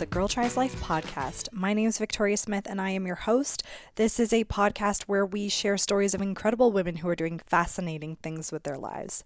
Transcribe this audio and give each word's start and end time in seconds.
the 0.00 0.06
Girl 0.06 0.28
Tries 0.28 0.56
Life 0.56 0.74
podcast. 0.80 1.49
My 1.60 1.74
name 1.74 1.88
is 1.88 1.98
Victoria 1.98 2.38
Smith, 2.38 2.66
and 2.66 2.80
I 2.80 2.88
am 2.88 3.06
your 3.06 3.16
host. 3.16 3.62
This 3.96 4.18
is 4.18 4.32
a 4.32 4.44
podcast 4.44 5.02
where 5.02 5.26
we 5.26 5.50
share 5.50 5.76
stories 5.76 6.14
of 6.14 6.22
incredible 6.22 6.72
women 6.72 6.96
who 6.96 7.08
are 7.10 7.14
doing 7.14 7.38
fascinating 7.38 8.16
things 8.16 8.50
with 8.50 8.62
their 8.62 8.78
lives. 8.78 9.22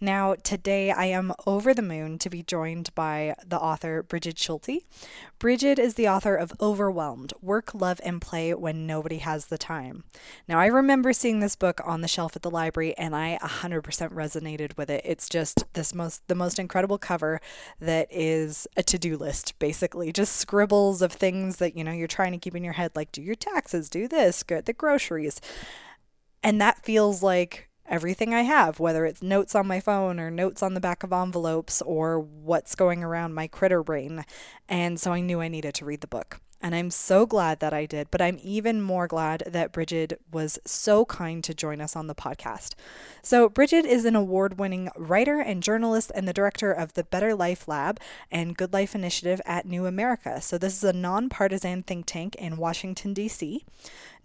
Now, 0.00 0.34
today 0.34 0.90
I 0.90 1.04
am 1.04 1.32
over 1.46 1.72
the 1.72 1.82
moon 1.82 2.18
to 2.18 2.28
be 2.28 2.42
joined 2.42 2.92
by 2.96 3.36
the 3.46 3.56
author 3.56 4.02
Brigid 4.02 4.36
Schulte. 4.36 4.82
Brigid 5.38 5.78
is 5.78 5.94
the 5.94 6.08
author 6.08 6.34
of 6.34 6.52
Overwhelmed 6.60 7.32
Work, 7.40 7.72
Love, 7.72 8.00
and 8.02 8.20
Play 8.20 8.52
When 8.52 8.84
Nobody 8.84 9.18
Has 9.18 9.46
the 9.46 9.56
Time. 9.56 10.02
Now, 10.48 10.58
I 10.58 10.66
remember 10.66 11.12
seeing 11.12 11.38
this 11.38 11.54
book 11.54 11.80
on 11.84 12.00
the 12.00 12.08
shelf 12.08 12.34
at 12.34 12.42
the 12.42 12.50
library, 12.50 12.98
and 12.98 13.14
I 13.14 13.38
100% 13.40 13.80
resonated 14.12 14.76
with 14.76 14.90
it. 14.90 15.02
It's 15.04 15.28
just 15.28 15.64
this 15.74 15.94
most 15.94 16.26
the 16.26 16.34
most 16.34 16.58
incredible 16.58 16.98
cover 16.98 17.40
that 17.78 18.08
is 18.10 18.66
a 18.76 18.82
to-do 18.82 19.16
list 19.16 19.56
basically 19.60 20.10
just 20.12 20.34
scribbles 20.34 21.00
of 21.00 21.12
things 21.12 21.56
that 21.56 21.75
you 21.76 21.84
know 21.84 21.92
you're 21.92 22.08
trying 22.08 22.32
to 22.32 22.38
keep 22.38 22.56
in 22.56 22.64
your 22.64 22.72
head 22.72 22.90
like 22.94 23.12
do 23.12 23.22
your 23.22 23.34
taxes 23.34 23.88
do 23.90 24.08
this 24.08 24.42
get 24.42 24.66
the 24.66 24.72
groceries 24.72 25.40
and 26.42 26.60
that 26.60 26.84
feels 26.84 27.22
like 27.22 27.68
everything 27.88 28.34
I 28.34 28.42
have, 28.42 28.80
whether 28.80 29.04
it's 29.04 29.22
notes 29.22 29.54
on 29.54 29.66
my 29.66 29.80
phone 29.80 30.18
or 30.20 30.30
notes 30.30 30.62
on 30.62 30.74
the 30.74 30.80
back 30.80 31.02
of 31.02 31.12
envelopes 31.12 31.82
or 31.82 32.20
what's 32.20 32.74
going 32.74 33.02
around 33.02 33.34
my 33.34 33.46
critter 33.46 33.82
brain. 33.82 34.24
And 34.68 35.00
so 35.00 35.12
I 35.12 35.20
knew 35.20 35.40
I 35.40 35.48
needed 35.48 35.74
to 35.74 35.84
read 35.84 36.00
the 36.00 36.06
book. 36.06 36.40
And 36.66 36.74
I'm 36.74 36.90
so 36.90 37.26
glad 37.26 37.60
that 37.60 37.72
I 37.72 37.86
did, 37.86 38.10
but 38.10 38.20
I'm 38.20 38.40
even 38.42 38.82
more 38.82 39.06
glad 39.06 39.44
that 39.46 39.70
Brigid 39.70 40.18
was 40.32 40.58
so 40.64 41.04
kind 41.04 41.44
to 41.44 41.54
join 41.54 41.80
us 41.80 41.94
on 41.94 42.08
the 42.08 42.14
podcast. 42.14 42.74
So, 43.22 43.48
Brigid 43.48 43.86
is 43.86 44.04
an 44.04 44.16
award 44.16 44.58
winning 44.58 44.90
writer 44.96 45.38
and 45.38 45.62
journalist 45.62 46.10
and 46.12 46.26
the 46.26 46.32
director 46.32 46.72
of 46.72 46.94
the 46.94 47.04
Better 47.04 47.36
Life 47.36 47.68
Lab 47.68 48.00
and 48.32 48.56
Good 48.56 48.72
Life 48.72 48.96
Initiative 48.96 49.40
at 49.46 49.64
New 49.64 49.86
America. 49.86 50.40
So, 50.40 50.58
this 50.58 50.76
is 50.76 50.82
a 50.82 50.92
nonpartisan 50.92 51.84
think 51.84 52.04
tank 52.04 52.34
in 52.34 52.56
Washington, 52.56 53.14
D.C. 53.14 53.64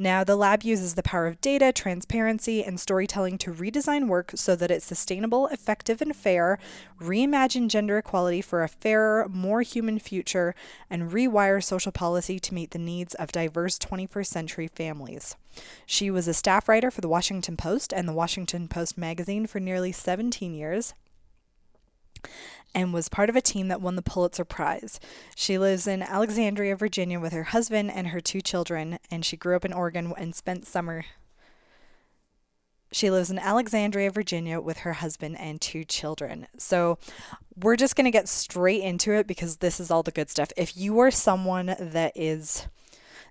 Now, 0.01 0.23
the 0.23 0.35
lab 0.35 0.63
uses 0.63 0.95
the 0.95 1.03
power 1.03 1.27
of 1.27 1.39
data, 1.41 1.71
transparency, 1.71 2.63
and 2.63 2.79
storytelling 2.79 3.37
to 3.37 3.53
redesign 3.53 4.07
work 4.07 4.31
so 4.33 4.55
that 4.55 4.71
it's 4.71 4.83
sustainable, 4.83 5.45
effective, 5.49 6.01
and 6.01 6.15
fair, 6.15 6.57
reimagine 6.99 7.67
gender 7.67 7.99
equality 7.99 8.41
for 8.41 8.63
a 8.63 8.67
fairer, 8.67 9.29
more 9.29 9.61
human 9.61 9.99
future, 9.99 10.55
and 10.89 11.11
rewire 11.11 11.63
social 11.63 11.91
policy 11.91 12.39
to 12.39 12.55
meet 12.55 12.71
the 12.71 12.79
needs 12.79 13.13
of 13.13 13.31
diverse 13.31 13.77
21st 13.77 14.25
century 14.25 14.67
families. 14.67 15.35
She 15.85 16.09
was 16.09 16.27
a 16.27 16.33
staff 16.33 16.67
writer 16.67 16.89
for 16.89 17.01
the 17.01 17.07
Washington 17.07 17.55
Post 17.55 17.93
and 17.93 18.07
the 18.07 18.13
Washington 18.13 18.67
Post 18.67 18.97
magazine 18.97 19.45
for 19.45 19.59
nearly 19.59 19.91
17 19.91 20.55
years 20.55 20.95
and 22.73 22.93
was 22.93 23.09
part 23.09 23.29
of 23.29 23.35
a 23.35 23.41
team 23.41 23.67
that 23.67 23.81
won 23.81 23.95
the 23.95 24.01
Pulitzer 24.01 24.45
Prize. 24.45 24.99
She 25.35 25.57
lives 25.57 25.87
in 25.87 26.01
Alexandria, 26.01 26.75
Virginia 26.75 27.19
with 27.19 27.33
her 27.33 27.43
husband 27.43 27.91
and 27.91 28.07
her 28.07 28.19
two 28.19 28.41
children, 28.41 28.99
and 29.09 29.25
she 29.25 29.37
grew 29.37 29.55
up 29.55 29.65
in 29.65 29.73
Oregon 29.73 30.13
and 30.17 30.35
spent 30.35 30.65
summer. 30.65 31.05
She 32.91 33.09
lives 33.09 33.31
in 33.31 33.39
Alexandria, 33.39 34.11
Virginia 34.11 34.59
with 34.59 34.79
her 34.79 34.93
husband 34.93 35.37
and 35.37 35.61
two 35.61 35.85
children. 35.85 36.47
So, 36.57 36.97
we're 37.55 37.77
just 37.77 37.95
going 37.95 38.05
to 38.05 38.11
get 38.11 38.27
straight 38.27 38.81
into 38.81 39.13
it 39.13 39.27
because 39.27 39.57
this 39.57 39.79
is 39.79 39.91
all 39.91 40.03
the 40.03 40.11
good 40.11 40.29
stuff. 40.29 40.51
If 40.57 40.75
you 40.75 40.99
are 40.99 41.11
someone 41.11 41.75
that 41.79 42.13
is 42.15 42.67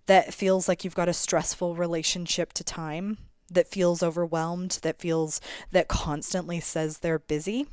that 0.06 0.32
feels 0.32 0.66
like 0.66 0.82
you've 0.82 0.94
got 0.94 1.08
a 1.08 1.12
stressful 1.12 1.75
relationship 1.75 2.52
to 2.54 2.64
time, 2.64 3.19
that 3.50 3.69
feels 3.69 4.03
overwhelmed, 4.03 4.78
that 4.82 5.00
feels 5.00 5.41
that 5.72 5.88
constantly 5.88 6.60
says 6.60 6.98
they're 6.98 7.19
busy, 7.19 7.66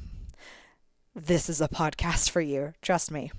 this 1.17 1.49
is 1.49 1.59
a 1.59 1.67
podcast 1.67 2.29
for 2.29 2.41
you. 2.41 2.73
Trust 2.81 3.11
me. 3.11 3.31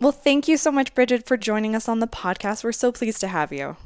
Well, 0.00 0.12
thank 0.12 0.48
you 0.48 0.56
so 0.56 0.70
much, 0.70 0.94
Brigid, 0.94 1.26
for 1.26 1.36
joining 1.36 1.74
us 1.76 1.88
on 1.88 2.00
the 2.00 2.06
podcast. 2.06 2.64
We're 2.64 2.72
so 2.72 2.92
pleased 2.92 3.20
to 3.20 3.28
have 3.28 3.52
you. 3.52 3.76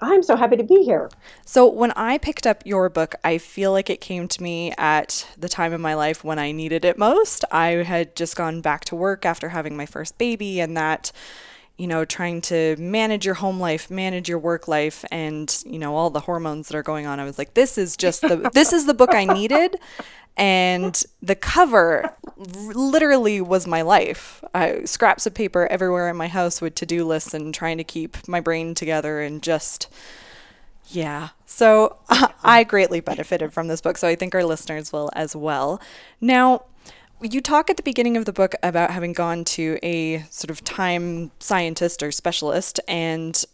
I'm 0.00 0.22
so 0.22 0.36
happy 0.36 0.56
to 0.56 0.62
be 0.62 0.84
here. 0.84 1.10
So, 1.44 1.68
when 1.68 1.90
I 1.92 2.18
picked 2.18 2.46
up 2.46 2.62
your 2.64 2.88
book, 2.88 3.16
I 3.24 3.38
feel 3.38 3.72
like 3.72 3.90
it 3.90 4.00
came 4.00 4.28
to 4.28 4.42
me 4.42 4.72
at 4.78 5.26
the 5.36 5.48
time 5.48 5.72
in 5.72 5.80
my 5.80 5.94
life 5.94 6.22
when 6.22 6.38
I 6.38 6.52
needed 6.52 6.84
it 6.84 6.98
most. 6.98 7.44
I 7.50 7.68
had 7.82 8.14
just 8.14 8.36
gone 8.36 8.60
back 8.60 8.84
to 8.86 8.96
work 8.96 9.26
after 9.26 9.48
having 9.48 9.76
my 9.76 9.86
first 9.86 10.18
baby, 10.18 10.60
and 10.60 10.76
that 10.76 11.10
you 11.78 11.86
know, 11.86 12.04
trying 12.04 12.40
to 12.42 12.76
manage 12.76 13.24
your 13.24 13.36
home 13.36 13.60
life, 13.60 13.90
manage 13.90 14.28
your 14.28 14.38
work 14.38 14.68
life, 14.68 15.04
and 15.10 15.62
you 15.64 15.78
know 15.78 15.94
all 15.94 16.10
the 16.10 16.20
hormones 16.20 16.68
that 16.68 16.76
are 16.76 16.82
going 16.82 17.06
on. 17.06 17.20
I 17.20 17.24
was 17.24 17.38
like, 17.38 17.54
this 17.54 17.78
is 17.78 17.96
just 17.96 18.20
the 18.20 18.50
this 18.54 18.72
is 18.72 18.86
the 18.86 18.94
book 18.94 19.14
I 19.14 19.24
needed, 19.24 19.76
and 20.36 21.02
the 21.22 21.36
cover 21.36 22.12
literally 22.36 23.40
was 23.40 23.66
my 23.66 23.82
life. 23.82 24.42
I, 24.52 24.84
scraps 24.84 25.24
of 25.26 25.34
paper 25.34 25.68
everywhere 25.68 26.08
in 26.08 26.16
my 26.16 26.28
house 26.28 26.60
with 26.60 26.74
to 26.76 26.86
do 26.86 27.04
lists 27.04 27.32
and 27.32 27.54
trying 27.54 27.78
to 27.78 27.84
keep 27.84 28.26
my 28.28 28.40
brain 28.40 28.74
together 28.74 29.20
and 29.20 29.42
just. 29.42 29.88
Yeah. 30.90 31.30
So 31.44 31.98
I 32.42 32.64
greatly 32.64 33.00
benefited 33.00 33.52
from 33.52 33.68
this 33.68 33.82
book. 33.82 33.98
So 33.98 34.08
I 34.08 34.14
think 34.14 34.34
our 34.34 34.44
listeners 34.44 34.90
will 34.90 35.10
as 35.14 35.36
well. 35.36 35.82
Now, 36.18 36.64
you 37.22 37.40
talk 37.40 37.70
at 37.70 37.76
the 37.76 37.82
beginning 37.82 38.16
of 38.16 38.24
the 38.24 38.32
book 38.32 38.54
about 38.62 38.90
having 38.90 39.12
gone 39.12 39.44
to 39.44 39.78
a 39.82 40.18
sort 40.30 40.50
of 40.50 40.62
time 40.64 41.30
scientist 41.40 42.02
or 42.02 42.12
specialist 42.12 42.80
and 42.86 43.44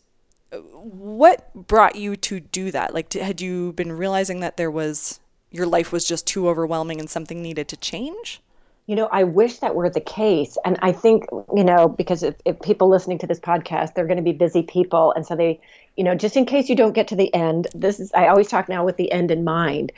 uh, 0.53 0.59
what 0.59 1.53
brought 1.55 1.97
you 1.97 2.17
to 2.17 2.41
do 2.41 2.71
that? 2.71 2.95
Like 2.95 3.13
had 3.13 3.41
you 3.41 3.73
been 3.73 3.93
realizing 3.93 4.41
that 4.41 4.57
there 4.57 4.71
was 4.71 5.21
your 5.51 5.67
life 5.67 5.93
was 5.93 6.05
just 6.05 6.27
too 6.27 6.49
overwhelming 6.49 7.01
and 7.01 7.09
something 7.09 7.41
needed 7.41 7.69
to 7.69 7.77
change? 7.77 8.41
You 8.87 8.97
know 8.97 9.09
i 9.11 9.25
wish 9.25 9.61
that 9.61 9.75
were 9.75 9.89
the 9.89 10.01
case. 10.01 10.59
And 10.65 10.79
i 10.83 10.93
think 10.93 11.25
you 11.57 11.65
know 11.65 11.89
because 11.89 12.23
if, 12.23 12.35
if 12.45 12.61
people 12.61 12.91
listening 12.91 13.19
to 13.19 13.27
this 13.27 13.41
podcast 13.41 13.95
they're 13.95 14.07
going 14.07 14.19
to 14.19 14.23
be 14.23 14.33
busy 14.33 14.63
people. 14.63 15.13
And 15.17 15.27
so 15.27 15.37
they 15.37 15.61
you 15.97 16.05
know 16.05 16.15
just 16.15 16.37
in 16.37 16.45
case 16.45 16.69
you 16.69 16.77
don't 16.77 16.93
get 16.93 17.09
to 17.09 17.17
the 17.17 17.33
end 17.33 17.69
this 17.75 18.01
is 18.01 18.13
i 18.15 18.27
always 18.27 18.49
talk 18.49 18.69
now 18.69 18.85
with 18.85 18.97
the 18.97 19.11
end 19.13 19.31
in 19.31 19.45
mind 19.45 19.93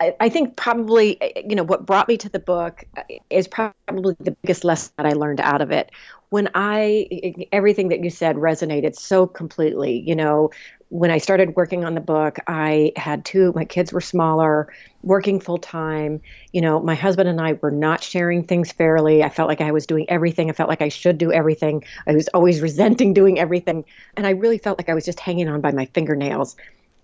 I, 0.00 0.28
think 0.28 0.56
probably, 0.56 1.20
eh, 1.20 1.32
eh, 1.36 1.42
you 1.48 1.56
know, 1.56 1.64
what 1.64 1.84
brought 1.84 2.06
me 2.06 2.16
to 2.18 2.28
the 2.28 2.38
book 2.38 2.84
eh, 2.96 3.18
is 3.30 3.48
probably 3.48 4.14
the 4.20 4.30
biggest 4.42 4.64
lesson 4.64 4.92
that 4.96 5.06
I 5.06 5.12
learned 5.12 5.40
out 5.40 5.60
of 5.60 5.72
it. 5.72 5.90
When 6.30 6.48
I, 6.54 7.46
everything 7.50 7.88
that 7.88 8.04
you 8.04 8.10
said 8.10 8.36
resonated 8.36 8.94
so 8.94 9.26
completely. 9.26 9.98
You 10.06 10.14
know, 10.14 10.50
when 10.90 11.10
I 11.10 11.18
started 11.18 11.56
working 11.56 11.84
on 11.84 11.94
the 11.94 12.00
book, 12.00 12.38
I 12.46 12.92
had 12.96 13.24
two, 13.24 13.52
my 13.56 13.64
kids 13.64 13.92
were 13.92 14.00
smaller, 14.00 14.72
working 15.02 15.40
full 15.40 15.58
time. 15.58 16.20
You 16.52 16.60
know, 16.60 16.80
my 16.80 16.94
husband 16.94 17.28
and 17.28 17.40
I 17.40 17.54
were 17.54 17.70
not 17.70 18.02
sharing 18.02 18.44
things 18.44 18.70
fairly. 18.70 19.24
I 19.24 19.30
felt 19.30 19.48
like 19.48 19.60
I 19.60 19.72
was 19.72 19.86
doing 19.86 20.08
everything. 20.08 20.48
I 20.48 20.52
felt 20.52 20.68
like 20.68 20.82
I 20.82 20.88
should 20.88 21.18
do 21.18 21.32
everything. 21.32 21.84
I 22.06 22.12
was 22.12 22.28
always 22.28 22.60
resenting 22.62 23.14
doing 23.14 23.38
everything. 23.38 23.84
And 24.16 24.26
I 24.26 24.30
really 24.30 24.58
felt 24.58 24.78
like 24.78 24.88
I 24.88 24.94
was 24.94 25.04
just 25.04 25.20
hanging 25.20 25.48
on 25.48 25.60
by 25.60 25.72
my 25.72 25.86
fingernails. 25.86 26.56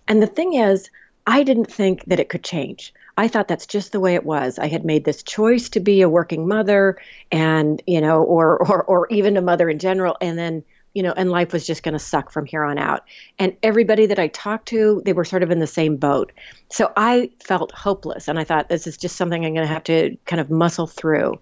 And 0.06 0.22
the 0.22 0.26
thing 0.26 0.54
is, 0.54 0.90
I 1.26 1.42
didn't 1.42 1.72
think 1.72 2.04
that 2.06 2.20
it 2.20 2.28
could 2.28 2.44
change. 2.44 2.92
I 3.16 3.28
thought 3.28 3.48
that's 3.48 3.66
just 3.66 3.92
the 3.92 4.00
way 4.00 4.14
it 4.14 4.24
was. 4.24 4.58
I 4.58 4.66
had 4.66 4.84
made 4.84 5.04
this 5.04 5.22
choice 5.22 5.68
to 5.70 5.80
be 5.80 6.02
a 6.02 6.08
working 6.08 6.48
mother 6.48 6.98
and, 7.30 7.80
you 7.86 8.00
know, 8.00 8.22
or 8.22 8.58
or 8.58 8.82
or 8.84 9.06
even 9.10 9.36
a 9.36 9.42
mother 9.42 9.68
in 9.70 9.78
general 9.78 10.16
and 10.20 10.38
then, 10.38 10.64
you 10.94 11.02
know, 11.02 11.12
and 11.16 11.30
life 11.30 11.52
was 11.52 11.66
just 11.66 11.82
going 11.82 11.94
to 11.94 11.98
suck 11.98 12.30
from 12.30 12.44
here 12.44 12.64
on 12.64 12.76
out. 12.76 13.04
And 13.38 13.56
everybody 13.62 14.06
that 14.06 14.18
I 14.18 14.28
talked 14.28 14.66
to, 14.68 15.00
they 15.04 15.12
were 15.12 15.24
sort 15.24 15.42
of 15.42 15.50
in 15.50 15.60
the 15.60 15.66
same 15.66 15.96
boat. 15.96 16.32
So 16.70 16.92
I 16.96 17.30
felt 17.42 17.72
hopeless 17.72 18.28
and 18.28 18.38
I 18.38 18.44
thought 18.44 18.68
this 18.68 18.86
is 18.86 18.96
just 18.96 19.16
something 19.16 19.44
I'm 19.44 19.54
going 19.54 19.66
to 19.66 19.72
have 19.72 19.84
to 19.84 20.16
kind 20.26 20.40
of 20.40 20.50
muscle 20.50 20.86
through 20.86 21.38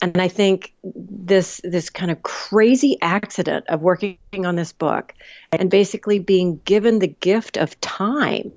and 0.00 0.20
I 0.20 0.28
think 0.28 0.74
this 0.82 1.60
this 1.64 1.90
kind 1.90 2.10
of 2.10 2.22
crazy 2.22 2.98
accident 3.00 3.66
of 3.68 3.80
working 3.82 4.18
on 4.44 4.56
this 4.56 4.72
book 4.72 5.14
and 5.52 5.70
basically 5.70 6.18
being 6.18 6.60
given 6.64 6.98
the 6.98 7.08
gift 7.08 7.56
of 7.56 7.80
time 7.80 8.52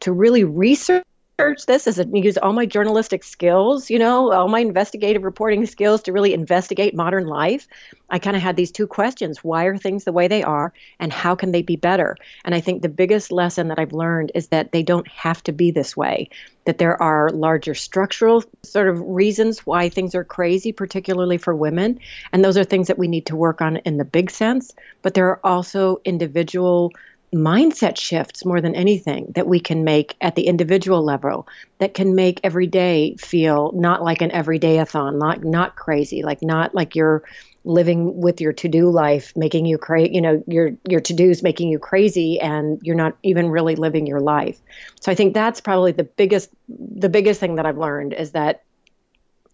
to 0.00 0.12
really 0.12 0.44
research 0.44 1.04
research 1.40 1.66
this 1.66 1.86
as 1.86 1.98
a 1.98 2.06
use 2.12 2.36
all 2.38 2.52
my 2.52 2.66
journalistic 2.66 3.24
skills, 3.24 3.90
you 3.90 3.98
know, 3.98 4.32
all 4.32 4.48
my 4.48 4.60
investigative 4.60 5.22
reporting 5.22 5.66
skills 5.66 6.02
to 6.02 6.12
really 6.12 6.34
investigate 6.34 6.94
modern 6.94 7.26
life. 7.26 7.66
I 8.10 8.18
kind 8.18 8.36
of 8.36 8.42
had 8.42 8.56
these 8.56 8.72
two 8.72 8.86
questions 8.86 9.44
why 9.44 9.64
are 9.64 9.76
things 9.76 10.04
the 10.04 10.12
way 10.12 10.28
they 10.28 10.42
are, 10.42 10.72
and 10.98 11.12
how 11.12 11.34
can 11.34 11.52
they 11.52 11.62
be 11.62 11.76
better? 11.76 12.16
And 12.44 12.54
I 12.54 12.60
think 12.60 12.82
the 12.82 12.88
biggest 12.88 13.32
lesson 13.32 13.68
that 13.68 13.78
I've 13.78 13.92
learned 13.92 14.32
is 14.34 14.48
that 14.48 14.72
they 14.72 14.82
don't 14.82 15.06
have 15.08 15.42
to 15.44 15.52
be 15.52 15.70
this 15.70 15.96
way, 15.96 16.28
that 16.64 16.78
there 16.78 17.00
are 17.00 17.30
larger 17.30 17.74
structural 17.74 18.44
sort 18.62 18.88
of 18.88 19.00
reasons 19.00 19.64
why 19.66 19.88
things 19.88 20.14
are 20.14 20.24
crazy, 20.24 20.72
particularly 20.72 21.38
for 21.38 21.54
women. 21.54 21.98
And 22.32 22.44
those 22.44 22.56
are 22.56 22.64
things 22.64 22.88
that 22.88 22.98
we 22.98 23.08
need 23.08 23.26
to 23.26 23.36
work 23.36 23.62
on 23.62 23.76
in 23.78 23.96
the 23.96 24.04
big 24.04 24.30
sense. 24.30 24.74
But 25.02 25.14
there 25.14 25.28
are 25.28 25.40
also 25.44 26.00
individual 26.04 26.92
mindset 27.34 27.96
shifts 27.96 28.44
more 28.44 28.60
than 28.60 28.74
anything 28.74 29.30
that 29.34 29.46
we 29.46 29.60
can 29.60 29.84
make 29.84 30.16
at 30.20 30.34
the 30.34 30.46
individual 30.46 31.04
level 31.04 31.46
that 31.78 31.94
can 31.94 32.14
make 32.14 32.40
every 32.42 32.66
day 32.66 33.14
feel 33.16 33.70
not 33.72 34.02
like 34.02 34.20
an 34.20 34.32
everyday-a-thon, 34.32 35.18
not 35.18 35.44
not 35.44 35.76
crazy, 35.76 36.22
like 36.22 36.42
not 36.42 36.74
like 36.74 36.96
you're 36.96 37.22
living 37.64 38.20
with 38.20 38.40
your 38.40 38.52
to-do 38.52 38.90
life 38.90 39.34
making 39.36 39.66
you 39.66 39.76
crazy 39.76 40.14
you 40.14 40.20
know 40.22 40.42
your 40.46 40.70
your 40.88 40.98
to-dos 40.98 41.42
making 41.42 41.68
you 41.68 41.78
crazy 41.78 42.40
and 42.40 42.80
you're 42.82 42.96
not 42.96 43.16
even 43.22 43.50
really 43.50 43.76
living 43.76 44.06
your 44.06 44.20
life. 44.20 44.58
So 45.00 45.12
i 45.12 45.14
think 45.14 45.34
that's 45.34 45.60
probably 45.60 45.92
the 45.92 46.04
biggest 46.04 46.48
the 46.68 47.10
biggest 47.10 47.38
thing 47.38 47.56
that 47.56 47.66
i've 47.66 47.78
learned 47.78 48.14
is 48.14 48.32
that 48.32 48.62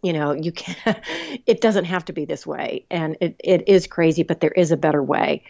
you 0.03 0.13
know 0.13 0.33
you 0.33 0.53
can 0.53 0.77
it 1.47 1.61
doesn't 1.61 1.85
have 1.85 2.05
to 2.05 2.13
be 2.13 2.25
this 2.25 2.47
way 2.47 2.87
and 2.91 3.17
it, 3.21 3.35
it 3.43 3.69
is 3.69 3.87
crazy 3.87 4.23
but 4.23 4.41
there 4.41 4.53
is 4.53 4.71
a 4.71 4.77
better 4.77 5.03
way 5.03 5.43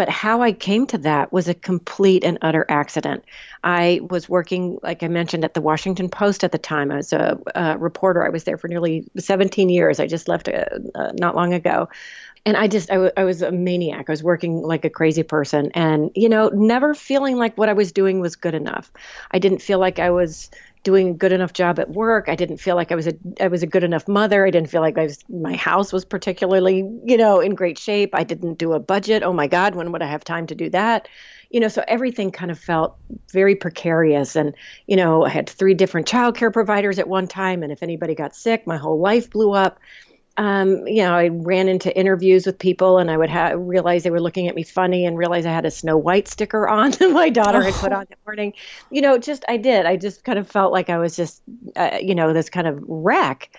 but 0.00 0.08
how 0.08 0.40
I 0.40 0.52
came 0.52 0.86
to 0.86 0.96
that 0.96 1.30
was 1.30 1.46
a 1.46 1.52
complete 1.52 2.24
and 2.24 2.38
utter 2.40 2.64
accident. 2.70 3.22
I 3.62 4.00
was 4.08 4.30
working, 4.30 4.78
like 4.82 5.02
I 5.02 5.08
mentioned, 5.08 5.44
at 5.44 5.52
the 5.52 5.60
Washington 5.60 6.08
Post 6.08 6.42
at 6.42 6.52
the 6.52 6.58
time. 6.58 6.90
I 6.90 6.96
was 6.96 7.12
a, 7.12 7.38
a 7.54 7.76
reporter. 7.76 8.24
I 8.24 8.30
was 8.30 8.44
there 8.44 8.56
for 8.56 8.66
nearly 8.66 9.06
17 9.18 9.68
years. 9.68 10.00
I 10.00 10.06
just 10.06 10.26
left 10.26 10.48
uh, 10.48 10.64
uh, 10.94 11.12
not 11.18 11.36
long 11.36 11.52
ago. 11.52 11.90
And 12.46 12.56
I 12.56 12.66
just, 12.66 12.90
I, 12.90 12.94
w- 12.94 13.12
I 13.14 13.24
was 13.24 13.42
a 13.42 13.52
maniac. 13.52 14.06
I 14.08 14.12
was 14.12 14.22
working 14.22 14.62
like 14.62 14.86
a 14.86 14.88
crazy 14.88 15.22
person 15.22 15.70
and, 15.74 16.10
you 16.14 16.30
know, 16.30 16.48
never 16.48 16.94
feeling 16.94 17.36
like 17.36 17.58
what 17.58 17.68
I 17.68 17.74
was 17.74 17.92
doing 17.92 18.20
was 18.20 18.36
good 18.36 18.54
enough. 18.54 18.90
I 19.32 19.38
didn't 19.38 19.60
feel 19.60 19.80
like 19.80 19.98
I 19.98 20.08
was 20.08 20.48
doing 20.82 21.10
a 21.10 21.12
good 21.12 21.32
enough 21.32 21.52
job 21.52 21.78
at 21.78 21.90
work. 21.90 22.28
I 22.28 22.34
didn't 22.34 22.56
feel 22.56 22.74
like 22.74 22.90
I 22.90 22.94
was 22.94 23.06
a 23.06 23.14
I 23.40 23.48
was 23.48 23.62
a 23.62 23.66
good 23.66 23.84
enough 23.84 24.08
mother. 24.08 24.46
I 24.46 24.50
didn't 24.50 24.70
feel 24.70 24.80
like 24.80 24.96
I 24.96 25.04
was 25.04 25.18
my 25.28 25.54
house 25.54 25.92
was 25.92 26.04
particularly, 26.04 26.88
you 27.04 27.16
know, 27.16 27.40
in 27.40 27.54
great 27.54 27.78
shape. 27.78 28.10
I 28.14 28.24
didn't 28.24 28.54
do 28.54 28.72
a 28.72 28.80
budget. 28.80 29.22
Oh 29.22 29.32
my 29.32 29.46
god, 29.46 29.74
when 29.74 29.92
would 29.92 30.02
I 30.02 30.06
have 30.06 30.24
time 30.24 30.46
to 30.46 30.54
do 30.54 30.70
that? 30.70 31.08
You 31.50 31.60
know, 31.60 31.68
so 31.68 31.84
everything 31.88 32.30
kind 32.30 32.50
of 32.50 32.58
felt 32.58 32.96
very 33.32 33.56
precarious 33.56 34.36
and, 34.36 34.54
you 34.86 34.96
know, 34.96 35.24
I 35.24 35.30
had 35.30 35.50
three 35.50 35.74
different 35.74 36.06
childcare 36.06 36.52
providers 36.52 36.98
at 36.98 37.08
one 37.08 37.26
time 37.26 37.62
and 37.62 37.72
if 37.72 37.82
anybody 37.82 38.14
got 38.14 38.36
sick, 38.36 38.66
my 38.66 38.76
whole 38.76 39.00
life 39.00 39.30
blew 39.30 39.52
up 39.52 39.80
um, 40.40 40.86
you 40.86 41.02
know, 41.02 41.12
I 41.12 41.28
ran 41.28 41.68
into 41.68 41.94
interviews 41.94 42.46
with 42.46 42.58
people 42.58 42.96
and 42.96 43.10
I 43.10 43.18
would 43.18 43.28
ha- 43.28 43.52
realize 43.56 44.04
they 44.04 44.10
were 44.10 44.22
looking 44.22 44.48
at 44.48 44.54
me 44.54 44.62
funny 44.62 45.04
and 45.04 45.18
realize 45.18 45.44
I 45.44 45.52
had 45.52 45.66
a 45.66 45.70
Snow 45.70 45.98
White 45.98 46.28
sticker 46.28 46.66
on 46.66 46.90
that 46.98 47.10
my 47.10 47.28
daughter 47.28 47.62
had 47.62 47.74
put 47.74 47.92
on 47.92 48.06
that 48.08 48.18
morning. 48.26 48.54
You 48.90 49.02
know, 49.02 49.18
just 49.18 49.44
I 49.50 49.58
did. 49.58 49.84
I 49.84 49.96
just 49.96 50.24
kind 50.24 50.38
of 50.38 50.50
felt 50.50 50.72
like 50.72 50.88
I 50.88 50.96
was 50.96 51.14
just, 51.14 51.42
uh, 51.76 51.98
you 52.00 52.14
know, 52.14 52.32
this 52.32 52.48
kind 52.48 52.66
of 52.66 52.82
wreck. 52.88 53.54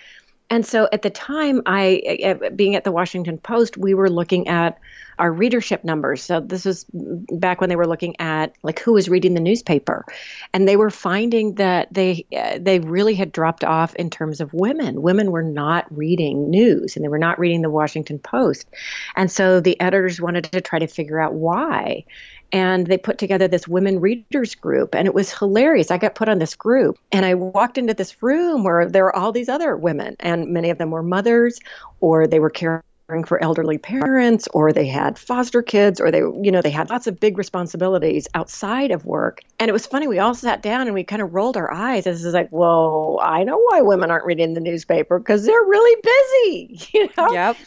And 0.50 0.66
so 0.66 0.90
at 0.92 1.04
the 1.04 1.12
time, 1.12 1.62
I, 1.68 2.40
being 2.56 2.76
at 2.76 2.84
the 2.84 2.92
Washington 2.92 3.38
Post, 3.38 3.78
we 3.78 3.94
were 3.94 4.10
looking 4.10 4.48
at 4.48 4.80
our 5.22 5.32
readership 5.32 5.84
numbers. 5.84 6.24
So 6.24 6.40
this 6.40 6.66
was 6.66 6.86
back 6.92 7.62
when 7.62 7.70
they 7.70 7.76
were 7.76 7.88
looking 7.88 8.20
at 8.20 8.56
like 8.64 8.80
who 8.80 8.94
was 8.94 9.08
reading 9.08 9.36
the 9.36 9.40
newspaper, 9.40 10.04
and 10.52 10.68
they 10.68 10.76
were 10.76 10.90
finding 10.90 11.56
that 11.56 11.94
they 11.94 12.26
uh, 12.36 12.58
they 12.60 12.80
really 12.80 13.14
had 13.14 13.32
dropped 13.32 13.64
off 13.64 13.96
in 13.96 14.10
terms 14.10 14.42
of 14.42 14.52
women. 14.52 15.04
Women 15.04 15.30
were 15.32 15.44
not 15.44 15.86
reading 15.96 16.50
news, 16.50 16.96
and 16.96 17.06
they 17.06 17.10
were 17.10 17.20
not 17.20 17.38
reading 17.38 17.62
the 17.62 17.70
Washington 17.70 18.18
Post, 18.18 18.68
and 19.16 19.32
so 19.32 19.60
the 19.60 19.80
editors 19.80 20.20
wanted 20.20 20.46
to 20.46 20.60
try 20.60 20.80
to 20.80 20.88
figure 20.88 21.22
out 21.22 21.34
why 21.34 22.04
and 22.54 22.88
they 22.88 22.98
put 22.98 23.18
together 23.18 23.48
this 23.48 23.66
women 23.66 24.02
readers 24.02 24.56
group 24.56 24.94
and 24.94 25.08
it 25.08 25.14
was 25.14 25.32
hilarious 25.32 25.90
i 25.90 25.98
got 25.98 26.16
put 26.16 26.28
on 26.28 26.38
this 26.38 26.54
group 26.56 26.98
and 27.10 27.26
i 27.26 27.34
walked 27.34 27.78
into 27.78 27.94
this 27.94 28.22
room 28.22 28.66
where 28.66 28.90
there 28.90 29.06
were 29.06 29.16
all 29.16 29.32
these 29.32 29.48
other 29.48 29.78
women 29.78 30.18
and 30.20 30.50
many 30.50 30.70
of 30.70 30.78
them 30.78 30.92
were 30.92 31.02
mothers 31.02 31.62
or 32.02 32.28
they 32.28 32.42
were 32.42 32.50
caring 32.50 32.82
for 33.24 33.42
elderly 33.42 33.78
parents 33.78 34.48
or 34.54 34.72
they 34.72 34.88
had 34.88 35.20
foster 35.20 35.62
kids 35.62 36.00
or 36.00 36.12
they 36.12 36.20
you 36.20 36.52
know 36.52 36.62
they 36.62 36.70
had 36.70 36.90
lots 36.90 37.08
of 37.08 37.20
big 37.20 37.38
responsibilities 37.38 38.28
outside 38.34 38.92
of 38.92 39.06
work. 39.06 39.42
And 39.60 39.70
it 39.70 39.74
was 39.74 39.86
funny 39.86 40.08
we 40.08 40.20
all 40.20 40.34
sat 40.34 40.62
down 40.62 40.88
and 40.88 40.94
we 40.94 41.04
kind 41.04 41.22
of 41.22 41.34
rolled 41.34 41.58
our 41.58 41.72
eyes. 41.72 42.06
This 42.06 42.24
is 42.24 42.34
like 42.34 42.50
whoa 42.50 43.20
i 43.22 43.44
know 43.44 43.58
why 43.58 43.82
women 43.82 44.12
aren't 44.12 44.26
reading 44.26 44.54
the 44.54 44.62
newspaper 44.62 45.20
because 45.20 45.46
they're 45.46 45.54
really 45.54 46.02
busy 46.02 46.88
you 46.94 47.10
know? 47.18 47.32
Yep. 47.32 47.58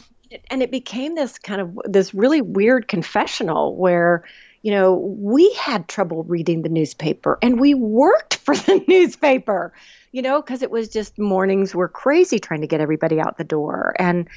And 0.49 0.63
it 0.63 0.71
became 0.71 1.15
this 1.15 1.37
kind 1.37 1.61
of 1.61 1.79
this 1.85 2.13
really 2.13 2.41
weird 2.41 2.87
confessional 2.87 3.75
where 3.75 4.25
you 4.65 4.71
know, 4.71 4.95
we 4.95 5.53
had 5.53 5.87
trouble 5.87 6.23
reading 6.23 6.63
the 6.63 6.69
newspaper 6.69 7.37
and 7.43 7.59
we 7.59 7.75
worked 7.75 8.37
for 8.45 8.55
the 8.55 8.83
newspaper, 8.87 9.71
you 10.11 10.23
know, 10.23 10.41
because 10.41 10.63
it 10.63 10.71
was 10.71 10.89
just 10.89 11.19
mornings 11.19 11.75
were 11.75 11.87
crazy 11.87 12.39
trying 12.39 12.61
to 12.61 12.67
get 12.67 12.81
everybody 12.81 13.19
out 13.19 13.37
the 13.37 13.43
door. 13.43 13.95
And 13.99 14.27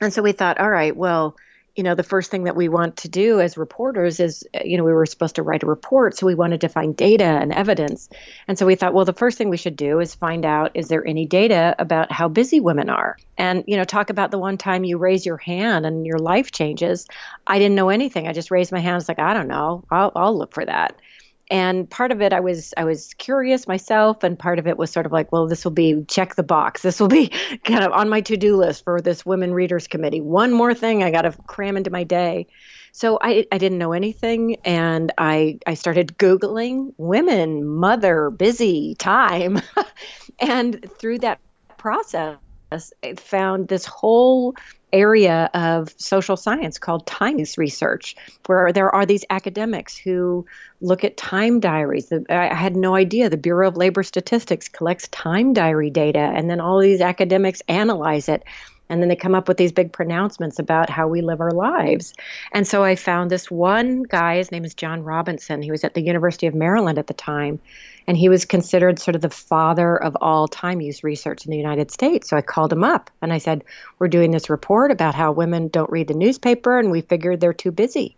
and 0.00 0.12
so 0.12 0.22
we 0.22 0.32
thought, 0.32 0.58
all 0.58 0.70
right, 0.70 0.96
well, 0.96 1.36
you 1.78 1.84
know, 1.84 1.94
the 1.94 2.02
first 2.02 2.32
thing 2.32 2.44
that 2.44 2.56
we 2.56 2.68
want 2.68 2.96
to 2.98 3.08
do 3.08 3.40
as 3.40 3.56
reporters 3.56 4.18
is, 4.18 4.44
uh, 4.52 4.62
you 4.64 4.76
know, 4.76 4.82
we 4.82 4.92
were 4.92 5.06
supposed 5.06 5.36
to 5.36 5.44
write 5.44 5.62
a 5.62 5.66
report. 5.66 6.16
So 6.16 6.26
we 6.26 6.34
wanted 6.34 6.62
to 6.62 6.68
find 6.68 6.96
data 6.96 7.22
and 7.22 7.52
evidence. 7.52 8.08
And 8.48 8.58
so 8.58 8.66
we 8.66 8.74
thought, 8.74 8.94
well, 8.94 9.04
the 9.04 9.12
first 9.12 9.38
thing 9.38 9.48
we 9.48 9.56
should 9.56 9.76
do 9.76 10.00
is 10.00 10.12
find 10.12 10.44
out 10.44 10.72
is 10.74 10.88
there 10.88 11.06
any 11.06 11.24
data 11.24 11.76
about 11.78 12.10
how 12.10 12.26
busy 12.26 12.58
women 12.58 12.90
are? 12.90 13.16
And, 13.36 13.62
you 13.68 13.76
know, 13.76 13.84
talk 13.84 14.10
about 14.10 14.32
the 14.32 14.40
one 14.40 14.58
time 14.58 14.82
you 14.82 14.98
raise 14.98 15.24
your 15.24 15.36
hand 15.36 15.86
and 15.86 16.04
your 16.04 16.18
life 16.18 16.50
changes. 16.50 17.06
I 17.46 17.60
didn't 17.60 17.76
know 17.76 17.90
anything. 17.90 18.26
I 18.26 18.32
just 18.32 18.50
raised 18.50 18.72
my 18.72 18.80
hand. 18.80 18.94
I 18.94 18.96
was 18.96 19.08
like, 19.08 19.20
I 19.20 19.32
don't 19.32 19.46
know. 19.46 19.84
I'll, 19.88 20.10
I'll 20.16 20.36
look 20.36 20.54
for 20.54 20.64
that 20.64 21.00
and 21.50 21.88
part 21.88 22.12
of 22.12 22.20
it 22.20 22.32
i 22.32 22.40
was 22.40 22.74
i 22.76 22.84
was 22.84 23.14
curious 23.14 23.66
myself 23.66 24.22
and 24.22 24.38
part 24.38 24.58
of 24.58 24.66
it 24.66 24.76
was 24.76 24.90
sort 24.90 25.06
of 25.06 25.12
like 25.12 25.30
well 25.32 25.46
this 25.46 25.64
will 25.64 25.72
be 25.72 26.04
check 26.08 26.34
the 26.34 26.42
box. 26.42 26.82
This 26.88 27.00
will 27.00 27.08
be 27.08 27.28
kind 27.64 27.84
of 27.84 27.92
on 27.92 28.08
my 28.08 28.22
to-do 28.22 28.56
list 28.56 28.82
for 28.82 29.00
this 29.00 29.26
women 29.26 29.52
readers 29.52 29.86
committee. 29.86 30.20
One 30.20 30.52
more 30.52 30.74
thing 30.74 31.02
i 31.02 31.10
got 31.10 31.22
to 31.22 31.32
cram 31.46 31.76
into 31.76 31.90
my 31.90 32.02
day. 32.02 32.46
So 32.92 33.18
I, 33.20 33.46
I 33.52 33.58
didn't 33.58 33.78
know 33.78 33.92
anything 33.92 34.56
and 34.64 35.12
I, 35.18 35.58
I 35.66 35.74
started 35.74 36.16
Googling 36.18 36.94
women, 36.96 37.64
mother, 37.66 38.30
busy, 38.30 38.94
time. 38.96 39.60
and 40.40 40.84
through 40.98 41.18
that 41.18 41.38
process, 41.76 42.38
I 42.72 43.14
found 43.14 43.68
this 43.68 43.84
whole 43.84 44.54
area 44.92 45.50
of 45.54 45.94
social 45.96 46.36
science 46.36 46.78
called 46.78 47.06
time 47.06 47.38
use 47.38 47.58
research, 47.58 48.16
where 48.46 48.72
there 48.72 48.94
are 48.94 49.06
these 49.06 49.24
academics 49.30 49.96
who 49.96 50.46
look 50.80 51.04
at 51.04 51.16
time 51.16 51.60
diaries. 51.60 52.12
I 52.28 52.54
had 52.54 52.76
no 52.76 52.94
idea 52.94 53.28
the 53.28 53.36
Bureau 53.36 53.68
of 53.68 53.76
Labor 53.76 54.02
Statistics 54.02 54.68
collects 54.68 55.08
time 55.08 55.52
diary 55.52 55.90
data, 55.90 56.18
and 56.34 56.48
then 56.48 56.60
all 56.60 56.80
these 56.80 57.00
academics 57.00 57.62
analyze 57.68 58.28
it. 58.28 58.44
And 58.90 59.02
then 59.02 59.10
they 59.10 59.16
come 59.16 59.34
up 59.34 59.48
with 59.48 59.58
these 59.58 59.72
big 59.72 59.92
pronouncements 59.92 60.58
about 60.58 60.88
how 60.88 61.08
we 61.08 61.20
live 61.20 61.42
our 61.42 61.50
lives. 61.50 62.14
And 62.52 62.66
so 62.66 62.82
I 62.82 62.96
found 62.96 63.30
this 63.30 63.50
one 63.50 64.02
guy, 64.04 64.38
his 64.38 64.50
name 64.50 64.64
is 64.64 64.72
John 64.72 65.04
Robinson. 65.04 65.60
He 65.60 65.70
was 65.70 65.84
at 65.84 65.92
the 65.92 66.00
University 66.00 66.46
of 66.46 66.54
Maryland 66.54 66.98
at 66.98 67.06
the 67.06 67.12
time 67.12 67.60
and 68.08 68.16
he 68.16 68.30
was 68.30 68.46
considered 68.46 68.98
sort 68.98 69.14
of 69.14 69.20
the 69.20 69.28
father 69.28 69.94
of 69.94 70.16
all 70.22 70.48
time 70.48 70.80
use 70.80 71.04
research 71.04 71.44
in 71.44 71.50
the 71.50 71.58
United 71.58 71.90
States. 71.90 72.30
So 72.30 72.38
I 72.38 72.42
called 72.42 72.72
him 72.72 72.82
up 72.82 73.10
and 73.20 73.34
I 73.34 73.38
said, 73.38 73.62
We're 73.98 74.08
doing 74.08 74.30
this 74.30 74.48
report 74.48 74.90
about 74.90 75.14
how 75.14 75.30
women 75.30 75.68
don't 75.68 75.90
read 75.90 76.08
the 76.08 76.14
newspaper, 76.14 76.78
and 76.78 76.90
we 76.90 77.02
figured 77.02 77.38
they're 77.38 77.52
too 77.52 77.70
busy. 77.70 78.16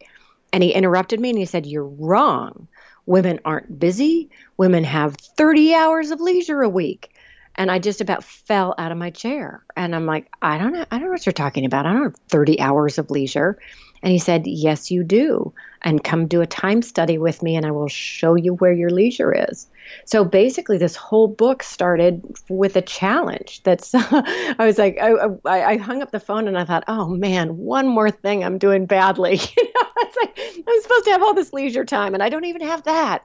And 0.53 0.63
he 0.63 0.71
interrupted 0.71 1.19
me 1.19 1.31
and 1.31 1.39
he 1.39 1.45
said, 1.45 1.67
You're 1.67 1.85
wrong. 1.85 2.69
Women 3.07 3.41
aren't 3.45 3.81
busy. 3.81 4.31
Women 4.57 4.85
have 4.85 5.17
30 5.17 5.75
hours 5.75 6.13
of 6.13 6.21
leisure 6.21 6.63
a 6.63 6.69
week. 6.69 7.11
And 7.57 7.71
I 7.71 7.79
just 7.79 8.01
about 8.01 8.25
fell 8.25 8.75
out 8.79 8.93
of 8.93 8.99
my 8.99 9.11
chair. 9.11 9.63
And 9.77 9.95
I'm 9.95 10.07
like, 10.07 10.31
I 10.41 10.59
don't 10.59 10.73
know. 10.73 10.85
I 10.91 10.99
don't 10.99 11.07
know 11.07 11.13
what 11.13 11.27
you're 11.27 11.33
talking 11.33 11.65
about. 11.65 11.87
I 11.87 11.93
don't 11.93 12.05
have 12.05 12.17
30 12.29 12.61
hours 12.61 12.99
of 12.99 13.11
leisure. 13.11 13.59
And 14.03 14.13
he 14.13 14.19
said, 14.19 14.47
Yes, 14.47 14.91
you 14.91 15.05
do. 15.05 15.53
And 15.83 16.05
come 16.05 16.27
do 16.27 16.43
a 16.43 16.47
time 16.47 16.83
study 16.83 17.17
with 17.17 17.43
me, 17.43 17.57
and 17.57 17.65
I 17.65 17.71
will 17.71 17.89
show 17.89 18.35
you 18.35 18.55
where 18.55 18.73
your 18.73 18.91
leisure 18.91 19.33
is. 19.51 19.67
So 20.05 20.25
basically, 20.25 20.77
this 20.77 20.95
whole 20.95 21.27
book 21.27 21.63
started 21.63 22.23
with 22.51 22.77
a 22.77 22.83
challenge. 22.83 23.63
That's, 23.63 23.93
I 23.95 24.57
was 24.59 24.77
like, 24.77 24.99
I, 25.01 25.13
I, 25.47 25.65
I, 25.73 25.77
hung 25.79 26.03
up 26.03 26.11
the 26.11 26.21
phone 26.21 26.49
and 26.49 26.59
I 26.59 26.65
thought, 26.65 26.85
oh 26.87 27.09
man, 27.09 27.57
one 27.57 27.89
more 27.89 28.11
thing 28.11 28.45
I'm 28.45 28.59
doing 28.59 28.85
badly. 28.85 29.37
you 29.57 29.65
know, 29.65 29.89
it's 29.97 30.17
like, 30.17 30.39
I'm 30.69 30.83
supposed 30.83 31.05
to 31.07 31.13
have 31.13 31.23
all 31.23 31.35
this 31.35 31.55
leisure 31.55 31.87
time, 31.87 32.13
and 32.13 32.23
I 32.23 32.29
don't 32.29 32.45
even 32.45 32.63
have 32.63 32.83
that. 32.85 33.25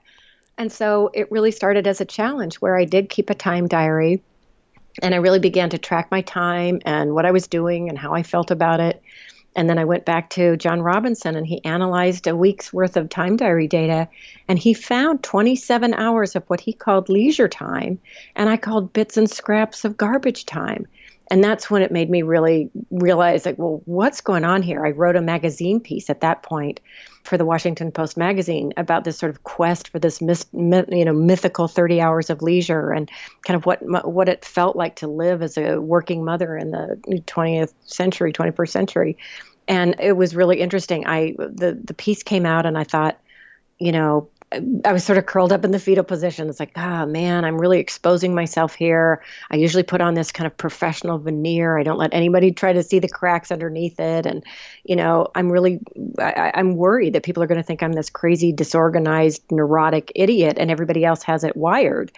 And 0.57 0.71
so 0.71 1.09
it 1.13 1.31
really 1.31 1.51
started 1.51 1.87
as 1.87 2.01
a 2.01 2.05
challenge 2.05 2.55
where 2.55 2.77
I 2.77 2.85
did 2.85 3.09
keep 3.09 3.29
a 3.29 3.35
time 3.35 3.67
diary 3.67 4.23
and 5.01 5.13
I 5.13 5.17
really 5.17 5.39
began 5.39 5.69
to 5.71 5.77
track 5.77 6.09
my 6.09 6.21
time 6.21 6.79
and 6.85 7.13
what 7.13 7.25
I 7.25 7.31
was 7.31 7.47
doing 7.47 7.89
and 7.89 7.97
how 7.97 8.13
I 8.13 8.23
felt 8.23 8.51
about 8.51 8.79
it. 8.79 9.01
And 9.57 9.69
then 9.69 9.77
I 9.77 9.85
went 9.85 10.05
back 10.05 10.29
to 10.31 10.57
John 10.57 10.81
Robinson 10.81 11.35
and 11.35 11.47
he 11.47 11.63
analyzed 11.63 12.27
a 12.27 12.35
week's 12.35 12.73
worth 12.73 12.97
of 12.97 13.09
time 13.09 13.37
diary 13.37 13.67
data 13.67 14.07
and 14.47 14.59
he 14.59 14.73
found 14.73 15.23
27 15.23 15.93
hours 15.93 16.35
of 16.35 16.43
what 16.47 16.59
he 16.59 16.73
called 16.73 17.09
leisure 17.09 17.47
time 17.47 17.99
and 18.35 18.49
I 18.49 18.57
called 18.57 18.93
bits 18.93 19.17
and 19.17 19.29
scraps 19.29 19.85
of 19.85 19.97
garbage 19.97 20.45
time. 20.45 20.87
And 21.31 21.43
that's 21.43 21.69
when 21.69 21.81
it 21.81 21.91
made 21.91 22.09
me 22.09 22.21
really 22.21 22.69
realize 22.91 23.45
like, 23.45 23.57
well, 23.57 23.81
what's 23.85 24.21
going 24.21 24.45
on 24.45 24.61
here? 24.61 24.85
I 24.85 24.91
wrote 24.91 25.15
a 25.15 25.21
magazine 25.21 25.79
piece 25.79 26.09
at 26.09 26.21
that 26.21 26.43
point 26.43 26.79
for 27.25 27.37
the 27.37 27.45
Washington 27.45 27.91
Post 27.91 28.17
magazine 28.17 28.73
about 28.77 29.03
this 29.03 29.17
sort 29.17 29.31
of 29.31 29.43
quest 29.43 29.89
for 29.89 29.99
this 29.99 30.21
you 30.21 31.05
know 31.05 31.13
mythical 31.13 31.67
30 31.67 31.99
hours 31.99 32.29
of 32.29 32.41
leisure 32.41 32.91
and 32.91 33.09
kind 33.45 33.55
of 33.55 33.65
what 33.65 33.79
what 33.81 34.29
it 34.29 34.45
felt 34.45 34.75
like 34.75 34.95
to 34.97 35.07
live 35.07 35.41
as 35.41 35.57
a 35.57 35.77
working 35.81 36.23
mother 36.23 36.55
in 36.55 36.71
the 36.71 36.99
20th 37.07 37.73
century 37.85 38.31
21st 38.31 38.69
century. 38.69 39.17
And 39.67 39.95
it 39.99 40.13
was 40.13 40.35
really 40.35 40.61
interesting. 40.61 41.07
I 41.07 41.35
the 41.37 41.79
the 41.83 41.95
piece 41.95 42.21
came 42.21 42.45
out 42.45 42.65
and 42.65 42.77
i 42.77 42.83
thought 42.83 43.19
you 43.77 43.91
know, 43.91 44.29
I 44.51 44.93
was 44.93 45.03
sort 45.03 45.17
of 45.17 45.25
curled 45.25 45.51
up 45.51 45.65
in 45.65 45.71
the 45.71 45.79
fetal 45.79 46.03
position. 46.03 46.49
It's 46.49 46.59
like, 46.59 46.71
oh 46.77 47.05
man, 47.05 47.43
I'm 47.43 47.59
really 47.59 47.79
exposing 47.79 48.35
myself 48.35 48.75
here. 48.75 49.23
I 49.49 49.57
usually 49.57 49.83
put 49.83 50.01
on 50.01 50.13
this 50.13 50.31
kind 50.31 50.45
of 50.45 50.55
professional 50.55 51.17
veneer. 51.17 51.77
I 51.77 51.83
don't 51.83 51.97
let 51.97 52.13
anybody 52.13 52.51
try 52.51 52.71
to 52.71 52.83
see 52.83 52.99
the 52.99 53.09
cracks 53.09 53.51
underneath 53.51 53.99
it. 53.99 54.25
And, 54.25 54.43
you 54.83 54.95
know, 54.95 55.27
I'm 55.35 55.51
really, 55.51 55.79
I, 56.19 56.51
I'm 56.53 56.75
worried 56.75 57.13
that 57.13 57.23
people 57.23 57.41
are 57.43 57.47
going 57.47 57.59
to 57.59 57.65
think 57.65 57.81
I'm 57.81 57.93
this 57.93 58.09
crazy, 58.09 58.53
disorganized, 58.53 59.43
neurotic 59.51 60.11
idiot 60.15 60.57
and 60.59 60.69
everybody 60.69 61.03
else 61.03 61.23
has 61.23 61.43
it 61.43 61.57
wired. 61.57 62.11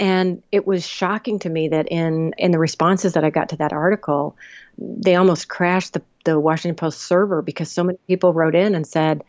And 0.00 0.42
it 0.50 0.66
was 0.66 0.86
shocking 0.86 1.38
to 1.40 1.48
me 1.48 1.68
that 1.68 1.88
in, 1.88 2.32
in 2.38 2.50
the 2.50 2.58
responses 2.58 3.12
that 3.12 3.24
I 3.24 3.30
got 3.30 3.50
to 3.50 3.56
that 3.56 3.72
article, 3.72 4.36
they 4.78 5.16
almost 5.16 5.48
crashed 5.48 5.92
the, 5.92 6.02
the 6.24 6.40
Washington 6.40 6.76
Post 6.76 7.00
server 7.00 7.42
because 7.42 7.70
so 7.70 7.84
many 7.84 7.98
people 8.06 8.32
wrote 8.32 8.54
in 8.54 8.74
and 8.74 8.86
said, 8.86 9.22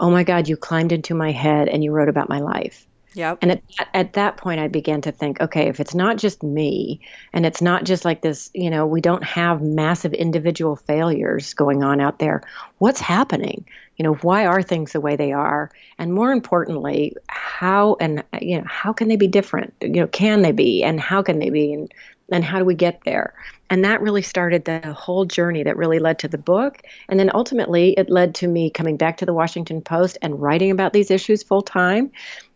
oh 0.00 0.10
my 0.10 0.24
God, 0.24 0.48
you 0.48 0.56
climbed 0.56 0.92
into 0.92 1.14
my 1.14 1.32
head 1.32 1.68
and 1.68 1.82
you 1.82 1.92
wrote 1.92 2.08
about 2.08 2.28
my 2.28 2.40
life. 2.40 2.86
Yep. 3.14 3.38
And 3.42 3.52
at, 3.52 3.62
at 3.94 4.12
that 4.12 4.36
point, 4.36 4.60
I 4.60 4.68
began 4.68 5.00
to 5.00 5.12
think, 5.12 5.40
okay, 5.40 5.68
if 5.68 5.80
it's 5.80 5.94
not 5.94 6.18
just 6.18 6.42
me, 6.42 7.00
and 7.32 7.46
it's 7.46 7.62
not 7.62 7.84
just 7.84 8.04
like 8.04 8.20
this, 8.20 8.50
you 8.54 8.70
know, 8.70 8.86
we 8.86 9.00
don't 9.00 9.24
have 9.24 9.62
massive 9.62 10.12
individual 10.12 10.76
failures 10.76 11.54
going 11.54 11.82
on 11.82 12.00
out 12.00 12.18
there. 12.18 12.42
What's 12.78 13.00
happening? 13.00 13.66
You 13.96 14.04
know, 14.04 14.14
why 14.14 14.46
are 14.46 14.62
things 14.62 14.92
the 14.92 15.00
way 15.00 15.16
they 15.16 15.32
are? 15.32 15.70
And 15.98 16.14
more 16.14 16.30
importantly, 16.30 17.16
how 17.28 17.96
and 17.98 18.22
you 18.40 18.58
know, 18.58 18.66
how 18.68 18.92
can 18.92 19.08
they 19.08 19.16
be 19.16 19.26
different? 19.26 19.74
You 19.80 20.02
know, 20.02 20.06
can 20.06 20.42
they 20.42 20.52
be, 20.52 20.84
and 20.84 21.00
how 21.00 21.22
can 21.22 21.40
they 21.40 21.50
be, 21.50 21.72
and 21.72 21.92
and 22.30 22.44
how 22.44 22.58
do 22.58 22.64
we 22.64 22.74
get 22.74 23.00
there? 23.04 23.34
And 23.70 23.84
that 23.84 24.00
really 24.00 24.22
started 24.22 24.64
the 24.64 24.92
whole 24.92 25.24
journey 25.24 25.62
that 25.62 25.76
really 25.76 25.98
led 25.98 26.20
to 26.20 26.28
the 26.28 26.38
book. 26.38 26.82
And 27.08 27.18
then 27.20 27.30
ultimately, 27.34 27.92
it 27.92 28.10
led 28.10 28.34
to 28.36 28.48
me 28.48 28.70
coming 28.70 28.96
back 28.96 29.18
to 29.18 29.26
the 29.26 29.34
Washington 29.34 29.82
Post 29.82 30.18
and 30.22 30.40
writing 30.40 30.70
about 30.70 30.92
these 30.92 31.10
issues 31.10 31.42
full 31.42 31.62
time 31.62 32.10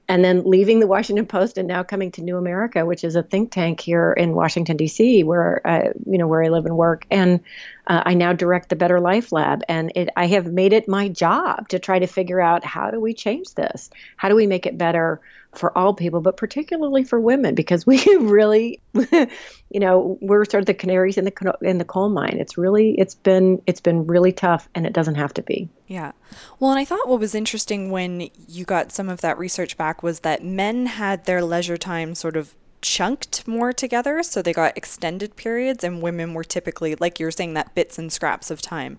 and 0.09 0.25
then 0.25 0.43
leaving 0.45 0.81
the 0.81 0.87
Washington 0.95 1.27
Post 1.27 1.59
and 1.59 1.69
now 1.69 1.83
coming 1.83 2.11
to 2.13 2.23
New 2.23 2.37
America, 2.37 2.85
which 2.85 3.05
is 3.05 3.17
a 3.17 3.23
think 3.23 3.51
tank 3.51 3.81
here 3.81 4.13
in 4.13 4.35
Washington 4.35 4.77
D.C., 4.77 5.25
where 5.25 5.67
uh, 5.67 5.93
you 6.07 6.19
know 6.19 6.27
where 6.27 6.43
I 6.43 6.49
live 6.49 6.67
and 6.67 6.77
work, 6.77 7.07
and 7.11 7.41
uh, 7.87 8.03
I 8.05 8.15
now 8.15 8.33
direct 8.33 8.69
the 8.69 8.77
Better 8.77 9.01
Life 9.01 9.33
Lab, 9.33 9.63
and 9.69 9.93
it, 9.95 10.09
I 10.17 10.27
have 10.27 10.53
made 10.53 10.73
it 10.73 10.89
my 10.89 11.09
job 11.09 11.69
to 11.71 11.79
try 11.79 11.99
to 11.99 12.07
figure 12.07 12.41
out 12.41 12.65
how 12.65 12.91
do 12.91 13.01
we 13.01 13.13
change 13.13 13.55
this, 13.55 13.91
how 14.17 14.29
do 14.29 14.37
we 14.37 14.47
make 14.47 14.67
it 14.67 14.79
better 14.79 15.21
for 15.53 15.77
all 15.77 15.93
people, 15.93 16.21
but 16.21 16.37
particularly 16.37 17.05
for 17.05 17.21
women, 17.21 17.55
because 17.55 17.87
we 17.87 18.03
really, 18.21 18.81
you 18.95 19.81
know, 19.81 20.17
we're 20.21 20.45
sort 20.45 20.63
of 20.63 20.67
the 20.67 20.75
canaries 20.75 21.19
in 21.19 21.25
the 21.25 21.59
in 21.61 21.79
the 21.79 21.85
coal 21.85 22.09
mine. 22.09 22.37
It's 22.39 22.57
really, 22.57 22.95
it's 22.99 23.17
been, 23.17 23.61
it's 23.67 23.81
been 23.81 24.07
really 24.07 24.33
tough, 24.33 24.69
and 24.75 24.87
it 24.87 24.93
doesn't 24.93 25.17
have 25.17 25.35
to 25.35 25.43
be. 25.43 25.69
Yeah. 25.89 26.13
Well, 26.61 26.71
and 26.71 26.79
I 26.79 26.85
thought 26.85 27.09
what 27.09 27.21
was 27.21 27.35
interesting 27.35 27.91
when 27.91 28.31
you 28.49 28.65
got 28.65 28.93
some 28.93 29.09
of 29.09 29.21
that 29.23 29.39
research 29.39 29.77
back 29.77 30.03
was 30.03 30.21
that 30.21 30.45
men 30.45 30.87
had 30.87 31.25
their 31.25 31.43
leisure 31.43 31.77
time 31.77 32.15
sort 32.15 32.37
of 32.37 32.55
chunked 32.83 33.49
more 33.49 33.73
together, 33.73 34.23
so 34.23 34.43
they 34.43 34.53
got 34.53 34.77
extended 34.77 35.37
periods, 35.37 35.83
and 35.83 36.03
women 36.03 36.35
were 36.35 36.45
typically, 36.45 36.95
like 36.97 37.19
you're 37.19 37.31
saying, 37.31 37.55
that 37.55 37.75
bits 37.75 37.99
and 37.99 38.13
scraps 38.13 38.51
of 38.51 38.61
time. 38.61 38.99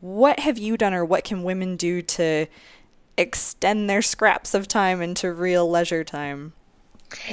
What 0.00 0.40
have 0.40 0.56
you 0.56 0.76
done, 0.76 0.94
or 0.94 1.04
what 1.04 1.24
can 1.24 1.42
women 1.42 1.76
do 1.76 2.00
to 2.02 2.46
extend 3.16 3.90
their 3.90 4.00
scraps 4.00 4.54
of 4.54 4.68
time 4.68 5.02
into 5.02 5.32
real 5.32 5.68
leisure 5.68 6.04
time? 6.04 6.52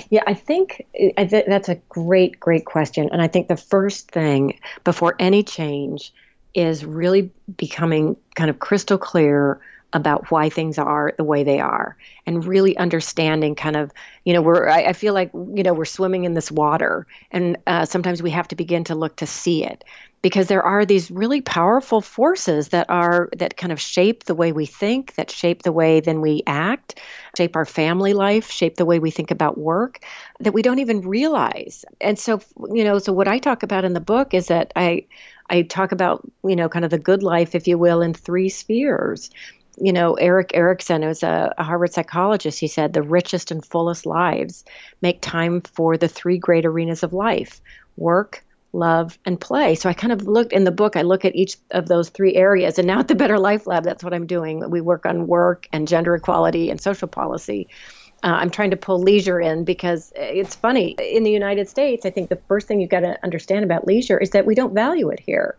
Yeah, 0.09 0.23
I 0.25 0.33
think 0.33 0.85
that's 1.17 1.69
a 1.69 1.75
great, 1.89 2.39
great 2.39 2.65
question. 2.65 3.09
And 3.11 3.21
I 3.21 3.27
think 3.27 3.49
the 3.49 3.57
first 3.57 4.09
thing 4.09 4.59
before 4.83 5.15
any 5.19 5.43
change 5.43 6.13
is 6.53 6.85
really 6.85 7.29
becoming 7.57 8.15
kind 8.35 8.49
of 8.49 8.59
crystal 8.59 8.97
clear 8.97 9.59
about 9.95 10.29
why 10.29 10.49
things 10.49 10.77
are 10.77 11.13
the 11.17 11.23
way 11.23 11.43
they 11.43 11.59
are 11.59 11.95
and 12.25 12.45
really 12.45 12.75
understanding 12.77 13.55
kind 13.55 13.77
of 13.77 13.91
you 14.25 14.33
know 14.33 14.41
we're 14.41 14.67
i, 14.67 14.87
I 14.87 14.93
feel 14.93 15.13
like 15.13 15.31
you 15.33 15.63
know 15.63 15.73
we're 15.73 15.85
swimming 15.85 16.25
in 16.25 16.33
this 16.33 16.51
water 16.51 17.07
and 17.31 17.57
uh, 17.65 17.85
sometimes 17.85 18.21
we 18.21 18.29
have 18.31 18.49
to 18.49 18.55
begin 18.55 18.83
to 18.83 18.95
look 18.95 19.15
to 19.17 19.25
see 19.25 19.63
it 19.63 19.85
because 20.21 20.47
there 20.47 20.63
are 20.63 20.85
these 20.85 21.09
really 21.09 21.39
powerful 21.39 22.01
forces 22.01 22.69
that 22.69 22.89
are 22.89 23.29
that 23.37 23.55
kind 23.55 23.71
of 23.71 23.79
shape 23.79 24.25
the 24.25 24.35
way 24.35 24.51
we 24.51 24.65
think 24.65 25.15
that 25.15 25.31
shape 25.31 25.63
the 25.63 25.71
way 25.71 26.01
then 26.01 26.19
we 26.19 26.43
act 26.45 26.99
shape 27.37 27.55
our 27.55 27.65
family 27.65 28.13
life 28.13 28.51
shape 28.51 28.75
the 28.75 28.85
way 28.85 28.99
we 28.99 29.11
think 29.11 29.31
about 29.31 29.57
work 29.57 30.03
that 30.39 30.53
we 30.53 30.61
don't 30.61 30.79
even 30.79 31.01
realize. 31.01 31.85
And 32.01 32.19
so 32.19 32.41
you 32.73 32.83
know 32.83 32.99
so 32.99 33.13
what 33.13 33.27
i 33.27 33.39
talk 33.39 33.63
about 33.63 33.85
in 33.85 33.93
the 33.93 33.99
book 34.01 34.33
is 34.33 34.47
that 34.47 34.73
i 34.75 35.05
i 35.49 35.61
talk 35.61 35.91
about 35.91 36.29
you 36.43 36.55
know 36.55 36.69
kind 36.69 36.83
of 36.85 36.91
the 36.91 36.99
good 36.99 37.23
life 37.23 37.55
if 37.55 37.67
you 37.67 37.77
will 37.77 38.01
in 38.01 38.13
three 38.13 38.49
spheres 38.49 39.29
you 39.77 39.93
know, 39.93 40.13
Erik 40.15 40.51
Erikson, 40.53 41.03
who's 41.03 41.23
a, 41.23 41.53
a, 41.57 41.63
Harvard 41.63 41.93
psychologist, 41.93 42.59
he 42.59 42.67
said 42.67 42.93
the 42.93 43.01
richest 43.01 43.51
and 43.51 43.65
fullest 43.65 44.05
lives 44.05 44.63
make 45.01 45.21
time 45.21 45.61
for 45.61 45.97
the 45.97 46.07
three 46.07 46.37
great 46.37 46.65
arenas 46.65 47.03
of 47.03 47.13
life 47.13 47.61
work, 47.97 48.43
love, 48.73 49.17
and 49.25 49.39
play. 49.39 49.75
So 49.75 49.89
I 49.89 49.93
kind 49.93 50.11
of 50.11 50.27
looked 50.27 50.51
in 50.51 50.65
the 50.65 50.71
book, 50.71 50.95
I 50.95 51.01
look 51.01 51.23
at 51.23 51.35
each 51.35 51.57
of 51.71 51.87
those 51.87 52.09
three 52.09 52.35
areas. 52.35 52.77
And 52.77 52.87
now 52.87 52.99
at 52.99 53.07
the 53.07 53.15
Better 53.15 53.39
Life 53.39 53.67
Lab, 53.67 53.83
that's 53.83 54.03
what 54.03 54.13
I'm 54.13 54.27
doing. 54.27 54.69
We 54.69 54.81
work 54.81 55.05
on 55.05 55.27
work 55.27 55.67
and 55.71 55.87
gender 55.87 56.15
equality 56.15 56.69
and 56.69 56.79
social 56.79 57.07
policy. 57.07 57.69
Uh, 58.23 58.37
I'm 58.39 58.49
trying 58.49 58.71
to 58.71 58.77
pull 58.77 58.99
leisure 58.99 59.39
in 59.39 59.63
because 59.63 60.11
it's 60.15 60.55
funny. 60.55 60.95
In 60.99 61.23
the 61.23 61.31
United 61.31 61.69
States, 61.69 62.05
I 62.05 62.09
think 62.09 62.29
the 62.29 62.39
first 62.47 62.67
thing 62.67 62.81
you've 62.81 62.89
got 62.89 63.01
to 63.01 63.17
understand 63.23 63.63
about 63.63 63.87
leisure 63.87 64.17
is 64.17 64.31
that 64.31 64.45
we 64.45 64.55
don't 64.55 64.73
value 64.73 65.09
it 65.09 65.19
here. 65.19 65.55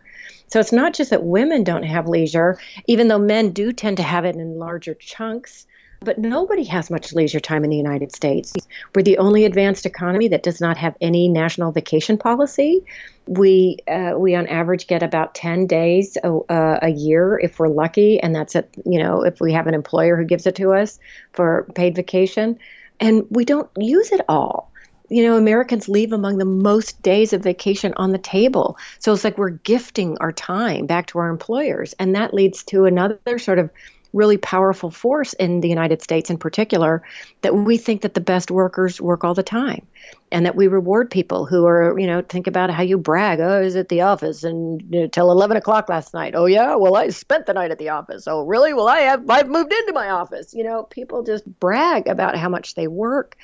So 0.47 0.59
it's 0.59 0.71
not 0.71 0.93
just 0.93 1.09
that 1.09 1.23
women 1.23 1.63
don't 1.63 1.83
have 1.83 2.07
leisure, 2.07 2.57
even 2.87 3.07
though 3.07 3.19
men 3.19 3.51
do 3.51 3.71
tend 3.71 3.97
to 3.97 4.03
have 4.03 4.25
it 4.25 4.35
in 4.35 4.59
larger 4.59 4.93
chunks. 4.93 5.65
But 5.99 6.19
nobody 6.19 6.63
has 6.65 6.91
much 6.91 7.11
leisure 7.11 7.39
time 7.39 7.63
in 7.63 7.71
the 7.71 7.75
United 7.75 8.15
States. 8.15 8.53
We're 8.93 9.01
the 9.01 9.17
only 9.17 9.45
advanced 9.45 9.85
economy 9.87 10.27
that 10.27 10.43
does 10.43 10.61
not 10.61 10.77
have 10.77 10.95
any 11.01 11.27
national 11.27 11.71
vacation 11.71 12.19
policy. 12.19 12.85
We 13.25 13.77
uh, 13.87 14.13
we 14.15 14.35
on 14.35 14.45
average 14.45 14.85
get 14.85 15.01
about 15.01 15.33
ten 15.33 15.65
days 15.65 16.15
a, 16.23 16.31
uh, 16.31 16.79
a 16.83 16.89
year 16.89 17.39
if 17.39 17.57
we're 17.57 17.69
lucky, 17.69 18.19
and 18.19 18.35
that's 18.35 18.53
it. 18.53 18.69
You 18.85 18.99
know, 18.99 19.23
if 19.23 19.41
we 19.41 19.53
have 19.53 19.65
an 19.65 19.73
employer 19.73 20.15
who 20.15 20.23
gives 20.23 20.45
it 20.45 20.55
to 20.57 20.73
us 20.73 20.99
for 21.33 21.65
paid 21.73 21.95
vacation, 21.95 22.59
and 22.99 23.25
we 23.31 23.43
don't 23.43 23.69
use 23.75 24.11
it 24.11 24.21
all 24.29 24.71
you 25.09 25.23
know, 25.23 25.37
Americans 25.37 25.87
leave 25.87 26.11
among 26.11 26.37
the 26.37 26.45
most 26.45 27.01
days 27.01 27.33
of 27.33 27.41
vacation 27.41 27.93
on 27.97 28.11
the 28.11 28.17
table. 28.17 28.77
So 28.99 29.13
it's 29.13 29.23
like 29.23 29.37
we're 29.37 29.49
gifting 29.49 30.17
our 30.19 30.31
time 30.31 30.85
back 30.85 31.07
to 31.07 31.19
our 31.19 31.29
employers. 31.29 31.93
And 31.99 32.15
that 32.15 32.33
leads 32.33 32.63
to 32.65 32.85
another 32.85 33.39
sort 33.39 33.59
of 33.59 33.69
really 34.13 34.37
powerful 34.37 34.89
force 34.89 35.33
in 35.33 35.61
the 35.61 35.69
United 35.69 36.01
States 36.01 36.29
in 36.29 36.37
particular 36.37 37.03
that 37.41 37.55
we 37.55 37.77
think 37.77 38.01
that 38.01 38.13
the 38.13 38.21
best 38.21 38.49
workers 38.49 39.01
work 39.01 39.23
all 39.23 39.33
the 39.33 39.43
time 39.43 39.85
and 40.31 40.45
that 40.45 40.55
we 40.55 40.67
reward 40.67 41.11
people 41.11 41.45
who 41.45 41.65
are, 41.65 41.97
you 41.99 42.07
know, 42.07 42.21
think 42.21 42.47
about 42.47 42.69
how 42.69 42.81
you 42.81 42.97
brag. 42.97 43.39
Oh, 43.39 43.49
I 43.49 43.59
was 43.61 43.75
at 43.75 43.89
the 43.89 44.01
office 44.01 44.43
and 44.43 44.81
you 44.89 45.01
know, 45.01 45.07
till 45.07 45.31
11 45.31 45.57
o'clock 45.57 45.89
last 45.89 46.13
night. 46.13 46.35
Oh, 46.35 46.45
yeah. 46.45 46.75
Well, 46.75 46.95
I 46.95 47.09
spent 47.09 47.45
the 47.45 47.53
night 47.53 47.71
at 47.71 47.79
the 47.79 47.89
office. 47.89 48.27
Oh, 48.27 48.43
really? 48.43 48.73
Well, 48.73 48.87
I 48.87 48.99
have, 48.99 49.29
I've 49.29 49.49
moved 49.49 49.73
into 49.73 49.93
my 49.93 50.09
office. 50.09 50.53
You 50.53 50.63
know, 50.63 50.83
people 50.83 51.23
just 51.23 51.45
brag 51.59 52.07
about 52.07 52.37
how 52.37 52.49
much 52.49 52.75
they 52.75 52.87
work. 52.87 53.37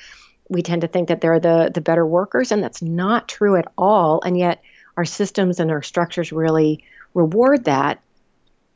We 0.50 0.62
tend 0.62 0.82
to 0.82 0.88
think 0.88 1.08
that 1.08 1.22
they're 1.22 1.40
the, 1.40 1.72
the 1.74 1.82
better 1.82 2.06
workers, 2.06 2.52
and 2.52 2.64
that's 2.64 2.82
not 2.82 3.28
true 3.28 3.56
at 3.56 3.72
all. 3.78 4.22
And 4.26 4.38
yet, 4.38 4.62
our 4.98 5.06
systems 5.06 5.60
and 5.60 5.72
our 5.72 5.82
structures 5.82 6.32
really 6.32 6.84
reward 7.14 7.66
that 7.66 8.00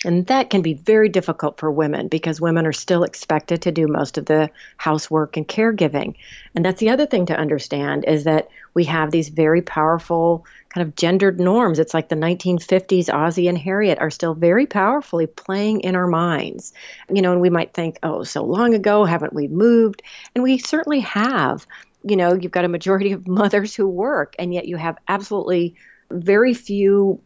and 0.05 0.27
that 0.27 0.49
can 0.49 0.61
be 0.61 0.75
very 0.75 1.09
difficult 1.09 1.59
for 1.59 1.71
women 1.71 2.07
because 2.07 2.39
women 2.39 2.67
are 2.67 2.73
still 2.73 3.03
expected 3.03 3.63
to 3.63 3.71
do 3.71 3.87
most 3.87 4.17
of 4.17 4.25
the 4.25 4.49
housework 4.77 5.37
and 5.37 5.47
caregiving. 5.47 6.15
And 6.55 6.63
that's 6.63 6.79
the 6.79 6.89
other 6.89 7.07
thing 7.07 7.25
to 7.27 7.35
understand 7.35 8.05
is 8.05 8.23
that 8.25 8.47
we 8.77 8.83
have 8.83 9.09
these 9.09 9.29
very 9.29 9.63
powerful 9.63 10.45
kind 10.69 10.87
of 10.87 10.95
gendered 10.95 11.39
norms. 11.39 11.79
It's 11.79 11.95
like 11.95 12.09
the 12.09 12.15
1950s 12.15 13.11
Ozzie 13.11 13.47
and 13.47 13.57
Harriet 13.57 13.97
are 13.97 14.11
still 14.11 14.35
very 14.35 14.67
powerfully 14.67 15.25
playing 15.25 15.79
in 15.79 15.95
our 15.95 16.05
minds. 16.05 16.73
You 17.11 17.23
know, 17.23 17.31
and 17.31 17.41
we 17.41 17.49
might 17.49 17.73
think, 17.73 17.97
oh, 18.03 18.21
so 18.21 18.43
long 18.43 18.75
ago, 18.75 19.03
haven't 19.03 19.33
we 19.33 19.47
moved? 19.47 20.03
And 20.35 20.43
we 20.43 20.59
certainly 20.59 20.99
have. 20.99 21.65
You 22.03 22.17
know, 22.17 22.35
you've 22.35 22.51
got 22.51 22.65
a 22.65 22.69
majority 22.69 23.13
of 23.13 23.27
mothers 23.41 23.73
who 23.73 23.87
work, 23.87 24.35
and 24.37 24.53
yet 24.53 24.67
you 24.67 24.77
have 24.77 24.99
absolutely 25.07 25.75
very 26.11 26.53
few 26.53 27.19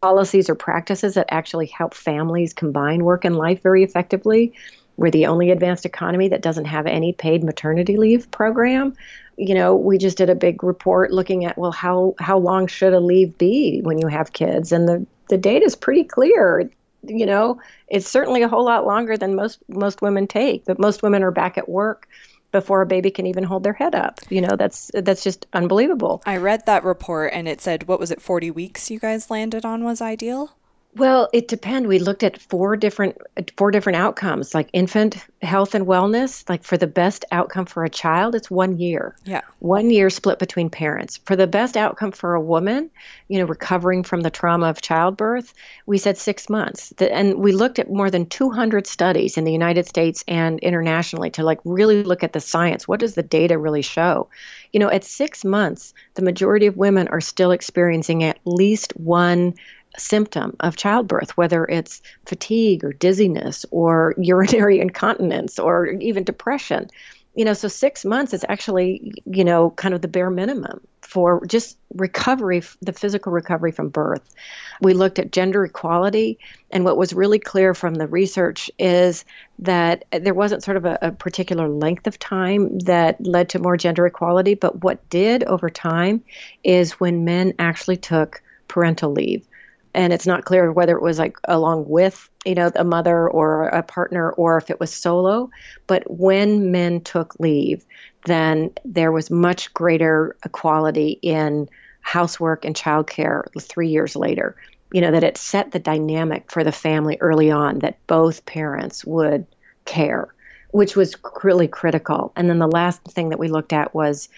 policies 0.00 0.48
or 0.48 0.54
practices 0.54 1.14
that 1.14 1.26
actually 1.30 1.66
help 1.66 1.92
families 1.92 2.54
combine 2.54 3.04
work 3.04 3.26
and 3.26 3.36
life 3.36 3.62
very 3.62 3.84
effectively. 3.84 4.54
We're 4.98 5.12
the 5.12 5.26
only 5.26 5.52
advanced 5.52 5.86
economy 5.86 6.28
that 6.28 6.42
doesn't 6.42 6.64
have 6.64 6.86
any 6.86 7.12
paid 7.12 7.44
maternity 7.44 7.96
leave 7.96 8.28
program. 8.32 8.94
You 9.36 9.54
know, 9.54 9.76
we 9.76 9.96
just 9.96 10.18
did 10.18 10.28
a 10.28 10.34
big 10.34 10.64
report 10.64 11.12
looking 11.12 11.44
at 11.44 11.56
well, 11.56 11.70
how 11.70 12.16
how 12.18 12.36
long 12.36 12.66
should 12.66 12.92
a 12.92 13.00
leave 13.00 13.38
be 13.38 13.80
when 13.82 13.98
you 13.98 14.08
have 14.08 14.32
kids, 14.32 14.72
and 14.72 14.88
the 14.88 15.06
the 15.28 15.38
data 15.38 15.64
is 15.64 15.76
pretty 15.76 16.02
clear. 16.02 16.68
You 17.04 17.26
know, 17.26 17.60
it's 17.86 18.08
certainly 18.08 18.42
a 18.42 18.48
whole 18.48 18.64
lot 18.64 18.86
longer 18.86 19.16
than 19.16 19.36
most 19.36 19.60
most 19.68 20.02
women 20.02 20.26
take. 20.26 20.64
But 20.64 20.80
most 20.80 21.00
women 21.04 21.22
are 21.22 21.30
back 21.30 21.56
at 21.56 21.68
work 21.68 22.08
before 22.50 22.82
a 22.82 22.86
baby 22.86 23.12
can 23.12 23.26
even 23.26 23.44
hold 23.44 23.62
their 23.62 23.74
head 23.74 23.94
up. 23.94 24.18
You 24.30 24.40
know, 24.40 24.56
that's 24.56 24.90
that's 24.94 25.22
just 25.22 25.46
unbelievable. 25.52 26.22
I 26.26 26.38
read 26.38 26.66
that 26.66 26.82
report 26.82 27.32
and 27.32 27.46
it 27.46 27.60
said 27.60 27.86
what 27.86 28.00
was 28.00 28.10
it 28.10 28.20
40 28.20 28.50
weeks 28.50 28.90
you 28.90 28.98
guys 28.98 29.30
landed 29.30 29.64
on 29.64 29.84
was 29.84 30.00
ideal? 30.00 30.56
Well, 30.96 31.28
it 31.32 31.48
depends. 31.48 31.86
We 31.86 31.98
looked 31.98 32.22
at 32.22 32.40
four 32.40 32.74
different 32.76 33.18
four 33.56 33.70
different 33.70 33.96
outcomes, 33.96 34.54
like 34.54 34.70
infant 34.72 35.18
health 35.42 35.74
and 35.74 35.86
wellness. 35.86 36.48
Like 36.48 36.64
for 36.64 36.76
the 36.76 36.86
best 36.86 37.24
outcome 37.30 37.66
for 37.66 37.84
a 37.84 37.90
child, 37.90 38.34
it's 38.34 38.50
one 38.50 38.78
year. 38.78 39.14
Yeah. 39.24 39.42
One 39.58 39.90
year 39.90 40.08
split 40.08 40.38
between 40.38 40.70
parents. 40.70 41.18
For 41.18 41.36
the 41.36 41.46
best 41.46 41.76
outcome 41.76 42.12
for 42.12 42.34
a 42.34 42.40
woman, 42.40 42.90
you 43.28 43.38
know, 43.38 43.44
recovering 43.44 44.02
from 44.02 44.22
the 44.22 44.30
trauma 44.30 44.66
of 44.66 44.80
childbirth, 44.80 45.52
we 45.86 45.98
said 45.98 46.16
six 46.16 46.48
months. 46.48 46.92
And 46.98 47.34
we 47.34 47.52
looked 47.52 47.78
at 47.78 47.90
more 47.90 48.10
than 48.10 48.26
200 48.26 48.86
studies 48.86 49.36
in 49.36 49.44
the 49.44 49.52
United 49.52 49.86
States 49.86 50.24
and 50.26 50.58
internationally 50.60 51.30
to 51.30 51.42
like 51.42 51.60
really 51.64 52.02
look 52.02 52.24
at 52.24 52.32
the 52.32 52.40
science. 52.40 52.88
What 52.88 53.00
does 53.00 53.14
the 53.14 53.22
data 53.22 53.58
really 53.58 53.82
show? 53.82 54.30
You 54.72 54.80
know, 54.80 54.90
at 54.90 55.04
six 55.04 55.44
months, 55.44 55.94
the 56.14 56.22
majority 56.22 56.66
of 56.66 56.76
women 56.76 57.08
are 57.08 57.20
still 57.20 57.52
experiencing 57.52 58.24
at 58.24 58.38
least 58.44 58.96
one 58.96 59.54
symptom 59.96 60.56
of 60.60 60.76
childbirth, 60.76 61.36
whether 61.36 61.64
it's 61.64 62.02
fatigue 62.26 62.84
or 62.84 62.92
dizziness 62.92 63.64
or 63.70 64.14
urinary 64.18 64.80
incontinence 64.80 65.58
or 65.58 65.86
even 65.86 66.24
depression. 66.24 66.88
You 67.34 67.44
know, 67.44 67.54
so 67.54 67.68
six 67.68 68.04
months 68.04 68.34
is 68.34 68.44
actually, 68.48 69.12
you 69.24 69.44
know, 69.44 69.70
kind 69.70 69.94
of 69.94 70.02
the 70.02 70.08
bare 70.08 70.30
minimum 70.30 70.80
for 71.02 71.46
just 71.46 71.78
recovery, 71.94 72.62
the 72.82 72.92
physical 72.92 73.32
recovery 73.32 73.72
from 73.72 73.88
birth. 73.88 74.34
We 74.82 74.92
looked 74.92 75.18
at 75.18 75.32
gender 75.32 75.64
equality, 75.64 76.38
and 76.70 76.84
what 76.84 76.98
was 76.98 77.14
really 77.14 77.38
clear 77.38 77.74
from 77.74 77.94
the 77.94 78.06
research 78.06 78.70
is 78.78 79.24
that 79.60 80.04
there 80.10 80.34
wasn't 80.34 80.64
sort 80.64 80.76
of 80.76 80.84
a, 80.84 80.98
a 81.00 81.12
particular 81.12 81.68
length 81.68 82.06
of 82.06 82.18
time 82.18 82.78
that 82.80 83.24
led 83.24 83.48
to 83.50 83.58
more 83.58 83.78
gender 83.78 84.04
equality, 84.06 84.54
but 84.54 84.82
what 84.82 85.08
did 85.08 85.44
over 85.44 85.70
time 85.70 86.22
is 86.62 87.00
when 87.00 87.24
men 87.24 87.54
actually 87.58 87.96
took 87.96 88.42
parental 88.68 89.10
leave 89.10 89.46
and 89.94 90.12
it's 90.12 90.26
not 90.26 90.44
clear 90.44 90.72
whether 90.72 90.96
it 90.96 91.02
was 91.02 91.18
like 91.18 91.36
along 91.48 91.88
with 91.88 92.28
you 92.44 92.54
know 92.54 92.70
a 92.76 92.84
mother 92.84 93.28
or 93.28 93.68
a 93.68 93.82
partner 93.82 94.30
or 94.32 94.56
if 94.58 94.70
it 94.70 94.80
was 94.80 94.92
solo. 94.92 95.50
But 95.86 96.04
when 96.10 96.70
men 96.70 97.00
took 97.00 97.38
leave 97.38 97.84
then 98.26 98.70
there 98.84 99.12
was 99.12 99.30
much 99.30 99.72
greater 99.74 100.36
equality 100.44 101.18
in 101.22 101.68
housework 102.00 102.64
and 102.64 102.74
childcare 102.74 103.44
3 103.60 103.88
years 103.88 104.16
later. 104.16 104.56
You 104.92 105.00
know 105.00 105.10
that 105.10 105.24
it 105.24 105.36
set 105.36 105.70
the 105.72 105.78
dynamic 105.78 106.50
for 106.50 106.64
the 106.64 106.72
family 106.72 107.18
early 107.20 107.50
on 107.50 107.80
that 107.80 107.98
both 108.06 108.46
parents 108.46 109.04
would 109.04 109.46
care 109.84 110.34
which 110.70 110.96
was 110.96 111.16
really 111.42 111.68
critical. 111.68 112.32
And 112.36 112.48
then 112.48 112.58
the 112.58 112.66
last 112.66 113.02
thing 113.04 113.30
that 113.30 113.38
we 113.38 113.48
looked 113.48 113.72
at 113.72 113.94
was 113.94 114.28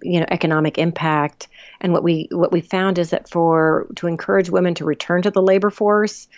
you 0.00 0.20
know 0.20 0.26
economic 0.30 0.78
impact. 0.78 1.48
And 1.80 1.92
what 1.92 2.02
we 2.02 2.28
what 2.30 2.52
we 2.52 2.60
found 2.60 2.98
is 2.98 3.10
that 3.10 3.28
for 3.28 3.86
to 3.96 4.06
encourage 4.06 4.50
women 4.50 4.74
to 4.76 4.84
return 4.84 5.22
to 5.22 5.30
the 5.30 5.42
labor 5.42 5.70
force 5.70 6.28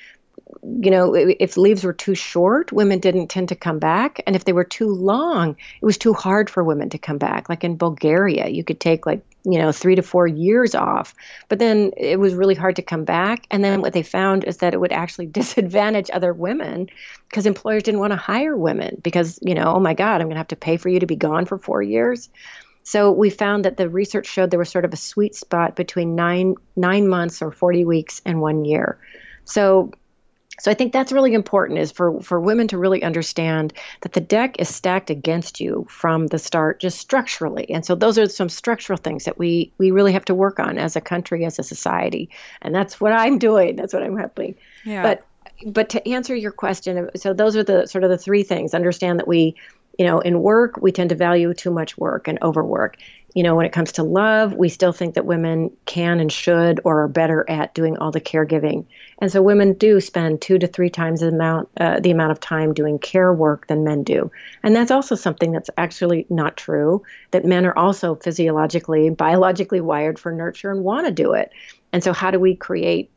you 0.62 0.90
know 0.90 1.14
if 1.14 1.56
leaves 1.56 1.84
were 1.84 1.92
too 1.92 2.14
short 2.14 2.72
women 2.72 2.98
didn't 2.98 3.28
tend 3.28 3.48
to 3.48 3.54
come 3.54 3.78
back. 3.78 4.20
And 4.26 4.36
if 4.36 4.44
they 4.44 4.52
were 4.52 4.64
too 4.64 4.88
long 4.88 5.56
it 5.80 5.84
was 5.84 5.98
too 5.98 6.12
hard 6.12 6.50
for 6.50 6.62
women 6.62 6.90
to 6.90 6.98
come 6.98 7.18
back. 7.18 7.48
Like 7.48 7.64
in 7.64 7.76
bulgaria 7.76 8.48
you 8.48 8.64
could 8.64 8.80
take 8.80 9.06
like 9.06 9.24
you 9.44 9.58
know 9.58 9.72
3 9.72 9.96
to 9.96 10.02
4 10.02 10.26
years 10.26 10.74
off. 10.74 11.14
But 11.48 11.58
then 11.58 11.92
it 11.96 12.18
was 12.18 12.34
really 12.34 12.54
hard 12.54 12.76
to 12.76 12.82
come 12.82 13.04
back. 13.04 13.46
And 13.50 13.62
then 13.62 13.82
what 13.82 13.92
they 13.92 14.02
found 14.02 14.44
is 14.44 14.58
that 14.58 14.74
it 14.74 14.80
would 14.80 14.92
actually 14.92 15.26
disadvantage 15.40 16.10
other 16.12 16.32
women 16.32 16.88
because 17.28 17.46
employers 17.46 17.82
didn't 17.82 18.00
want 18.00 18.12
to 18.12 18.16
hire 18.16 18.56
women 18.56 19.00
because 19.02 19.38
you 19.42 19.54
know 19.54 19.74
oh 19.74 19.80
my 19.80 19.94
god 19.94 20.20
i'm 20.20 20.28
going 20.28 20.36
to 20.36 20.38
have 20.38 20.48
to 20.48 20.56
pay 20.56 20.76
for 20.76 20.88
you 20.88 21.00
to 21.00 21.06
be 21.06 21.16
gone 21.16 21.46
for 21.46 21.58
4 21.58 21.82
years 21.82 22.30
so 22.84 23.10
we 23.10 23.30
found 23.30 23.64
that 23.64 23.78
the 23.78 23.88
research 23.88 24.26
showed 24.26 24.50
there 24.50 24.58
was 24.58 24.70
sort 24.70 24.84
of 24.84 24.92
a 24.92 24.96
sweet 24.96 25.34
spot 25.34 25.74
between 25.74 26.14
nine 26.14 26.54
nine 26.76 27.08
months 27.08 27.42
or 27.42 27.50
40 27.50 27.84
weeks 27.84 28.20
and 28.24 28.40
one 28.40 28.64
year. 28.64 28.98
So 29.44 29.90
so 30.60 30.70
I 30.70 30.74
think 30.74 30.92
that's 30.92 31.10
really 31.10 31.34
important 31.34 31.80
is 31.80 31.90
for, 31.90 32.20
for 32.20 32.38
women 32.38 32.68
to 32.68 32.78
really 32.78 33.02
understand 33.02 33.72
that 34.02 34.12
the 34.12 34.20
deck 34.20 34.60
is 34.60 34.72
stacked 34.72 35.10
against 35.10 35.60
you 35.60 35.84
from 35.90 36.28
the 36.28 36.38
start, 36.38 36.78
just 36.78 36.98
structurally. 36.98 37.68
And 37.70 37.84
so 37.84 37.96
those 37.96 38.18
are 38.18 38.28
some 38.28 38.48
structural 38.48 38.96
things 38.96 39.24
that 39.24 39.36
we 39.36 39.72
we 39.78 39.90
really 39.90 40.12
have 40.12 40.24
to 40.26 40.34
work 40.34 40.60
on 40.60 40.78
as 40.78 40.94
a 40.94 41.00
country, 41.00 41.44
as 41.44 41.58
a 41.58 41.64
society. 41.64 42.30
And 42.62 42.74
that's 42.74 43.00
what 43.00 43.12
I'm 43.12 43.38
doing. 43.38 43.76
That's 43.76 43.92
what 43.92 44.02
I'm 44.02 44.16
helping. 44.16 44.54
Yeah. 44.84 45.02
But 45.02 45.26
but 45.66 45.88
to 45.90 46.08
answer 46.08 46.34
your 46.34 46.52
question, 46.52 47.10
so 47.16 47.32
those 47.32 47.56
are 47.56 47.64
the 47.64 47.86
sort 47.86 48.04
of 48.04 48.10
the 48.10 48.18
three 48.18 48.42
things. 48.42 48.74
Understand 48.74 49.18
that 49.18 49.28
we 49.28 49.56
you 49.98 50.04
know, 50.04 50.20
in 50.20 50.40
work, 50.40 50.76
we 50.80 50.92
tend 50.92 51.10
to 51.10 51.16
value 51.16 51.54
too 51.54 51.70
much 51.70 51.96
work 51.96 52.28
and 52.28 52.38
overwork. 52.42 52.96
You 53.34 53.42
know, 53.42 53.56
when 53.56 53.66
it 53.66 53.72
comes 53.72 53.92
to 53.92 54.04
love, 54.04 54.54
we 54.54 54.68
still 54.68 54.92
think 54.92 55.14
that 55.14 55.26
women 55.26 55.76
can 55.86 56.20
and 56.20 56.30
should 56.30 56.80
or 56.84 57.02
are 57.02 57.08
better 57.08 57.44
at 57.50 57.74
doing 57.74 57.96
all 57.98 58.12
the 58.12 58.20
caregiving. 58.20 58.86
And 59.18 59.30
so 59.30 59.42
women 59.42 59.72
do 59.72 60.00
spend 60.00 60.40
two 60.40 60.56
to 60.58 60.68
three 60.68 60.90
times 60.90 61.20
the 61.20 61.28
amount 61.28 61.68
uh, 61.80 61.98
the 61.98 62.12
amount 62.12 62.30
of 62.30 62.38
time 62.38 62.74
doing 62.74 62.98
care 63.00 63.32
work 63.32 63.66
than 63.66 63.82
men 63.82 64.04
do. 64.04 64.30
And 64.62 64.76
that's 64.76 64.92
also 64.92 65.16
something 65.16 65.50
that's 65.50 65.70
actually 65.76 66.26
not 66.30 66.56
true. 66.56 67.02
That 67.32 67.44
men 67.44 67.66
are 67.66 67.76
also 67.76 68.14
physiologically, 68.14 69.10
biologically 69.10 69.80
wired 69.80 70.18
for 70.18 70.30
nurture 70.30 70.70
and 70.70 70.84
want 70.84 71.06
to 71.06 71.12
do 71.12 71.32
it. 71.32 71.50
And 71.92 72.04
so, 72.04 72.12
how 72.12 72.30
do 72.30 72.38
we 72.38 72.54
create 72.54 73.10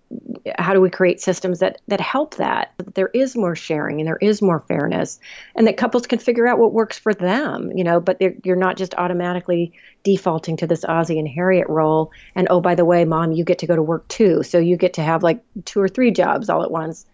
how 0.58 0.74
do 0.74 0.82
we 0.82 0.90
create 0.90 1.22
systems 1.22 1.60
that 1.60 1.82
that 1.88 2.02
help 2.02 2.36
that, 2.36 2.74
that 2.78 2.96
there 2.96 3.10
is 3.14 3.36
more 3.36 3.56
sharing 3.56 4.00
and 4.00 4.08
there 4.08 4.18
is 4.18 4.42
more 4.42 4.60
fairness 4.68 5.20
and 5.56 5.68
that 5.68 5.78
couples 5.78 6.08
can 6.08 6.20
figure 6.20 6.48
out 6.48 6.60
what 6.60 6.74
works 6.74 6.98
for 6.98 7.14
them 7.14 7.72
you 7.76 7.84
know 7.84 8.00
but 8.00 8.22
you're 8.44 8.56
not 8.56 8.78
just 8.78 8.94
automatically 8.96 9.74
defaulting 10.08 10.56
to 10.56 10.66
this 10.66 10.86
ozzie 10.86 11.20
and 11.20 11.28
harriet 11.28 11.68
role. 11.68 12.12
And 12.34 12.48
oh 12.50 12.62
by 12.62 12.76
the 12.76 12.86
way 12.86 13.04
mom 13.04 13.34
you 13.34 13.44
get 13.44 13.60
to 13.60 13.68
go 13.68 13.76
to 13.76 13.82
work 13.82 14.08
too. 14.08 14.42
So 14.42 14.58
you 14.58 14.78
get 14.78 14.94
to 14.94 15.02
have 15.02 15.22
like 15.22 15.44
two 15.66 15.82
or 15.82 15.90
three 15.90 16.12
jobs 16.12 16.50
all 16.50 16.64
at 16.64 16.72
once. 16.72 17.06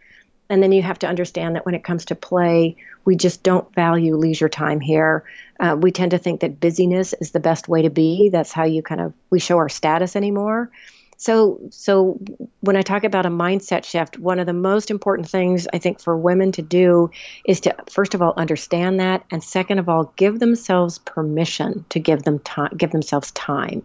And 0.48 0.62
then 0.62 0.72
you 0.72 0.84
have 0.84 1.00
to 1.00 1.08
understand 1.08 1.56
that 1.56 1.65
when 1.65 1.74
it 1.74 1.84
comes 1.84 2.06
to 2.06 2.15
play 2.15 2.76
we 3.06 3.15
just 3.15 3.41
don't 3.41 3.74
value 3.74 4.15
leisure 4.15 4.48
time 4.48 4.80
here. 4.80 5.24
Uh, 5.60 5.76
we 5.78 5.91
tend 5.91 6.12
to 6.12 6.17
think 6.17 6.41
that 6.41 6.60
busyness 6.60 7.13
is 7.19 7.32
the 7.32 7.39
best 7.39 7.67
way 7.67 7.82
to 7.82 7.89
be. 7.89 8.30
That's 8.30 8.52
how 8.52 8.63
you 8.63 8.84
kind 8.84 9.02
of 9.02 9.13
we 9.32 9.39
show 9.39 9.58
our 9.58 9.69
status 9.69 10.15
anymore 10.15 10.69
so, 11.17 11.60
so 11.69 12.19
when 12.62 12.76
I 12.76 12.82
talk 12.82 13.04
about 13.04 13.26
a 13.26 13.30
mindset 13.30 13.86
shift, 13.86 14.17
one 14.17 14.39
of 14.39 14.45
the 14.45 14.54
most 14.54 14.91
important 14.91 15.30
things 15.30 15.67
I 15.73 15.78
think 15.78 15.99
for 15.99 16.17
women 16.17 16.52
to 16.54 16.62
do 16.62 17.12
is 17.45 17.60
to 17.62 17.76
first 17.89 18.13
of 18.13 18.21
all 18.21 18.34
understand 18.38 18.99
that, 18.99 19.23
and 19.32 19.43
second 19.43 19.80
of 19.80 19.89
all, 19.89 20.13
give 20.15 20.39
themselves 20.39 20.99
permission 20.99 21.86
to 21.89 21.99
give 21.99 22.23
them 22.23 22.39
time, 22.39 22.71
give 22.78 22.91
themselves 22.91 23.32
time, 23.32 23.84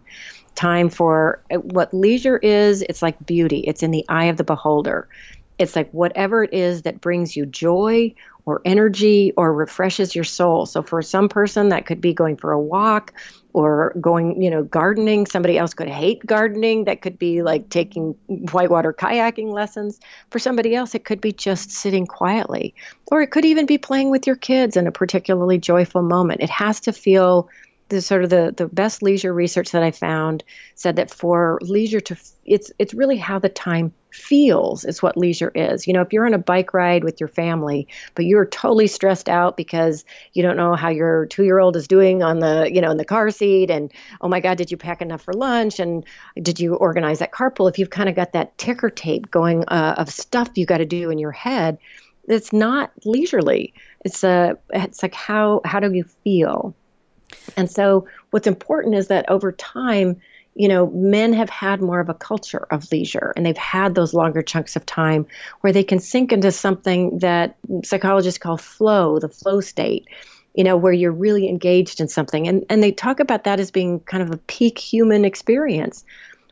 time 0.55 0.89
for 0.89 1.41
uh, 1.51 1.57
what 1.57 1.93
leisure 1.93 2.37
is. 2.37 2.81
It's 2.83 3.01
like 3.01 3.25
beauty; 3.25 3.59
it's 3.59 3.83
in 3.83 3.91
the 3.91 4.05
eye 4.09 4.25
of 4.25 4.37
the 4.37 4.43
beholder. 4.43 5.07
It's 5.59 5.75
like 5.75 5.91
whatever 5.91 6.43
it 6.43 6.53
is 6.53 6.83
that 6.83 7.01
brings 7.01 7.35
you 7.35 7.45
joy 7.45 8.15
or 8.45 8.61
energy 8.63 9.33
or 9.37 9.53
refreshes 9.53 10.15
your 10.15 10.23
soul. 10.23 10.65
So 10.65 10.81
for 10.81 11.01
some 11.01 11.27
person, 11.29 11.69
that 11.69 11.85
could 11.85 11.99
be 11.99 12.13
going 12.13 12.37
for 12.37 12.51
a 12.51 12.59
walk 12.59 13.13
or 13.53 13.93
going, 13.99 14.41
you 14.41 14.49
know, 14.49 14.63
gardening. 14.63 15.25
Somebody 15.25 15.57
else 15.57 15.73
could 15.73 15.89
hate 15.89 16.25
gardening. 16.25 16.85
That 16.85 17.01
could 17.01 17.19
be 17.19 17.43
like 17.43 17.69
taking 17.69 18.13
whitewater 18.51 18.93
kayaking 18.93 19.51
lessons. 19.51 19.99
For 20.31 20.39
somebody 20.39 20.73
else, 20.73 20.95
it 20.95 21.03
could 21.03 21.19
be 21.19 21.33
just 21.33 21.71
sitting 21.71 22.07
quietly. 22.07 22.73
Or 23.11 23.21
it 23.21 23.31
could 23.31 23.45
even 23.45 23.65
be 23.65 23.77
playing 23.77 24.09
with 24.09 24.25
your 24.25 24.37
kids 24.37 24.77
in 24.77 24.87
a 24.87 24.91
particularly 24.91 25.57
joyful 25.57 26.01
moment. 26.01 26.41
It 26.41 26.49
has 26.49 26.79
to 26.81 26.93
feel 26.93 27.49
the 27.89 28.01
sort 28.01 28.23
of 28.23 28.29
the, 28.29 28.53
the 28.55 28.67
best 28.67 29.03
leisure 29.03 29.33
research 29.33 29.71
that 29.71 29.83
I 29.83 29.91
found 29.91 30.43
said 30.75 30.95
that 30.95 31.11
for 31.11 31.59
leisure 31.61 31.99
to 31.99 32.15
it's 32.45 32.71
it's 32.79 32.93
really 32.93 33.17
how 33.17 33.39
the 33.39 33.49
time 33.49 33.93
feels 34.11 34.85
is 34.85 35.01
what 35.01 35.17
leisure 35.17 35.51
is. 35.53 35.87
You 35.87 35.93
know, 35.93 36.01
if 36.01 36.11
you're 36.11 36.25
on 36.25 36.33
a 36.33 36.39
bike 36.39 36.73
ride 36.73 37.03
with 37.03 37.19
your 37.19 37.27
family, 37.29 37.87
but 38.15 38.25
you're 38.25 38.45
totally 38.45 38.87
stressed 38.87 39.29
out 39.29 39.57
because 39.57 40.05
you 40.33 40.43
don't 40.43 40.57
know 40.57 40.75
how 40.75 40.89
your 40.89 41.25
two 41.27 41.43
year 41.43 41.59
old 41.59 41.75
is 41.75 41.87
doing 41.87 42.23
on 42.23 42.39
the, 42.39 42.69
you 42.71 42.81
know, 42.81 42.91
in 42.91 42.97
the 42.97 43.05
car 43.05 43.29
seat 43.29 43.69
and 43.69 43.91
oh 44.21 44.27
my 44.27 44.39
God, 44.39 44.57
did 44.57 44.71
you 44.71 44.77
pack 44.77 45.01
enough 45.01 45.21
for 45.21 45.33
lunch? 45.33 45.79
And 45.79 46.05
did 46.41 46.59
you 46.59 46.75
organize 46.75 47.19
that 47.19 47.31
carpool? 47.31 47.69
If 47.69 47.79
you've 47.79 47.89
kind 47.89 48.09
of 48.09 48.15
got 48.15 48.33
that 48.33 48.57
ticker 48.57 48.89
tape 48.89 49.29
going 49.31 49.63
uh, 49.67 49.95
of 49.97 50.09
stuff 50.09 50.49
you 50.55 50.65
got 50.65 50.77
to 50.77 50.85
do 50.85 51.09
in 51.09 51.19
your 51.19 51.31
head, 51.31 51.77
it's 52.27 52.53
not 52.53 52.91
leisurely. 53.05 53.73
It's 54.05 54.23
a 54.23 54.57
it's 54.69 55.01
like 55.03 55.15
how 55.15 55.61
how 55.65 55.79
do 55.79 55.91
you 55.91 56.03
feel? 56.23 56.75
And 57.57 57.69
so 57.69 58.07
what's 58.31 58.47
important 58.47 58.95
is 58.95 59.07
that 59.07 59.29
over 59.29 59.51
time, 59.51 60.19
you 60.59 60.67
know, 60.67 60.87
men 60.87 61.31
have 61.31 61.49
had 61.49 61.81
more 61.81 62.01
of 62.01 62.09
a 62.09 62.13
culture 62.13 62.67
of 62.69 62.91
leisure 62.91 63.31
and 63.37 63.45
they've 63.45 63.55
had 63.55 63.95
those 63.95 64.13
longer 64.13 64.41
chunks 64.41 64.75
of 64.75 64.85
time 64.85 65.25
where 65.61 65.71
they 65.71 65.85
can 65.85 66.01
sink 66.01 66.33
into 66.33 66.51
something 66.51 67.17
that 67.19 67.55
psychologists 67.85 68.37
call 68.37 68.57
flow, 68.57 69.19
the 69.19 69.29
flow 69.29 69.61
state, 69.61 70.05
you 70.55 70.65
know, 70.65 70.75
where 70.75 70.91
you're 70.91 71.13
really 71.13 71.47
engaged 71.47 72.01
in 72.01 72.09
something. 72.09 72.45
And, 72.45 72.65
and 72.69 72.83
they 72.83 72.91
talk 72.91 73.21
about 73.21 73.45
that 73.45 73.61
as 73.61 73.71
being 73.71 74.01
kind 74.01 74.21
of 74.21 74.31
a 74.31 74.37
peak 74.37 74.77
human 74.77 75.23
experience. 75.23 76.03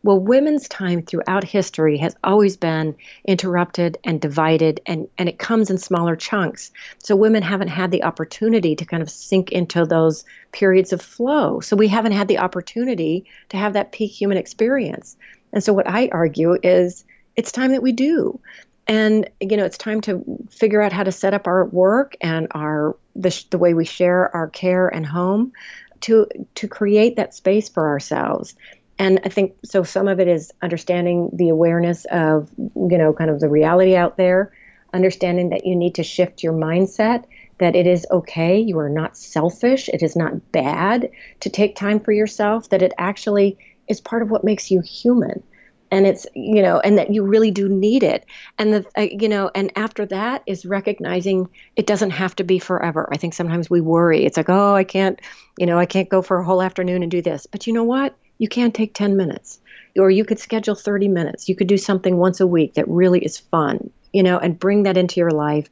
Well, 0.07 0.21
women's 0.21 0.69
time 0.69 1.01
throughout 1.01 1.43
history 1.43 1.97
has 1.97 2.15
always 2.23 2.55
been 2.55 2.95
interrupted 3.25 3.97
and 4.05 4.21
divided, 4.21 4.79
and, 4.85 5.09
and 5.17 5.27
it 5.27 5.37
comes 5.37 5.69
in 5.69 5.77
smaller 5.77 6.15
chunks. 6.15 6.71
So 6.99 7.13
women 7.17 7.43
haven't 7.43 7.67
had 7.67 7.91
the 7.91 8.05
opportunity 8.05 8.73
to 8.77 8.85
kind 8.85 9.03
of 9.03 9.09
sink 9.09 9.51
into 9.51 9.83
those 9.83 10.23
periods 10.53 10.93
of 10.93 11.01
flow. 11.01 11.59
So 11.59 11.75
we 11.75 11.89
haven't 11.89 12.13
had 12.13 12.29
the 12.29 12.37
opportunity 12.37 13.25
to 13.49 13.57
have 13.57 13.73
that 13.73 13.91
peak 13.91 14.13
human 14.13 14.37
experience. 14.37 15.17
And 15.51 15.61
so 15.61 15.73
what 15.73 15.89
I 15.89 16.07
argue 16.09 16.55
is 16.63 17.03
it's 17.35 17.51
time 17.51 17.71
that 17.71 17.83
we 17.83 17.91
do. 17.91 18.39
and 18.87 19.29
you 19.41 19.57
know 19.57 19.65
it's 19.65 19.77
time 19.77 19.99
to 19.99 20.23
figure 20.49 20.81
out 20.81 20.93
how 20.93 21.03
to 21.03 21.11
set 21.11 21.33
up 21.33 21.47
our 21.47 21.65
work 21.65 22.15
and 22.21 22.47
our 22.51 22.95
the, 23.13 23.45
the 23.49 23.57
way 23.57 23.73
we 23.73 23.83
share 23.83 24.33
our 24.33 24.47
care 24.47 24.87
and 24.87 25.05
home 25.05 25.51
to 25.99 26.27
to 26.55 26.67
create 26.67 27.15
that 27.17 27.33
space 27.33 27.69
for 27.69 27.87
ourselves 27.87 28.55
and 28.99 29.19
i 29.25 29.29
think 29.29 29.53
so 29.63 29.83
some 29.83 30.07
of 30.07 30.19
it 30.19 30.27
is 30.27 30.51
understanding 30.61 31.29
the 31.33 31.49
awareness 31.49 32.05
of 32.11 32.49
you 32.57 32.97
know 32.97 33.13
kind 33.13 33.29
of 33.29 33.39
the 33.39 33.49
reality 33.49 33.95
out 33.95 34.17
there 34.17 34.51
understanding 34.93 35.49
that 35.49 35.65
you 35.65 35.75
need 35.75 35.95
to 35.95 36.03
shift 36.03 36.43
your 36.43 36.53
mindset 36.53 37.25
that 37.59 37.75
it 37.75 37.87
is 37.87 38.05
okay 38.11 38.59
you 38.59 38.79
are 38.79 38.89
not 38.89 39.17
selfish 39.17 39.89
it 39.89 40.01
is 40.01 40.15
not 40.15 40.51
bad 40.51 41.09
to 41.39 41.49
take 41.49 41.75
time 41.75 41.99
for 41.99 42.11
yourself 42.11 42.69
that 42.69 42.81
it 42.81 42.93
actually 42.97 43.57
is 43.87 44.01
part 44.01 44.21
of 44.21 44.29
what 44.29 44.43
makes 44.43 44.69
you 44.69 44.81
human. 44.81 45.43
And 45.89 46.05
it's 46.05 46.27
you 46.35 46.61
know 46.61 46.81
and 46.81 46.97
that 46.97 47.13
you 47.13 47.23
really 47.23 47.49
do 47.49 47.69
need 47.69 48.03
it. 48.03 48.25
And 48.57 48.73
the 48.73 48.85
uh, 48.97 49.07
you 49.09 49.29
know 49.29 49.49
and 49.55 49.71
after 49.77 50.05
that 50.07 50.43
is 50.45 50.65
recognizing 50.65 51.47
it 51.77 51.87
doesn't 51.87 52.09
have 52.09 52.35
to 52.35 52.43
be 52.43 52.59
forever. 52.59 53.07
I 53.11 53.15
think 53.15 53.33
sometimes 53.33 53.69
we 53.69 53.79
worry. 53.79 54.25
It's 54.25 54.35
like 54.35 54.49
oh 54.49 54.75
i 54.75 54.83
can't 54.83 55.21
you 55.57 55.65
know 55.65 55.79
i 55.79 55.85
can't 55.85 56.09
go 56.09 56.21
for 56.21 56.39
a 56.39 56.43
whole 56.43 56.61
afternoon 56.61 57.03
and 57.03 57.11
do 57.11 57.21
this. 57.21 57.45
But 57.45 57.67
you 57.67 57.73
know 57.73 57.85
what 57.85 58.17
you 58.37 58.47
can 58.47 58.71
take 58.71 58.93
10 58.93 59.17
minutes. 59.17 59.59
Or 59.97 60.11
you 60.11 60.25
could 60.25 60.37
schedule 60.37 60.75
30 60.75 61.07
minutes. 61.07 61.49
You 61.49 61.55
could 61.55 61.65
do 61.65 61.77
something 61.77 62.17
once 62.17 62.39
a 62.39 62.45
week 62.45 62.75
that 62.75 62.87
really 62.87 63.19
is 63.25 63.39
fun 63.39 63.89
you 64.13 64.23
know 64.23 64.37
and 64.37 64.59
bring 64.59 64.83
that 64.83 64.97
into 64.97 65.19
your 65.19 65.31
life. 65.31 65.69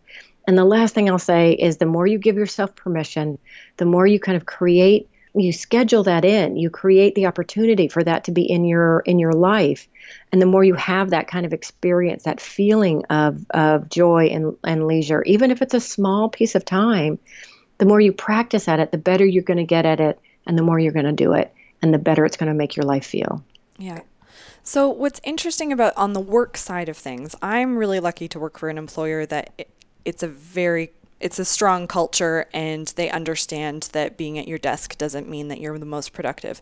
And 0.48 0.58
the 0.58 0.66
last 0.66 0.94
thing 0.94 1.10
i'll 1.10 1.18
say 1.18 1.54
is 1.54 1.78
the 1.78 1.86
more 1.86 2.06
you 2.06 2.20
give 2.20 2.38
yourself 2.38 2.76
permission 2.76 3.40
the 3.78 3.86
more 3.86 4.06
you 4.06 4.20
kind 4.20 4.38
of 4.38 4.46
create 4.46 5.10
you 5.38 5.52
schedule 5.52 6.04
that 6.04 6.24
in. 6.24 6.56
You 6.56 6.70
create 6.70 7.14
the 7.14 7.26
opportunity 7.26 7.90
for 7.90 8.02
that 8.02 8.24
to 8.24 8.32
be 8.32 8.50
in 8.50 8.64
your 8.64 9.02
in 9.02 9.20
your 9.20 9.34
life. 9.34 9.86
And 10.32 10.42
the 10.42 10.46
more 10.46 10.64
you 10.64 10.76
have 10.76 11.10
that 11.10 11.28
kind 11.28 11.46
of 11.46 11.52
experience 11.52 12.24
that 12.24 12.40
feeling 12.40 13.04
of 13.10 13.46
of 13.50 13.90
joy 13.90 14.28
and, 14.28 14.56
and 14.64 14.88
leisure 14.88 15.24
even 15.24 15.52
if 15.52 15.62
it's 15.62 15.74
a 15.74 15.80
small 15.80 16.30
piece 16.30 16.56
of 16.56 16.64
time 16.64 17.20
the 17.78 17.86
more 17.86 18.00
you 18.00 18.14
practice 18.14 18.70
at 18.70 18.80
it 18.80 18.92
the 18.92 18.98
better 18.98 19.26
you're 19.26 19.44
going 19.44 19.58
to 19.58 19.66
get 19.66 19.86
at 19.86 20.00
it 20.00 20.18
and 20.48 20.58
the 20.58 20.64
more 20.64 20.80
you're 20.80 20.94
going 20.94 21.04
to 21.04 21.12
do 21.12 21.34
it 21.34 21.54
and 21.86 21.94
the 21.94 22.00
better 22.00 22.26
it's 22.26 22.38
going 22.38 22.48
to 22.48 22.54
make 22.54 22.76
your 22.76 22.86
life 22.86 23.06
feel 23.06 23.44
yeah 23.78 24.02
so 24.64 24.90
what's 24.90 25.22
interesting 25.24 25.72
about 25.72 25.94
on 25.96 26.14
the 26.14 26.20
work 26.20 26.58
side 26.58 26.90
of 26.90 26.98
things 26.98 27.36
i'm 27.42 27.78
really 27.78 28.00
lucky 28.00 28.28
to 28.28 28.40
work 28.40 28.58
for 28.58 28.70
an 28.70 28.78
employer 28.78 29.26
that 29.26 29.52
it, 29.58 29.70
it's 30.04 30.24
a 30.24 30.28
very 30.28 30.92
it's 31.20 31.40
a 31.40 31.46
strong 31.46 31.88
culture 31.88 32.46
and 32.54 32.88
they 32.96 33.10
understand 33.10 33.90
that 33.94 34.18
being 34.18 34.38
at 34.38 34.48
your 34.48 34.58
desk 34.58 34.98
doesn't 34.98 35.30
mean 35.30 35.48
that 35.48 35.60
you're 35.60 35.80
the 35.80 35.86
most 35.86 36.14
productive. 36.14 36.62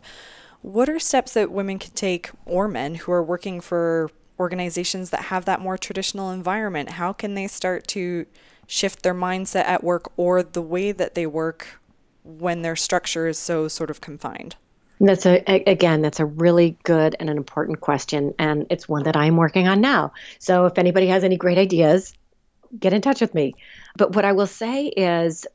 What 0.62 0.88
are 0.88 0.98
steps 0.98 1.34
that 1.34 1.50
women 1.50 1.78
can 1.78 1.92
take 1.92 2.30
or 2.46 2.68
men 2.68 2.94
who 2.94 3.12
are 3.12 3.22
working 3.22 3.60
for 3.60 4.10
organizations 4.38 5.10
that 5.10 5.24
have 5.24 5.44
that 5.44 5.60
more 5.60 5.76
traditional 5.76 6.30
environment? 6.30 6.92
How 6.92 7.12
can 7.12 7.34
they 7.34 7.46
start 7.46 7.86
to 7.88 8.26
shift 8.66 9.02
their 9.02 9.14
mindset 9.14 9.64
at 9.64 9.84
work 9.84 10.10
or 10.16 10.42
the 10.42 10.62
way 10.62 10.92
that 10.92 11.14
they 11.14 11.26
work 11.26 11.80
when 12.22 12.62
their 12.62 12.76
structure 12.76 13.26
is 13.26 13.38
so 13.38 13.68
sort 13.68 13.90
of 13.90 14.00
confined? 14.00 14.56
That's 15.00 15.26
a 15.26 15.42
again, 15.66 16.02
that's 16.02 16.20
a 16.20 16.24
really 16.24 16.78
good 16.84 17.16
and 17.18 17.28
an 17.28 17.36
important 17.36 17.80
question, 17.80 18.34
and 18.38 18.66
it's 18.70 18.88
one 18.88 19.02
that 19.04 19.16
I'm 19.16 19.36
working 19.36 19.68
on 19.68 19.80
now. 19.80 20.12
So 20.38 20.66
if 20.66 20.78
anybody 20.78 21.08
has 21.08 21.24
any 21.24 21.36
great 21.36 21.58
ideas, 21.58 22.14
get 22.78 22.92
in 22.92 23.02
touch 23.02 23.20
with 23.20 23.34
me. 23.34 23.54
But 23.96 24.14
what 24.14 24.24
I 24.24 24.32
will 24.32 24.46
say 24.46 24.86
is 24.86 25.46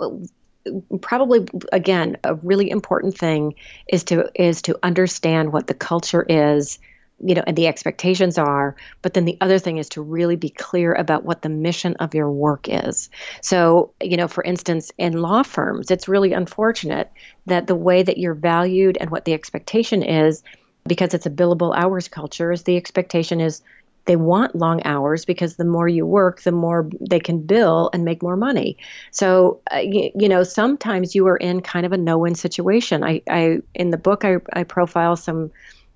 probably 1.01 1.47
again 1.71 2.17
a 2.23 2.35
really 2.35 2.69
important 2.69 3.17
thing 3.17 3.55
is 3.87 4.03
to 4.05 4.29
is 4.35 4.61
to 4.63 4.77
understand 4.83 5.53
what 5.53 5.67
the 5.67 5.73
culture 5.73 6.25
is 6.27 6.79
you 7.23 7.35
know 7.35 7.43
and 7.45 7.57
the 7.57 7.67
expectations 7.67 8.37
are 8.37 8.75
but 9.01 9.13
then 9.13 9.25
the 9.25 9.37
other 9.41 9.59
thing 9.59 9.77
is 9.77 9.89
to 9.89 10.01
really 10.01 10.35
be 10.35 10.49
clear 10.49 10.93
about 10.93 11.23
what 11.23 11.41
the 11.41 11.49
mission 11.49 11.95
of 11.95 12.13
your 12.13 12.31
work 12.31 12.67
is 12.67 13.09
so 13.41 13.91
you 14.01 14.17
know 14.17 14.27
for 14.27 14.43
instance 14.43 14.91
in 14.97 15.13
law 15.13 15.43
firms 15.43 15.91
it's 15.91 16.07
really 16.07 16.33
unfortunate 16.33 17.11
that 17.45 17.67
the 17.67 17.75
way 17.75 18.03
that 18.03 18.17
you're 18.17 18.33
valued 18.33 18.97
and 18.99 19.09
what 19.09 19.25
the 19.25 19.33
expectation 19.33 20.03
is 20.03 20.43
because 20.87 21.13
it's 21.13 21.25
a 21.25 21.31
billable 21.31 21.75
hours 21.75 22.07
culture 22.07 22.51
is 22.51 22.63
the 22.63 22.77
expectation 22.77 23.39
is 23.39 23.61
they 24.05 24.15
want 24.15 24.55
long 24.55 24.81
hours 24.85 25.23
because 25.23 25.57
the 25.57 25.65
more 25.65 25.87
you 25.87 26.03
work, 26.03 26.41
the 26.41 26.51
more 26.51 26.89
they 26.99 27.19
can 27.19 27.41
bill 27.41 27.91
and 27.93 28.03
make 28.03 28.23
more 28.23 28.35
money. 28.35 28.75
So, 29.11 29.61
uh, 29.71 29.77
you, 29.77 30.09
you, 30.15 30.27
know, 30.27 30.41
sometimes 30.41 31.13
you 31.13 31.27
are 31.27 31.37
in 31.37 31.61
kind 31.61 31.85
of 31.85 31.91
a 31.91 31.97
no-win 31.97 32.33
situation. 32.33 33.03
I, 33.03 33.21
I 33.29 33.59
in 33.75 33.91
the 33.91 33.97
book, 33.97 34.25
I, 34.25 34.37
I 34.51 34.63
profile 34.63 35.15
some 35.15 35.51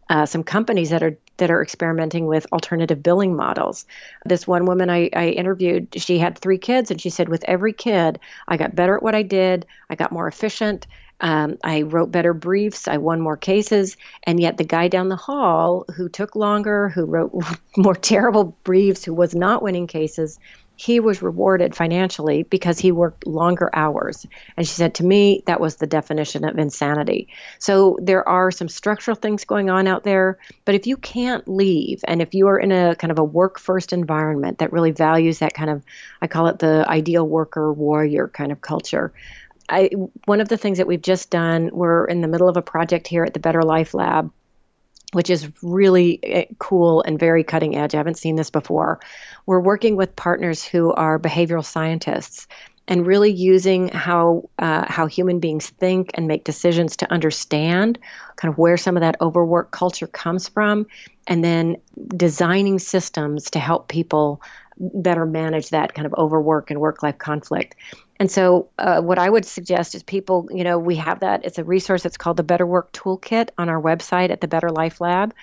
uh, 0.10 0.26
some 0.26 0.44
companies 0.44 0.89
that 0.89 1.04
are 1.04 1.18
that 1.38 1.50
are 1.50 1.63
experimenting 1.63 2.28
with 2.28 2.46
alternative 2.52 3.02
billing 3.02 3.36
models. 3.36 3.86
This 4.26 4.46
one 4.46 4.66
woman 4.66 4.89
I, 4.89 5.10
I 5.13 5.30
interviewed, 5.30 5.88
she 5.98 6.20
had 6.20 6.38
three 6.38 6.60
kids, 6.60 6.92
and 6.92 7.02
she 7.02 7.10
said, 7.10 7.28
with 7.28 7.44
every 7.46 7.74
kid, 7.74 8.20
I 8.48 8.56
got 8.56 8.76
better 8.76 8.96
at 8.96 9.02
what 9.02 9.16
I 9.16 9.24
did, 9.24 9.66
I 9.89 9.96
got 9.96 10.12
more 10.12 10.28
efficient, 10.28 10.86
um, 11.24 11.58
I 11.63 11.84
wrote 11.84 12.12
better 12.12 12.34
briefs. 12.34 12.88
I 12.88 12.98
won 12.98 13.22
more 13.22 13.38
cases. 13.38 13.96
And 14.24 14.42
yet, 14.42 14.58
the 14.58 14.66
guy 14.66 14.89
down 14.89 15.08
the 15.08 15.16
hall 15.16 15.86
who 15.96 16.10
took 16.10 16.36
longer, 16.36 16.89
who 16.89 17.06
wrote 17.06 17.34
more 17.78 17.96
terrible 17.96 18.58
briefs, 18.66 19.06
who 19.06 19.13
was 19.13 19.34
not 19.34 19.63
winning 19.63 19.88
cases, 19.88 20.38
he 20.75 20.99
was 20.99 21.21
rewarded 21.21 21.75
financially 21.75 22.43
because 22.43 22.79
he 22.79 22.91
worked 22.91 23.27
longer 23.27 23.69
hours. 23.73 24.25
And 24.57 24.67
she 24.67 24.73
said 24.73 24.95
to 24.95 25.05
me, 25.05 25.43
that 25.45 25.59
was 25.59 25.75
the 25.75 25.88
definition 25.88 26.43
of 26.43 26.57
insanity. 26.57 27.27
So 27.59 27.97
there 28.01 28.27
are 28.27 28.51
some 28.51 28.67
structural 28.67 29.15
things 29.15 29.45
going 29.45 29.69
on 29.69 29.88
out 29.88 30.03
there. 30.03 30.39
But 30.65 30.75
if 30.75 30.88
you 30.88 30.97
can't 30.97 31.47
leave, 31.47 32.01
and 32.07 32.21
if 32.21 32.33
you 32.33 32.47
are 32.47 32.57
in 32.57 32.71
a 32.71 32.95
kind 32.95 33.12
of 33.12 33.19
a 33.19 33.23
work 33.23 33.59
first 33.59 33.93
environment 33.93 34.57
that 34.57 34.73
really 34.73 34.91
values 34.91 35.39
that 35.39 35.53
kind 35.53 35.69
of, 35.69 35.83
I 36.21 36.27
call 36.27 36.47
it 36.47 36.59
the 36.59 36.86
ideal 36.88 37.27
worker 37.27 37.71
warrior 37.71 38.27
kind 38.27 38.51
of 38.51 38.62
culture, 38.62 39.13
I 39.69 39.91
one 40.25 40.41
of 40.41 40.49
the 40.49 40.57
things 40.57 40.77
that 40.79 40.88
we've 40.88 41.01
just 41.01 41.29
done, 41.29 41.69
we're 41.71 42.05
in 42.05 42.21
the 42.21 42.27
middle 42.27 42.49
of 42.49 42.57
a 42.57 42.62
project 42.62 43.07
here 43.07 43.23
at 43.23 43.33
the 43.33 43.39
Better 43.39 43.62
Life 43.62 43.93
Lab, 43.93 44.31
which 45.13 45.30
is 45.30 45.49
really 45.62 46.19
eh, 46.23 46.45
cool 46.60 47.02
and 47.02 47.19
very 47.19 47.43
cutting 47.43 47.76
edge. 47.76 47.93
I 47.93 47.97
haven't 47.97 48.17
seen 48.17 48.36
this 48.36 48.49
before. 48.49 48.99
We're 49.45 49.60
working 49.60 49.95
with 49.95 50.15
partners 50.15 50.63
who 50.63 50.91
are 50.93 51.19
behavioral 51.19 51.65
scientists 51.65 52.47
and 52.88 53.08
really 53.08 53.32
using 53.32 53.88
how 53.88 54.49
uh, 54.60 54.86
how 54.88 55.06
human 55.06 55.39
beings 55.39 55.69
think 55.69 56.12
and 56.15 56.28
make 56.28 56.43
decisions 56.43 56.97
to 56.97 57.12
understand 57.12 57.97
kind 58.36 58.52
of 58.52 58.58
where 58.58 58.78
some 58.78 58.97
of 58.97 59.02
that 59.02 59.15
overwork 59.21 59.71
culture 59.71 60.08
comes 60.08 60.49
from, 60.49 60.86
and 61.28 61.43
then 61.43 61.78
designing 62.15 62.80
systems 62.80 63.52
to 63.52 63.60
help 63.60 63.88
people 63.88 64.41
better 64.77 65.25
manage 65.25 65.69
that 65.69 65.93
kind 65.93 66.05
of 66.05 66.13
overwork 66.15 66.71
and 66.71 66.79
work 66.79 67.03
life 67.03 67.17
conflict. 67.17 67.75
And 68.19 68.29
so, 68.29 68.69
uh, 68.77 69.01
what 69.01 69.19
I 69.19 69.29
would 69.29 69.45
suggest 69.45 69.95
is 69.95 70.03
people, 70.03 70.47
you 70.51 70.63
know, 70.63 70.77
we 70.77 70.95
have 70.97 71.19
that. 71.21 71.45
It's 71.45 71.57
a 71.57 71.63
resource 71.63 72.03
that's 72.03 72.17
called 72.17 72.38
the 72.38 72.43
Better 72.43 72.65
Work 72.65 72.91
Toolkit 72.93 73.49
on 73.57 73.69
our 73.69 73.81
website 73.81 74.29
at 74.29 74.41
the 74.41 74.47
Better 74.47 74.69
Life 74.69 75.01
Lab. 75.01 75.33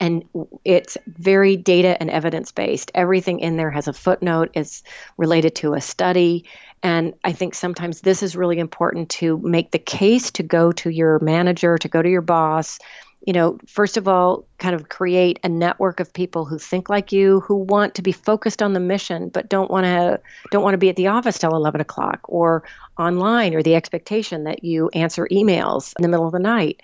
And 0.00 0.24
it's 0.64 0.96
very 1.06 1.56
data 1.56 1.96
and 2.00 2.10
evidence 2.10 2.50
based. 2.50 2.90
Everything 2.94 3.38
in 3.38 3.56
there 3.56 3.70
has 3.70 3.86
a 3.86 3.92
footnote, 3.92 4.50
it's 4.54 4.82
related 5.16 5.54
to 5.56 5.74
a 5.74 5.80
study. 5.80 6.46
And 6.82 7.14
I 7.22 7.32
think 7.32 7.54
sometimes 7.54 8.00
this 8.00 8.22
is 8.22 8.36
really 8.36 8.58
important 8.58 9.08
to 9.10 9.38
make 9.38 9.70
the 9.70 9.78
case 9.78 10.30
to 10.32 10.42
go 10.42 10.72
to 10.72 10.90
your 10.90 11.18
manager, 11.20 11.78
to 11.78 11.88
go 11.88 12.02
to 12.02 12.10
your 12.10 12.22
boss, 12.22 12.78
you 13.26 13.32
know, 13.32 13.58
first 13.66 13.96
of 13.96 14.06
all, 14.06 14.44
kind 14.58 14.74
of 14.74 14.90
create 14.90 15.38
a 15.42 15.48
network 15.48 15.98
of 15.98 16.12
people 16.12 16.44
who 16.44 16.58
think 16.58 16.90
like 16.90 17.10
you, 17.10 17.40
who 17.40 17.54
want 17.54 17.94
to 17.94 18.02
be 18.02 18.12
focused 18.12 18.62
on 18.62 18.74
the 18.74 18.80
mission, 18.80 19.30
but 19.30 19.48
don't 19.48 19.70
want 19.70 19.84
to 19.84 20.20
don't 20.50 20.62
want 20.62 20.74
to 20.74 20.78
be 20.78 20.90
at 20.90 20.96
the 20.96 21.06
office 21.06 21.38
till 21.38 21.56
eleven 21.56 21.80
o'clock 21.80 22.20
or 22.24 22.64
online, 22.98 23.54
or 23.54 23.62
the 23.62 23.74
expectation 23.74 24.44
that 24.44 24.62
you 24.62 24.90
answer 24.90 25.26
emails 25.32 25.94
in 25.98 26.02
the 26.02 26.08
middle 26.08 26.26
of 26.26 26.32
the 26.32 26.38
night. 26.38 26.82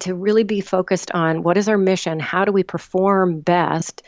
To 0.00 0.14
really 0.14 0.42
be 0.42 0.60
focused 0.60 1.12
on 1.12 1.42
what 1.42 1.56
is 1.56 1.68
our 1.68 1.78
mission, 1.78 2.18
how 2.18 2.44
do 2.44 2.50
we 2.50 2.64
perform 2.64 3.40
best, 3.40 4.02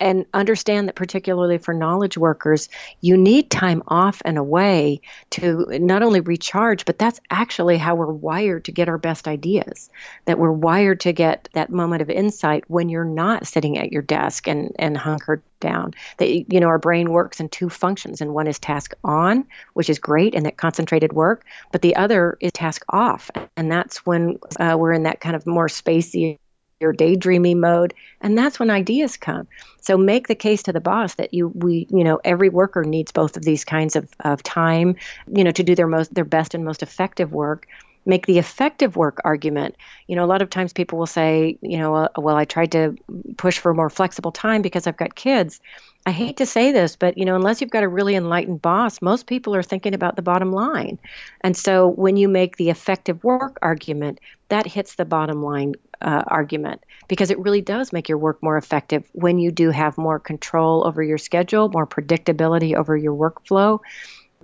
and 0.00 0.26
understand 0.34 0.88
that 0.88 0.94
particularly 0.94 1.58
for 1.58 1.74
knowledge 1.74 2.16
workers 2.18 2.68
you 3.00 3.16
need 3.16 3.50
time 3.50 3.82
off 3.88 4.20
and 4.24 4.38
away 4.38 5.00
to 5.30 5.66
not 5.78 6.02
only 6.02 6.20
recharge 6.20 6.84
but 6.84 6.98
that's 6.98 7.20
actually 7.30 7.76
how 7.76 7.94
we're 7.94 8.06
wired 8.06 8.64
to 8.64 8.72
get 8.72 8.88
our 8.88 8.98
best 8.98 9.28
ideas 9.28 9.90
that 10.24 10.38
we're 10.38 10.50
wired 10.50 11.00
to 11.00 11.12
get 11.12 11.48
that 11.52 11.70
moment 11.70 12.02
of 12.02 12.10
insight 12.10 12.64
when 12.68 12.88
you're 12.88 13.04
not 13.04 13.46
sitting 13.46 13.78
at 13.78 13.92
your 13.92 14.02
desk 14.02 14.48
and 14.48 14.74
and 14.78 14.96
hunkered 14.96 15.42
down 15.60 15.92
that 16.16 16.28
you 16.52 16.58
know 16.58 16.68
our 16.68 16.78
brain 16.78 17.10
works 17.10 17.38
in 17.38 17.48
two 17.48 17.68
functions 17.68 18.20
and 18.20 18.34
one 18.34 18.46
is 18.46 18.58
task 18.58 18.94
on 19.04 19.46
which 19.74 19.90
is 19.90 19.98
great 19.98 20.34
and 20.34 20.46
that 20.46 20.56
concentrated 20.56 21.12
work 21.12 21.44
but 21.70 21.82
the 21.82 21.94
other 21.96 22.36
is 22.40 22.52
task 22.52 22.84
off 22.88 23.30
and 23.56 23.70
that's 23.70 24.04
when 24.06 24.38
uh, 24.58 24.76
we're 24.78 24.92
in 24.92 25.02
that 25.02 25.20
kind 25.20 25.36
of 25.36 25.46
more 25.46 25.68
spacey 25.68 26.38
your 26.80 26.92
daydreaming 26.92 27.60
mode 27.60 27.94
and 28.20 28.36
that's 28.36 28.58
when 28.58 28.70
ideas 28.70 29.16
come. 29.16 29.46
So 29.80 29.96
make 29.96 30.28
the 30.28 30.34
case 30.34 30.62
to 30.64 30.72
the 30.72 30.80
boss 30.80 31.14
that 31.14 31.32
you 31.34 31.48
we 31.48 31.86
you 31.90 32.04
know 32.04 32.20
every 32.24 32.48
worker 32.48 32.84
needs 32.84 33.12
both 33.12 33.36
of 33.36 33.44
these 33.44 33.64
kinds 33.64 33.96
of, 33.96 34.08
of 34.20 34.42
time 34.42 34.96
you 35.32 35.44
know 35.44 35.52
to 35.52 35.62
do 35.62 35.74
their 35.74 35.86
most 35.86 36.14
their 36.14 36.24
best 36.24 36.54
and 36.54 36.64
most 36.64 36.82
effective 36.82 37.32
work. 37.32 37.66
Make 38.06 38.24
the 38.26 38.38
effective 38.38 38.96
work 38.96 39.20
argument. 39.24 39.76
You 40.06 40.16
know 40.16 40.24
a 40.24 40.26
lot 40.26 40.42
of 40.42 40.50
times 40.50 40.72
people 40.72 40.98
will 40.98 41.06
say 41.06 41.58
you 41.60 41.78
know 41.78 41.94
uh, 41.94 42.08
well 42.16 42.36
i 42.36 42.44
tried 42.44 42.72
to 42.72 42.96
push 43.36 43.58
for 43.58 43.74
more 43.74 43.90
flexible 43.90 44.32
time 44.32 44.62
because 44.62 44.86
i've 44.86 44.96
got 44.96 45.14
kids. 45.14 45.60
I 46.06 46.12
hate 46.12 46.38
to 46.38 46.46
say 46.46 46.72
this, 46.72 46.96
but 46.96 47.18
you 47.18 47.26
know, 47.26 47.36
unless 47.36 47.60
you've 47.60 47.70
got 47.70 47.82
a 47.82 47.88
really 47.88 48.14
enlightened 48.14 48.62
boss, 48.62 49.02
most 49.02 49.26
people 49.26 49.54
are 49.54 49.62
thinking 49.62 49.92
about 49.94 50.16
the 50.16 50.22
bottom 50.22 50.50
line. 50.50 50.98
And 51.42 51.54
so 51.54 51.88
when 51.88 52.16
you 52.16 52.26
make 52.26 52.56
the 52.56 52.70
effective 52.70 53.22
work 53.22 53.58
argument, 53.60 54.18
that 54.48 54.66
hits 54.66 54.94
the 54.94 55.04
bottom 55.04 55.42
line 55.42 55.74
uh, 56.02 56.22
argument 56.26 56.82
because 57.08 57.30
it 57.30 57.38
really 57.38 57.60
does 57.60 57.92
make 57.92 58.08
your 58.08 58.18
work 58.18 58.42
more 58.42 58.56
effective 58.56 59.08
when 59.12 59.38
you 59.38 59.50
do 59.50 59.70
have 59.70 59.98
more 59.98 60.18
control 60.18 60.86
over 60.86 61.02
your 61.02 61.18
schedule, 61.18 61.68
more 61.68 61.86
predictability 61.86 62.74
over 62.74 62.96
your 62.96 63.14
workflow. 63.14 63.78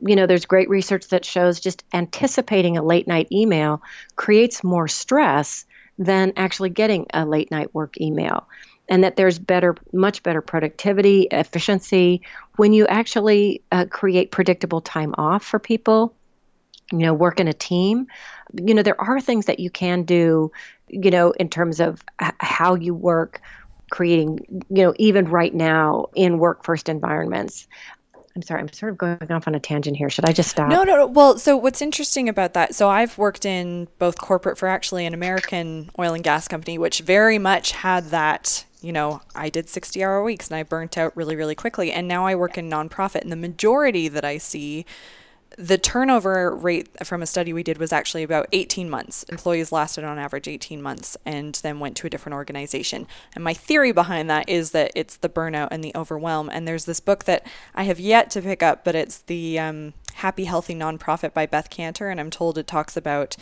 You 0.01 0.17
know, 0.17 0.27
there's 0.27 0.45
great 0.45 0.69
research 0.69 1.09
that 1.09 1.25
shows 1.25 1.61
just 1.61 1.85
anticipating 1.95 2.77
a 2.77 2.83
late 2.83 3.07
night 3.07 3.29
email 3.33 3.83
creates 4.17 4.63
more 4.63 4.89
stress 4.89 5.65
than 5.99 6.33
actually 6.37 6.71
getting 6.71 7.07
a 7.15 7.25
late 7.25 7.51
night 7.51 7.75
work 7.75 7.99
email 8.01 8.47
and 8.89 9.03
that 9.05 9.17
there's 9.17 9.39
better, 9.39 9.77
much 9.93 10.23
better 10.23 10.41
productivity, 10.41 11.23
efficiency 11.31 12.23
when 12.57 12.73
you 12.73 12.87
actually 12.87 13.63
uh, 13.73 13.87
create 13.91 14.31
predictable 14.31 14.81
time 14.81 15.15
off 15.19 15.45
for 15.45 15.59
people. 15.59 16.15
You 16.93 16.99
know, 16.99 17.15
work 17.15 17.41
in 17.41 17.49
a 17.49 17.53
team. 17.53 18.07
You 18.55 18.75
know, 18.75 18.83
there 18.83 19.01
are 19.01 19.21
things 19.21 19.47
that 19.47 19.61
you 19.61 19.71
can 19.71 20.03
do. 20.03 20.53
You 20.89 21.11
know, 21.11 21.33
in 21.33 21.49
terms 21.49 21.81
of 21.81 22.05
h- 22.23 22.33
how 22.39 22.75
you 22.75 22.95
work, 22.95 23.41
creating. 23.91 24.41
You 24.69 24.85
know, 24.85 24.95
even 24.99 25.29
right 25.29 25.55
now 25.55 26.07
in 26.15 26.39
work 26.39 26.65
first 26.65 26.89
environments. 26.89 27.67
I'm 28.35 28.43
sorry, 28.43 28.61
I'm 28.61 28.71
sort 28.71 28.93
of 28.93 28.99
going 28.99 29.33
off 29.33 29.49
on 29.49 29.55
a 29.55 29.61
tangent 29.61 29.97
here. 29.97 30.11
Should 30.11 30.29
I 30.29 30.33
just 30.33 30.51
stop? 30.51 30.69
No, 30.69 30.85
no, 30.85 30.95
no. 30.95 31.07
Well, 31.07 31.39
so 31.39 31.57
what's 31.57 31.81
interesting 31.81 32.29
about 32.29 32.53
that? 32.53 32.75
So 32.75 32.91
I've 32.91 33.17
worked 33.17 33.47
in 33.47 33.89
both 33.99 34.19
corporate 34.19 34.59
for 34.59 34.69
actually 34.69 35.07
an 35.07 35.15
American 35.15 35.91
oil 35.99 36.13
and 36.13 36.23
gas 36.23 36.47
company, 36.47 36.77
which 36.77 37.01
very 37.01 37.39
much 37.39 37.73
had 37.73 38.11
that 38.11 38.67
you 38.87 38.93
know, 38.93 39.21
I 39.35 39.49
did 39.49 39.69
60 39.69 40.05
hour 40.05 40.23
weeks 40.23 40.49
and 40.49 40.57
I 40.57 40.63
burnt 40.63 40.97
out 40.97 41.17
really, 41.17 41.35
really 41.35 41.57
quickly. 41.57 41.91
And 41.91 42.07
now 42.07 42.25
I 42.25 42.37
work 42.37 42.57
in 42.57 42.71
nonprofit. 42.71 43.23
And 43.23 43.33
the 43.33 43.37
majority 43.37 44.07
that 44.07 44.25
I 44.25 44.39
see, 44.39 44.87
the 45.57 45.79
turnover 45.79 46.55
rate 46.55 46.89
from 47.07 47.23
a 47.23 47.27
study 47.27 47.53
we 47.53 47.63
did 47.63 47.79
was 47.79 47.93
actually 47.93 48.23
about 48.23 48.47
18 48.53 48.91
months. 48.91 49.23
Employees 49.25 49.73
lasted 49.73 50.05
on 50.05 50.19
average 50.19 50.49
18 50.49 50.83
months 50.83 51.17
and 51.25 51.55
then 51.63 51.81
went 51.81 51.97
to 51.97 52.07
a 52.07 52.11
different 52.11 52.35
organization. 52.35 53.07
And 53.35 53.43
my 53.43 53.55
theory 53.55 53.93
behind 53.93 54.29
that 54.29 54.49
is 54.49 54.73
that 54.73 54.93
it's 54.95 55.17
the 55.17 55.29
burnout 55.29 55.69
and 55.71 55.83
the 55.83 55.95
overwhelm. 55.95 56.51
And 56.53 56.69
there's 56.69 56.85
this 56.85 57.01
book 57.01 57.25
that 57.25 57.47
I 57.75 57.85
have 57.85 58.01
yet 58.01 58.31
to 58.33 58.43
pick 58.43 58.63
up, 58.63 58.85
but 58.85 58.95
it's 58.95 59.19
the 59.23 59.59
um, 59.59 59.95
Happy 60.15 60.45
Healthy 60.45 60.75
Nonprofit 60.75 61.33
by 61.33 61.47
Beth 61.47 61.71
Kanter. 61.71 62.11
And 62.11 62.21
I'm 62.21 62.31
told 62.31 62.59
it 62.59 62.67
talks 62.67 62.97
about 62.97 63.37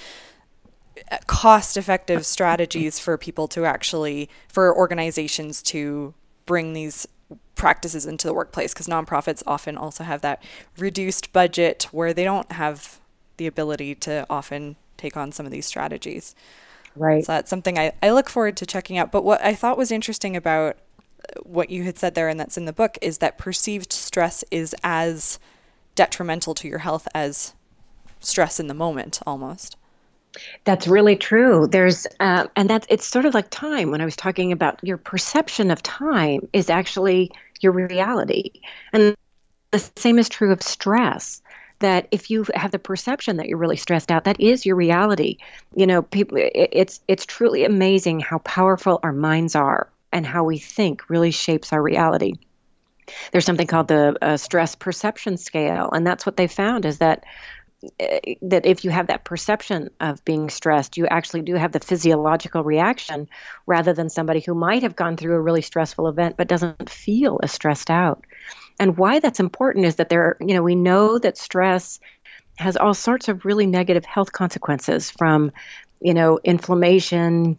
cost 1.26 1.76
effective 1.76 2.24
strategies 2.24 2.98
for 2.98 3.18
people 3.18 3.48
to 3.48 3.64
actually 3.64 4.30
for 4.48 4.74
organizations 4.76 5.60
to 5.60 6.14
bring 6.46 6.72
these 6.72 7.06
practices 7.54 8.06
into 8.06 8.26
the 8.26 8.34
workplace 8.34 8.72
because 8.72 8.86
nonprofits 8.86 9.42
often 9.46 9.76
also 9.76 10.04
have 10.04 10.20
that 10.22 10.42
reduced 10.78 11.32
budget 11.32 11.88
where 11.92 12.12
they 12.12 12.24
don't 12.24 12.52
have 12.52 13.00
the 13.36 13.46
ability 13.46 13.94
to 13.94 14.26
often 14.28 14.76
take 14.96 15.16
on 15.16 15.32
some 15.32 15.46
of 15.46 15.52
these 15.52 15.66
strategies. 15.66 16.34
Right. 16.96 17.24
So 17.24 17.32
that's 17.32 17.50
something 17.50 17.78
I, 17.78 17.92
I 18.02 18.10
look 18.10 18.28
forward 18.28 18.56
to 18.58 18.66
checking 18.66 18.98
out. 18.98 19.10
But 19.10 19.24
what 19.24 19.42
I 19.44 19.54
thought 19.54 19.78
was 19.78 19.90
interesting 19.90 20.36
about 20.36 20.76
what 21.42 21.70
you 21.70 21.84
had 21.84 21.98
said 21.98 22.14
there 22.14 22.28
and 22.28 22.38
that's 22.38 22.56
in 22.56 22.64
the 22.64 22.72
book 22.72 22.98
is 23.00 23.18
that 23.18 23.38
perceived 23.38 23.92
stress 23.92 24.44
is 24.50 24.74
as 24.84 25.38
detrimental 25.94 26.54
to 26.54 26.68
your 26.68 26.78
health 26.78 27.08
as 27.14 27.54
stress 28.20 28.60
in 28.60 28.66
the 28.66 28.74
moment 28.74 29.20
almost. 29.26 29.76
That's 30.64 30.88
really 30.88 31.16
true. 31.16 31.68
There's, 31.68 32.06
uh, 32.18 32.46
and 32.56 32.68
that's 32.68 32.86
it's 32.90 33.06
sort 33.06 33.24
of 33.24 33.34
like 33.34 33.50
time. 33.50 33.90
When 33.90 34.00
I 34.00 34.04
was 34.04 34.16
talking 34.16 34.50
about 34.50 34.80
your 34.82 34.96
perception 34.96 35.70
of 35.70 35.82
time 35.82 36.48
is 36.52 36.70
actually 36.70 37.30
your 37.64 37.72
reality, 37.72 38.50
and 38.92 39.16
the 39.72 39.90
same 39.96 40.18
is 40.18 40.28
true 40.28 40.52
of 40.52 40.62
stress. 40.62 41.42
That 41.80 42.06
if 42.12 42.30
you 42.30 42.46
have 42.54 42.70
the 42.70 42.78
perception 42.78 43.36
that 43.38 43.48
you're 43.48 43.58
really 43.58 43.76
stressed 43.76 44.12
out, 44.12 44.24
that 44.24 44.40
is 44.40 44.64
your 44.64 44.76
reality. 44.76 45.38
You 45.74 45.86
know, 45.86 46.02
people. 46.02 46.38
It's 46.40 47.00
it's 47.08 47.26
truly 47.26 47.64
amazing 47.64 48.20
how 48.20 48.38
powerful 48.38 49.00
our 49.02 49.12
minds 49.12 49.56
are 49.56 49.88
and 50.12 50.24
how 50.24 50.44
we 50.44 50.58
think 50.58 51.10
really 51.10 51.32
shapes 51.32 51.72
our 51.72 51.82
reality. 51.82 52.34
There's 53.32 53.44
something 53.44 53.66
called 53.66 53.88
the 53.88 54.16
uh, 54.22 54.36
stress 54.36 54.76
perception 54.76 55.36
scale, 55.36 55.90
and 55.92 56.06
that's 56.06 56.24
what 56.24 56.36
they 56.36 56.46
found 56.46 56.86
is 56.86 56.98
that 56.98 57.24
that 58.42 58.66
if 58.66 58.84
you 58.84 58.90
have 58.90 59.06
that 59.08 59.24
perception 59.24 59.90
of 60.00 60.24
being 60.24 60.50
stressed, 60.50 60.96
you 60.96 61.06
actually 61.06 61.42
do 61.42 61.54
have 61.54 61.72
the 61.72 61.80
physiological 61.80 62.62
reaction 62.62 63.28
rather 63.66 63.92
than 63.92 64.08
somebody 64.08 64.40
who 64.40 64.54
might 64.54 64.82
have 64.82 64.96
gone 64.96 65.16
through 65.16 65.34
a 65.34 65.40
really 65.40 65.62
stressful 65.62 66.08
event 66.08 66.36
but 66.36 66.48
doesn't 66.48 66.88
feel 66.90 67.40
as 67.42 67.52
stressed 67.52 67.90
out. 67.90 68.24
And 68.78 68.96
why 68.96 69.20
that's 69.20 69.40
important 69.40 69.86
is 69.86 69.96
that 69.96 70.08
there, 70.08 70.22
are, 70.22 70.36
you 70.40 70.54
know, 70.54 70.62
we 70.62 70.74
know 70.74 71.18
that 71.18 71.38
stress 71.38 72.00
has 72.58 72.76
all 72.76 72.94
sorts 72.94 73.28
of 73.28 73.44
really 73.44 73.66
negative 73.66 74.04
health 74.04 74.32
consequences 74.32 75.10
from, 75.10 75.52
you 76.00 76.14
know, 76.14 76.38
inflammation, 76.44 77.58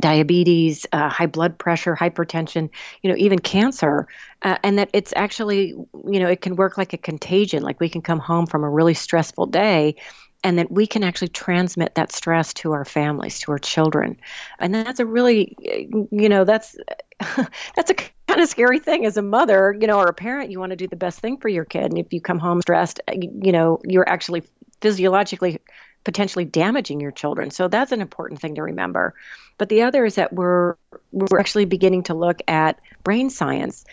diabetes, 0.00 0.86
uh, 0.92 1.08
high 1.08 1.26
blood 1.26 1.58
pressure, 1.58 1.96
hypertension, 1.96 2.68
you 3.02 3.10
know, 3.10 3.16
even 3.16 3.38
cancer, 3.38 4.06
uh, 4.42 4.56
and 4.62 4.78
that 4.78 4.90
it's 4.92 5.12
actually, 5.16 5.68
you 5.68 6.20
know, 6.20 6.28
it 6.28 6.40
can 6.40 6.56
work 6.56 6.78
like 6.78 6.92
a 6.92 6.98
contagion. 6.98 7.62
Like 7.62 7.80
we 7.80 7.88
can 7.88 8.02
come 8.02 8.18
home 8.18 8.46
from 8.46 8.64
a 8.64 8.70
really 8.70 8.94
stressful 8.94 9.46
day, 9.46 9.96
and 10.44 10.58
that 10.58 10.70
we 10.70 10.86
can 10.86 11.02
actually 11.02 11.28
transmit 11.28 11.94
that 11.94 12.12
stress 12.12 12.52
to 12.54 12.72
our 12.72 12.84
families, 12.84 13.40
to 13.40 13.52
our 13.52 13.58
children, 13.58 14.16
and 14.58 14.74
that's 14.74 15.00
a 15.00 15.06
really, 15.06 15.56
you 16.10 16.28
know, 16.28 16.44
that's 16.44 16.76
that's 17.74 17.90
a 17.90 17.94
kind 17.94 18.40
of 18.40 18.48
scary 18.48 18.78
thing 18.78 19.06
as 19.06 19.16
a 19.16 19.22
mother, 19.22 19.76
you 19.80 19.86
know, 19.86 19.98
or 19.98 20.06
a 20.06 20.14
parent. 20.14 20.50
You 20.50 20.60
want 20.60 20.70
to 20.70 20.76
do 20.76 20.86
the 20.86 20.96
best 20.96 21.20
thing 21.20 21.38
for 21.38 21.48
your 21.48 21.64
kid, 21.64 21.84
and 21.84 21.98
if 21.98 22.12
you 22.12 22.20
come 22.20 22.38
home 22.38 22.60
stressed, 22.60 23.00
you 23.12 23.52
know, 23.52 23.80
you're 23.84 24.08
actually 24.08 24.42
physiologically 24.80 25.58
potentially 26.06 26.44
damaging 26.44 27.00
your 27.00 27.10
children. 27.10 27.50
So 27.50 27.66
that's 27.66 27.90
an 27.90 28.00
important 28.00 28.40
thing 28.40 28.54
to 28.54 28.62
remember. 28.62 29.12
But 29.58 29.70
the 29.70 29.82
other 29.82 30.04
is 30.04 30.14
that 30.14 30.32
we're 30.32 30.76
we're 31.10 31.40
actually 31.40 31.64
beginning 31.64 32.04
to 32.04 32.14
look 32.14 32.38
at 32.46 32.78
brain 33.02 33.28
science 33.28 33.84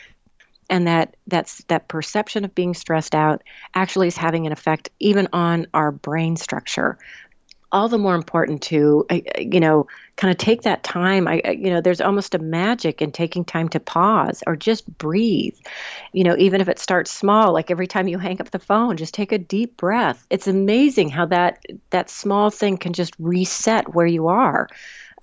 and 0.69 0.85
that 0.85 1.15
that's 1.25 1.63
that 1.69 1.87
perception 1.87 2.45
of 2.45 2.53
being 2.53 2.75
stressed 2.75 3.15
out 3.15 3.41
actually 3.73 4.09
is 4.09 4.15
having 4.15 4.45
an 4.45 4.51
effect 4.51 4.91
even 4.99 5.27
on 5.33 5.65
our 5.73 5.91
brain 5.91 6.35
structure 6.35 6.99
all 7.73 7.89
the 7.89 7.97
more 7.97 8.15
important 8.15 8.61
to 8.61 9.05
uh, 9.09 9.19
you 9.37 9.59
know 9.59 9.87
kind 10.15 10.31
of 10.31 10.37
take 10.37 10.61
that 10.61 10.83
time. 10.83 11.27
I 11.27 11.41
you 11.57 11.71
know 11.71 11.81
there's 11.81 11.99
almost 12.01 12.35
a 12.35 12.39
magic 12.39 13.01
in 13.01 13.11
taking 13.11 13.43
time 13.43 13.67
to 13.69 13.79
pause 13.79 14.43
or 14.47 14.55
just 14.55 14.87
breathe. 14.97 15.57
You 16.13 16.23
know 16.23 16.35
even 16.37 16.61
if 16.61 16.69
it 16.69 16.79
starts 16.79 17.11
small 17.11 17.51
like 17.51 17.71
every 17.71 17.87
time 17.87 18.07
you 18.07 18.19
hang 18.19 18.39
up 18.39 18.51
the 18.51 18.59
phone 18.59 18.97
just 18.97 19.13
take 19.13 19.31
a 19.31 19.37
deep 19.37 19.75
breath. 19.77 20.25
It's 20.29 20.47
amazing 20.47 21.09
how 21.09 21.25
that 21.27 21.65
that 21.89 22.09
small 22.09 22.49
thing 22.51 22.77
can 22.77 22.93
just 22.93 23.13
reset 23.19 23.93
where 23.93 24.07
you 24.07 24.27
are. 24.27 24.69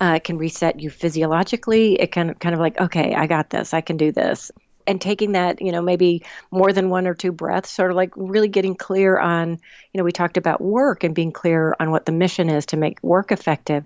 Uh, 0.01 0.13
it 0.15 0.23
can 0.23 0.37
reset 0.37 0.79
you 0.79 0.89
physiologically. 0.89 1.93
It 1.93 2.11
can 2.11 2.33
kind 2.35 2.53
of 2.53 2.59
like 2.59 2.79
okay 2.79 3.15
i 3.15 3.27
got 3.27 3.49
this. 3.49 3.73
I 3.73 3.81
can 3.81 3.97
do 3.97 4.11
this 4.11 4.51
and 4.87 4.99
taking 4.99 5.33
that, 5.33 5.61
you 5.61 5.71
know, 5.71 5.81
maybe 5.81 6.23
more 6.51 6.73
than 6.73 6.89
one 6.89 7.07
or 7.07 7.13
two 7.13 7.31
breaths, 7.31 7.69
sort 7.69 7.91
of 7.91 7.97
like 7.97 8.11
really 8.15 8.47
getting 8.47 8.75
clear 8.75 9.17
on, 9.17 9.51
you 9.51 9.97
know, 9.97 10.03
we 10.03 10.11
talked 10.11 10.37
about 10.37 10.61
work 10.61 11.03
and 11.03 11.15
being 11.15 11.31
clear 11.31 11.75
on 11.79 11.91
what 11.91 12.05
the 12.05 12.11
mission 12.11 12.49
is 12.49 12.67
to 12.67 12.77
make 12.77 13.01
work 13.03 13.31
effective. 13.31 13.83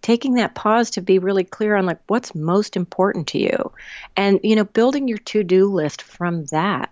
Taking 0.00 0.34
that 0.34 0.54
pause 0.54 0.90
to 0.90 1.00
be 1.00 1.18
really 1.18 1.44
clear 1.44 1.76
on 1.76 1.86
like 1.86 2.00
what's 2.08 2.34
most 2.34 2.76
important 2.76 3.28
to 3.28 3.38
you 3.38 3.72
and, 4.16 4.40
you 4.42 4.56
know, 4.56 4.64
building 4.64 5.06
your 5.06 5.18
to 5.18 5.44
do 5.44 5.66
list 5.66 6.02
from 6.02 6.44
that. 6.46 6.90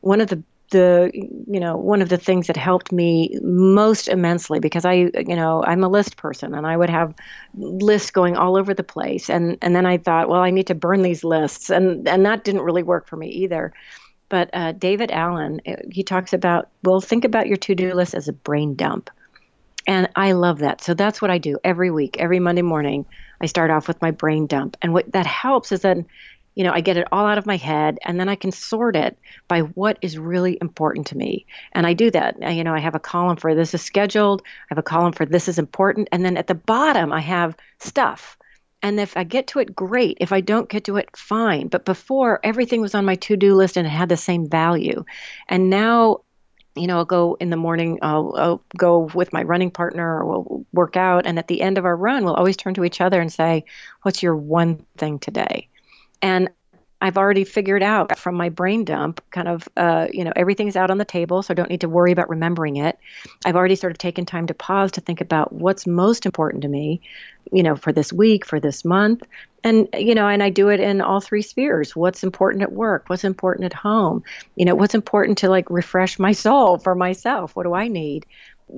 One 0.00 0.20
of 0.20 0.28
the 0.28 0.42
the 0.72 1.10
you 1.14 1.60
know 1.60 1.76
one 1.76 2.02
of 2.02 2.08
the 2.08 2.18
things 2.18 2.48
that 2.48 2.56
helped 2.56 2.90
me 2.90 3.38
most 3.42 4.08
immensely 4.08 4.58
because 4.58 4.84
I 4.84 4.94
you 4.94 5.36
know 5.36 5.62
I'm 5.64 5.84
a 5.84 5.88
list 5.88 6.16
person 6.16 6.54
and 6.54 6.66
I 6.66 6.76
would 6.76 6.90
have 6.90 7.14
lists 7.54 8.10
going 8.10 8.36
all 8.36 8.56
over 8.56 8.74
the 8.74 8.82
place. 8.82 9.30
And 9.30 9.56
and 9.62 9.76
then 9.76 9.86
I 9.86 9.98
thought 9.98 10.28
well 10.28 10.40
I 10.40 10.50
need 10.50 10.66
to 10.66 10.74
burn 10.74 11.02
these 11.02 11.22
lists. 11.22 11.70
And 11.70 12.08
and 12.08 12.26
that 12.26 12.44
didn't 12.44 12.62
really 12.62 12.82
work 12.82 13.06
for 13.06 13.16
me 13.16 13.28
either. 13.28 13.72
But 14.28 14.50
uh, 14.52 14.72
David 14.72 15.10
Allen 15.12 15.60
uh, 15.66 15.76
he 15.90 16.02
talks 16.02 16.32
about 16.32 16.68
well 16.82 17.00
think 17.00 17.24
about 17.24 17.46
your 17.46 17.56
to-do 17.56 17.94
list 17.94 18.14
as 18.14 18.28
a 18.28 18.32
brain 18.32 18.74
dump. 18.74 19.08
And 19.86 20.08
I 20.14 20.32
love 20.32 20.58
that. 20.60 20.82
So 20.82 20.94
that's 20.94 21.20
what 21.20 21.30
I 21.30 21.38
do 21.38 21.58
every 21.64 21.90
week 21.90 22.16
every 22.18 22.40
Monday 22.40 22.62
morning. 22.62 23.06
I 23.40 23.46
start 23.46 23.70
off 23.70 23.88
with 23.88 24.00
my 24.02 24.10
brain 24.10 24.46
dump. 24.46 24.76
And 24.82 24.92
what 24.92 25.10
that 25.12 25.26
helps 25.26 25.72
is 25.72 25.80
then 25.80 26.06
you 26.54 26.64
know, 26.64 26.72
I 26.72 26.80
get 26.80 26.96
it 26.96 27.08
all 27.12 27.26
out 27.26 27.38
of 27.38 27.46
my 27.46 27.56
head 27.56 27.98
and 28.04 28.20
then 28.20 28.28
I 28.28 28.34
can 28.34 28.52
sort 28.52 28.96
it 28.96 29.18
by 29.48 29.60
what 29.60 29.98
is 30.02 30.18
really 30.18 30.58
important 30.60 31.06
to 31.08 31.16
me. 31.16 31.46
And 31.72 31.86
I 31.86 31.94
do 31.94 32.10
that. 32.10 32.54
You 32.54 32.64
know, 32.64 32.74
I 32.74 32.80
have 32.80 32.94
a 32.94 33.00
column 33.00 33.36
for 33.36 33.54
this 33.54 33.74
is 33.74 33.82
scheduled, 33.82 34.42
I 34.44 34.66
have 34.70 34.78
a 34.78 34.82
column 34.82 35.12
for 35.12 35.24
this 35.24 35.48
is 35.48 35.58
important, 35.58 36.08
and 36.12 36.24
then 36.24 36.36
at 36.36 36.46
the 36.46 36.54
bottom 36.54 37.12
I 37.12 37.20
have 37.20 37.56
stuff. 37.78 38.36
And 38.82 38.98
if 38.98 39.16
I 39.16 39.22
get 39.24 39.46
to 39.48 39.60
it, 39.60 39.76
great. 39.76 40.18
If 40.20 40.32
I 40.32 40.40
don't 40.40 40.68
get 40.68 40.84
to 40.84 40.96
it, 40.96 41.16
fine. 41.16 41.68
But 41.68 41.84
before, 41.84 42.40
everything 42.42 42.80
was 42.80 42.96
on 42.96 43.04
my 43.04 43.14
to 43.14 43.36
do 43.36 43.54
list 43.54 43.76
and 43.76 43.86
it 43.86 43.90
had 43.90 44.08
the 44.08 44.16
same 44.16 44.48
value. 44.48 45.04
And 45.48 45.70
now, 45.70 46.22
you 46.74 46.88
know, 46.88 46.96
I'll 46.96 47.04
go 47.04 47.36
in 47.38 47.50
the 47.50 47.56
morning, 47.56 48.00
I'll, 48.02 48.34
I'll, 48.36 48.64
go 48.76 49.10
with 49.14 49.32
my 49.32 49.42
running 49.42 49.70
partner 49.70 50.18
or 50.18 50.26
we'll 50.26 50.66
work 50.72 50.96
out. 50.96 51.26
And 51.26 51.38
at 51.38 51.46
the 51.46 51.62
end 51.62 51.78
of 51.78 51.84
our 51.84 51.94
run, 51.94 52.24
we'll 52.24 52.34
always 52.34 52.56
turn 52.56 52.74
to 52.74 52.84
each 52.84 53.00
other 53.00 53.20
and 53.20 53.32
say, 53.32 53.64
What's 54.02 54.22
your 54.22 54.34
one 54.34 54.84
thing 54.96 55.20
today? 55.20 55.68
And 56.22 56.48
I've 57.02 57.18
already 57.18 57.42
figured 57.42 57.82
out 57.82 58.16
from 58.16 58.36
my 58.36 58.48
brain 58.48 58.84
dump 58.84 59.20
kind 59.32 59.48
of, 59.48 59.68
uh, 59.76 60.06
you 60.12 60.22
know, 60.22 60.32
everything's 60.36 60.76
out 60.76 60.88
on 60.88 60.98
the 60.98 61.04
table, 61.04 61.42
so 61.42 61.50
I 61.50 61.54
don't 61.56 61.68
need 61.68 61.80
to 61.80 61.88
worry 61.88 62.12
about 62.12 62.30
remembering 62.30 62.76
it. 62.76 62.96
I've 63.44 63.56
already 63.56 63.74
sort 63.74 63.90
of 63.90 63.98
taken 63.98 64.24
time 64.24 64.46
to 64.46 64.54
pause 64.54 64.92
to 64.92 65.00
think 65.00 65.20
about 65.20 65.52
what's 65.52 65.84
most 65.84 66.26
important 66.26 66.62
to 66.62 66.68
me, 66.68 67.00
you 67.50 67.64
know, 67.64 67.74
for 67.74 67.92
this 67.92 68.12
week, 68.12 68.46
for 68.46 68.60
this 68.60 68.84
month. 68.84 69.24
And, 69.64 69.88
you 69.98 70.14
know, 70.14 70.28
and 70.28 70.44
I 70.44 70.50
do 70.50 70.68
it 70.68 70.78
in 70.78 71.00
all 71.00 71.20
three 71.20 71.42
spheres. 71.42 71.96
What's 71.96 72.22
important 72.22 72.62
at 72.62 72.72
work? 72.72 73.08
What's 73.08 73.24
important 73.24 73.64
at 73.64 73.72
home? 73.72 74.22
You 74.54 74.64
know, 74.64 74.76
what's 74.76 74.94
important 74.94 75.38
to 75.38 75.48
like 75.48 75.70
refresh 75.70 76.20
my 76.20 76.32
soul 76.44 76.78
for 76.78 76.94
myself? 76.94 77.56
What 77.56 77.64
do 77.64 77.74
I 77.74 77.88
need? 77.88 78.26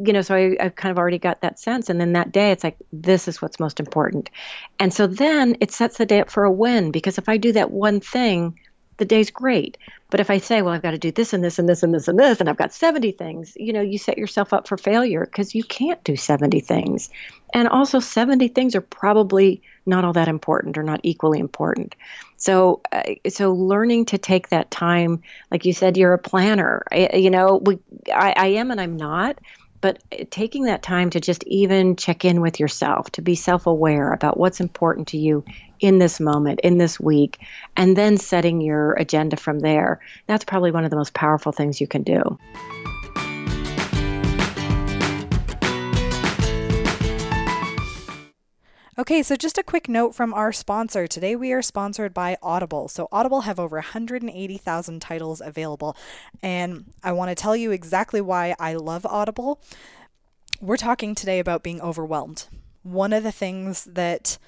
You 0.04 0.12
know, 0.12 0.22
so 0.22 0.34
I, 0.34 0.56
I've 0.60 0.74
kind 0.74 0.90
of 0.90 0.98
already 0.98 1.18
got 1.18 1.40
that 1.42 1.58
sense. 1.58 1.88
And 1.88 2.00
then 2.00 2.12
that 2.12 2.32
day, 2.32 2.50
it's 2.50 2.64
like, 2.64 2.76
this 2.92 3.28
is 3.28 3.40
what's 3.40 3.60
most 3.60 3.78
important. 3.78 4.30
And 4.78 4.92
so 4.92 5.06
then 5.06 5.56
it 5.60 5.70
sets 5.70 5.98
the 5.98 6.06
day 6.06 6.20
up 6.20 6.30
for 6.30 6.44
a 6.44 6.52
win 6.52 6.90
because 6.90 7.18
if 7.18 7.28
I 7.28 7.36
do 7.36 7.52
that 7.52 7.70
one 7.70 8.00
thing, 8.00 8.58
the 8.96 9.04
day's 9.04 9.30
great. 9.30 9.76
But 10.10 10.20
if 10.20 10.30
I 10.30 10.38
say, 10.38 10.62
well, 10.62 10.72
I've 10.72 10.82
got 10.82 10.92
to 10.92 10.98
do 10.98 11.10
this 11.10 11.32
and 11.32 11.42
this 11.42 11.58
and 11.58 11.68
this 11.68 11.82
and 11.82 11.92
this 11.92 12.06
and 12.06 12.18
this, 12.18 12.38
and 12.38 12.48
I've 12.48 12.56
got 12.56 12.72
70 12.72 13.12
things, 13.12 13.52
you 13.56 13.72
know, 13.72 13.80
you 13.80 13.98
set 13.98 14.18
yourself 14.18 14.52
up 14.52 14.68
for 14.68 14.76
failure 14.76 15.24
because 15.24 15.54
you 15.54 15.64
can't 15.64 16.02
do 16.04 16.14
70 16.14 16.60
things. 16.60 17.10
And 17.52 17.68
also, 17.68 17.98
70 17.98 18.48
things 18.48 18.74
are 18.76 18.80
probably 18.80 19.62
not 19.86 20.04
all 20.04 20.12
that 20.12 20.28
important 20.28 20.78
or 20.78 20.82
not 20.82 21.00
equally 21.02 21.38
important. 21.38 21.94
So, 22.36 22.82
uh, 22.92 23.02
so 23.28 23.52
learning 23.52 24.06
to 24.06 24.18
take 24.18 24.48
that 24.48 24.70
time, 24.70 25.22
like 25.50 25.64
you 25.64 25.72
said, 25.72 25.96
you're 25.96 26.12
a 26.12 26.18
planner. 26.18 26.84
I, 26.92 27.10
you 27.14 27.30
know, 27.30 27.60
we, 27.64 27.78
I, 28.12 28.34
I 28.36 28.46
am 28.46 28.70
and 28.70 28.80
I'm 28.80 28.96
not 28.96 29.38
but 29.84 30.02
eh, 30.12 30.24
taking 30.30 30.64
that 30.64 30.82
time 30.82 31.10
to 31.10 31.20
just 31.20 31.44
even 31.44 31.94
check 31.94 32.24
in 32.24 32.40
with 32.40 32.58
yourself, 32.58 33.10
to 33.10 33.20
be 33.20 33.34
self 33.34 33.66
aware 33.66 34.14
about 34.14 34.38
what's 34.38 34.58
important 34.58 35.08
to 35.08 35.18
you 35.18 35.44
in 35.78 35.98
this 35.98 36.18
moment, 36.18 36.58
in 36.60 36.78
this 36.78 36.98
week, 36.98 37.38
and 37.76 37.94
then 37.94 38.16
setting 38.16 38.62
your 38.62 38.94
agenda 38.94 39.36
from 39.36 39.58
there, 39.58 40.00
that's 40.26 40.46
probably 40.46 40.70
one 40.70 40.84
of 40.84 40.90
the 40.90 40.96
most 40.96 41.12
powerful 41.12 41.52
things 41.52 41.82
you 41.82 41.86
can 41.86 42.02
do. 42.02 42.38
Okay, 48.96 49.24
so 49.24 49.34
just 49.34 49.58
a 49.58 49.64
quick 49.64 49.88
note 49.88 50.14
from 50.14 50.32
our 50.32 50.52
sponsor. 50.52 51.08
Today 51.08 51.34
we 51.34 51.50
are 51.52 51.62
sponsored 51.62 52.14
by 52.14 52.36
Audible. 52.40 52.86
So, 52.86 53.08
Audible 53.10 53.40
have 53.40 53.58
over 53.58 53.78
180,000 53.78 55.02
titles 55.02 55.40
available. 55.40 55.96
And 56.44 56.92
I 57.02 57.10
want 57.10 57.30
to 57.30 57.34
tell 57.34 57.56
you 57.56 57.72
exactly 57.72 58.20
why 58.20 58.54
I 58.60 58.74
love 58.74 59.04
Audible. 59.04 59.60
We're 60.60 60.76
talking 60.76 61.16
today 61.16 61.40
about 61.40 61.64
being 61.64 61.80
overwhelmed. 61.80 62.46
One 62.84 63.12
of 63.12 63.24
the 63.24 63.32
things 63.32 63.82
that 63.82 64.38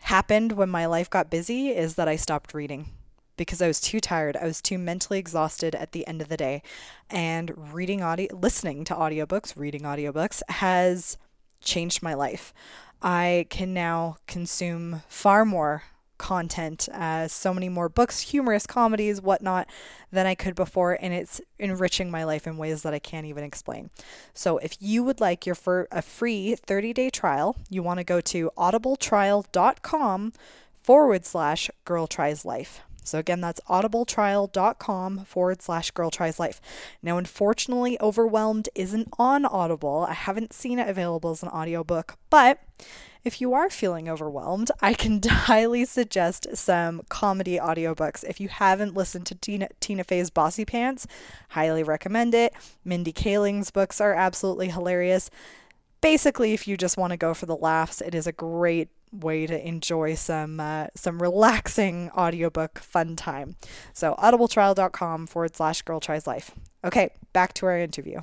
happened 0.00 0.52
when 0.52 0.68
my 0.68 0.86
life 0.86 1.08
got 1.08 1.30
busy 1.30 1.68
is 1.68 1.94
that 1.94 2.08
I 2.08 2.16
stopped 2.16 2.52
reading 2.52 2.88
because 3.36 3.62
I 3.62 3.68
was 3.68 3.80
too 3.80 4.00
tired. 4.00 4.36
I 4.36 4.46
was 4.46 4.60
too 4.60 4.78
mentally 4.78 5.20
exhausted 5.20 5.76
at 5.76 5.92
the 5.92 6.04
end 6.08 6.20
of 6.20 6.28
the 6.28 6.36
day. 6.36 6.64
And 7.08 7.72
reading 7.72 8.02
audio 8.02 8.34
listening 8.34 8.82
to 8.86 8.94
audiobooks, 8.94 9.56
reading 9.56 9.82
audiobooks 9.82 10.42
has 10.48 11.16
changed 11.62 12.02
my 12.02 12.14
life. 12.14 12.52
I 13.02 13.46
can 13.50 13.72
now 13.72 14.16
consume 14.26 15.02
far 15.08 15.44
more 15.44 15.84
content, 16.20 16.86
uh, 16.92 17.26
so 17.26 17.54
many 17.54 17.70
more 17.70 17.88
books, 17.88 18.20
humorous 18.20 18.66
comedies, 18.66 19.22
whatnot, 19.22 19.66
than 20.12 20.26
I 20.26 20.34
could 20.34 20.54
before, 20.54 20.98
and 21.00 21.14
it's 21.14 21.40
enriching 21.58 22.10
my 22.10 22.24
life 22.24 22.46
in 22.46 22.58
ways 22.58 22.82
that 22.82 22.92
I 22.92 22.98
can't 22.98 23.26
even 23.26 23.42
explain. 23.42 23.88
So, 24.34 24.58
if 24.58 24.76
you 24.80 25.02
would 25.02 25.18
like 25.18 25.46
your 25.46 25.54
for 25.54 25.88
a 25.90 26.02
free 26.02 26.54
30 26.54 26.92
day 26.92 27.08
trial, 27.08 27.56
you 27.70 27.82
want 27.82 27.98
to 27.98 28.04
go 28.04 28.20
to 28.20 28.50
audibletrial.com 28.58 30.32
forward 30.82 31.24
slash 31.24 31.70
girl 31.86 32.06
tries 32.06 32.44
life. 32.44 32.82
So 33.10 33.18
again, 33.18 33.40
that's 33.40 33.60
audibletrial.com 33.68 35.24
forward 35.24 35.62
slash 35.62 35.90
girl 35.90 36.10
tries 36.10 36.38
life. 36.38 36.60
Now, 37.02 37.18
unfortunately, 37.18 38.00
Overwhelmed 38.00 38.68
isn't 38.74 39.08
on 39.18 39.44
Audible. 39.44 40.06
I 40.08 40.14
haven't 40.14 40.52
seen 40.52 40.78
it 40.78 40.88
available 40.88 41.30
as 41.30 41.42
an 41.42 41.48
audiobook, 41.48 42.16
but 42.30 42.60
if 43.22 43.40
you 43.40 43.52
are 43.52 43.68
feeling 43.68 44.08
overwhelmed, 44.08 44.70
I 44.80 44.94
can 44.94 45.20
highly 45.28 45.84
suggest 45.84 46.56
some 46.56 47.02
comedy 47.08 47.58
audiobooks. 47.58 48.24
If 48.24 48.40
you 48.40 48.48
haven't 48.48 48.94
listened 48.94 49.26
to 49.26 49.34
Tina, 49.34 49.68
Tina 49.80 50.04
Fey's 50.04 50.30
Bossypants, 50.30 51.06
highly 51.50 51.82
recommend 51.82 52.34
it. 52.34 52.54
Mindy 52.84 53.12
Kaling's 53.12 53.70
books 53.70 54.00
are 54.00 54.14
absolutely 54.14 54.70
hilarious. 54.70 55.30
Basically, 56.00 56.54
if 56.54 56.66
you 56.66 56.78
just 56.78 56.96
want 56.96 57.10
to 57.10 57.18
go 57.18 57.34
for 57.34 57.44
the 57.44 57.56
laughs, 57.56 58.00
it 58.00 58.14
is 58.14 58.26
a 58.26 58.32
great 58.32 58.88
way 59.12 59.46
to 59.46 59.66
enjoy 59.66 60.14
some 60.14 60.60
uh, 60.60 60.86
some 60.94 61.20
relaxing 61.20 62.10
audiobook 62.10 62.78
fun 62.78 63.16
time. 63.16 63.56
So 63.92 64.14
audibletrial.com 64.18 65.26
forward 65.26 65.56
slash 65.56 65.82
girl 65.82 66.00
tries 66.00 66.26
life. 66.26 66.52
Okay, 66.84 67.10
back 67.32 67.52
to 67.54 67.66
our 67.66 67.78
interview. 67.78 68.20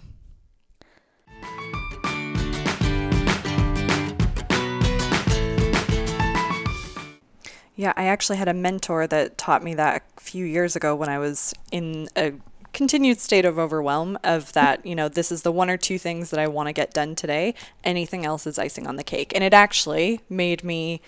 Yeah, 7.75 7.93
I 7.95 8.05
actually 8.05 8.37
had 8.37 8.47
a 8.47 8.55
mentor 8.55 9.05
that 9.05 9.37
taught 9.37 9.63
me 9.63 9.75
that 9.75 10.01
a 10.17 10.19
few 10.19 10.43
years 10.45 10.75
ago 10.75 10.95
when 10.95 11.09
I 11.09 11.19
was 11.19 11.53
in 11.71 12.07
a 12.15 12.33
continued 12.77 13.19
state 13.19 13.43
of 13.43 13.57
overwhelm 13.57 14.19
of 14.23 14.53
that, 14.53 14.85
you 14.85 14.93
know, 14.93 15.09
this 15.09 15.31
is 15.31 15.41
the 15.41 15.51
one 15.51 15.67
or 15.67 15.77
two 15.77 15.97
things 15.97 16.29
that 16.29 16.39
I 16.39 16.45
want 16.45 16.67
to 16.67 16.73
get 16.73 16.93
done 16.93 17.15
today. 17.15 17.55
Anything 17.83 18.23
else 18.23 18.45
is 18.45 18.59
icing 18.59 18.85
on 18.85 18.97
the 18.97 19.03
cake. 19.03 19.31
And 19.33 19.43
it 19.43 19.51
actually 19.51 20.21
made 20.29 20.63
me 20.63 21.01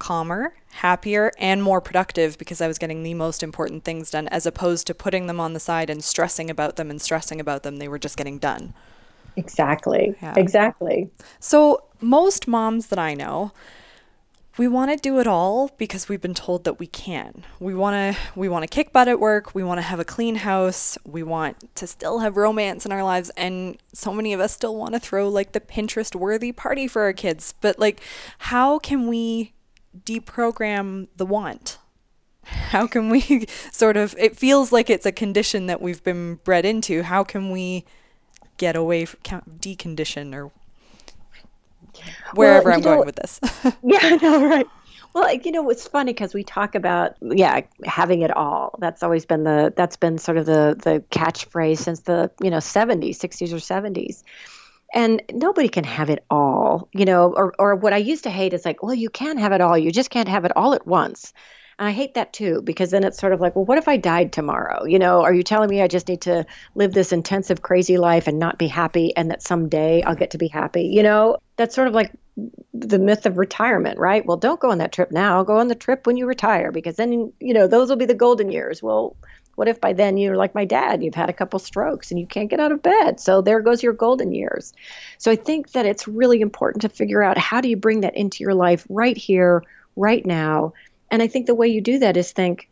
calmer, 0.00 0.54
happier, 0.72 1.30
and 1.38 1.62
more 1.62 1.80
productive 1.80 2.36
because 2.38 2.60
I 2.60 2.66
was 2.66 2.76
getting 2.76 3.04
the 3.04 3.14
most 3.14 3.44
important 3.44 3.84
things 3.84 4.10
done 4.10 4.26
as 4.28 4.46
opposed 4.46 4.88
to 4.88 4.94
putting 4.94 5.28
them 5.28 5.38
on 5.38 5.52
the 5.52 5.60
side 5.60 5.90
and 5.90 6.02
stressing 6.02 6.50
about 6.50 6.74
them 6.74 6.90
and 6.90 7.00
stressing 7.00 7.40
about 7.40 7.62
them. 7.62 7.76
They 7.76 7.86
were 7.86 8.00
just 8.00 8.16
getting 8.16 8.38
done. 8.38 8.74
Exactly. 9.36 10.16
Yeah. 10.20 10.34
Exactly. 10.36 11.08
So, 11.38 11.84
most 12.00 12.48
moms 12.48 12.88
that 12.88 12.98
I 12.98 13.14
know, 13.14 13.52
we 14.58 14.68
want 14.68 14.90
to 14.90 14.96
do 14.96 15.20
it 15.20 15.26
all 15.26 15.70
because 15.76 16.08
we've 16.08 16.20
been 16.20 16.34
told 16.34 16.64
that 16.64 16.78
we 16.78 16.86
can. 16.86 17.44
We 17.60 17.74
want 17.74 18.16
to 18.16 18.20
we 18.34 18.48
want 18.48 18.62
to 18.62 18.68
kick 18.68 18.92
butt 18.92 19.08
at 19.08 19.20
work, 19.20 19.54
we 19.54 19.62
want 19.62 19.78
to 19.78 19.82
have 19.82 20.00
a 20.00 20.04
clean 20.04 20.36
house, 20.36 20.96
we 21.04 21.22
want 21.22 21.74
to 21.76 21.86
still 21.86 22.20
have 22.20 22.36
romance 22.36 22.86
in 22.86 22.92
our 22.92 23.04
lives 23.04 23.30
and 23.36 23.76
so 23.92 24.12
many 24.12 24.32
of 24.32 24.40
us 24.40 24.52
still 24.52 24.74
want 24.74 24.94
to 24.94 25.00
throw 25.00 25.28
like 25.28 25.52
the 25.52 25.60
Pinterest 25.60 26.14
worthy 26.14 26.52
party 26.52 26.88
for 26.88 27.02
our 27.02 27.12
kids. 27.12 27.54
But 27.60 27.78
like 27.78 28.00
how 28.38 28.78
can 28.78 29.06
we 29.06 29.52
deprogram 30.04 31.08
the 31.16 31.26
want? 31.26 31.78
How 32.44 32.86
can 32.86 33.10
we 33.10 33.46
sort 33.72 33.96
of 33.96 34.14
it 34.18 34.36
feels 34.36 34.72
like 34.72 34.88
it's 34.88 35.06
a 35.06 35.12
condition 35.12 35.66
that 35.66 35.82
we've 35.82 36.02
been 36.02 36.36
bred 36.36 36.64
into. 36.64 37.02
How 37.02 37.24
can 37.24 37.50
we 37.50 37.84
get 38.56 38.74
away 38.74 39.04
from 39.04 39.42
decondition 39.58 40.34
or 40.34 40.50
wherever 42.34 42.64
well, 42.64 42.74
I'm 42.74 42.80
know, 42.80 42.94
going 42.96 43.06
with 43.06 43.16
this. 43.16 43.40
yeah, 43.82 44.16
no, 44.22 44.46
right. 44.48 44.66
Well, 45.14 45.24
like, 45.24 45.46
you 45.46 45.52
know, 45.52 45.70
it's 45.70 45.88
funny 45.88 46.12
because 46.12 46.34
we 46.34 46.44
talk 46.44 46.74
about 46.74 47.16
yeah 47.22 47.62
having 47.84 48.20
it 48.20 48.30
all. 48.36 48.74
That's 48.78 49.02
always 49.02 49.24
been 49.24 49.44
the 49.44 49.72
that's 49.74 49.96
been 49.96 50.18
sort 50.18 50.36
of 50.36 50.46
the 50.46 50.76
the 50.82 51.02
catchphrase 51.10 51.78
since 51.78 52.00
the 52.00 52.30
you 52.42 52.50
know 52.50 52.58
70s, 52.58 53.16
60s 53.16 53.52
or 53.52 53.56
70s. 53.56 54.22
And 54.94 55.22
nobody 55.32 55.68
can 55.68 55.84
have 55.84 56.10
it 56.10 56.24
all, 56.30 56.88
you 56.92 57.04
know. 57.06 57.32
Or 57.34 57.54
or 57.58 57.74
what 57.74 57.92
I 57.92 57.96
used 57.96 58.24
to 58.24 58.30
hate 58.30 58.52
is 58.52 58.64
like, 58.64 58.82
well, 58.82 58.94
you 58.94 59.08
can 59.08 59.38
have 59.38 59.52
it 59.52 59.60
all. 59.60 59.76
You 59.76 59.90
just 59.90 60.10
can't 60.10 60.28
have 60.28 60.44
it 60.44 60.52
all 60.54 60.74
at 60.74 60.86
once. 60.86 61.32
And 61.78 61.88
I 61.88 61.92
hate 61.92 62.14
that 62.14 62.32
too 62.32 62.62
because 62.62 62.90
then 62.90 63.04
it's 63.04 63.18
sort 63.18 63.32
of 63.32 63.40
like, 63.40 63.54
well, 63.54 63.64
what 63.64 63.78
if 63.78 63.88
I 63.88 63.96
died 63.98 64.32
tomorrow? 64.32 64.84
You 64.84 64.98
know, 64.98 65.22
are 65.22 65.34
you 65.34 65.42
telling 65.42 65.68
me 65.68 65.82
I 65.82 65.88
just 65.88 66.08
need 66.08 66.22
to 66.22 66.46
live 66.74 66.92
this 66.92 67.12
intensive, 67.12 67.60
crazy 67.62 67.98
life 67.98 68.26
and 68.26 68.38
not 68.38 68.58
be 68.58 68.66
happy 68.66 69.14
and 69.14 69.30
that 69.30 69.42
someday 69.42 70.02
I'll 70.02 70.14
get 70.14 70.30
to 70.30 70.38
be 70.38 70.48
happy? 70.48 70.84
You 70.84 71.02
know, 71.02 71.36
that's 71.56 71.74
sort 71.74 71.88
of 71.88 71.94
like 71.94 72.12
the 72.72 72.98
myth 72.98 73.26
of 73.26 73.38
retirement, 73.38 73.98
right? 73.98 74.24
Well, 74.24 74.36
don't 74.36 74.60
go 74.60 74.70
on 74.70 74.78
that 74.78 74.92
trip 74.92 75.10
now. 75.10 75.42
Go 75.42 75.58
on 75.58 75.68
the 75.68 75.74
trip 75.74 76.06
when 76.06 76.16
you 76.16 76.26
retire 76.26 76.72
because 76.72 76.96
then, 76.96 77.32
you 77.40 77.54
know, 77.54 77.66
those 77.66 77.90
will 77.90 77.96
be 77.96 78.06
the 78.06 78.14
golden 78.14 78.50
years. 78.50 78.82
Well, 78.82 79.16
what 79.56 79.68
if 79.68 79.80
by 79.80 79.94
then 79.94 80.18
you're 80.18 80.36
like 80.36 80.54
my 80.54 80.66
dad, 80.66 81.02
you've 81.02 81.14
had 81.14 81.30
a 81.30 81.34
couple 81.34 81.58
strokes 81.58 82.10
and 82.10 82.20
you 82.20 82.26
can't 82.26 82.50
get 82.50 82.60
out 82.60 82.72
of 82.72 82.82
bed? 82.82 83.20
So 83.20 83.40
there 83.40 83.60
goes 83.60 83.82
your 83.82 83.94
golden 83.94 84.32
years. 84.32 84.72
So 85.18 85.30
I 85.30 85.36
think 85.36 85.72
that 85.72 85.86
it's 85.86 86.06
really 86.06 86.40
important 86.40 86.82
to 86.82 86.88
figure 86.90 87.22
out 87.22 87.38
how 87.38 87.60
do 87.60 87.68
you 87.68 87.76
bring 87.76 88.02
that 88.02 88.16
into 88.16 88.44
your 88.44 88.54
life 88.54 88.86
right 88.90 89.16
here, 89.16 89.62
right 89.96 90.24
now, 90.24 90.74
and 91.10 91.22
I 91.22 91.28
think 91.28 91.46
the 91.46 91.54
way 91.54 91.68
you 91.68 91.80
do 91.80 91.98
that 92.00 92.16
is 92.16 92.32
think, 92.32 92.68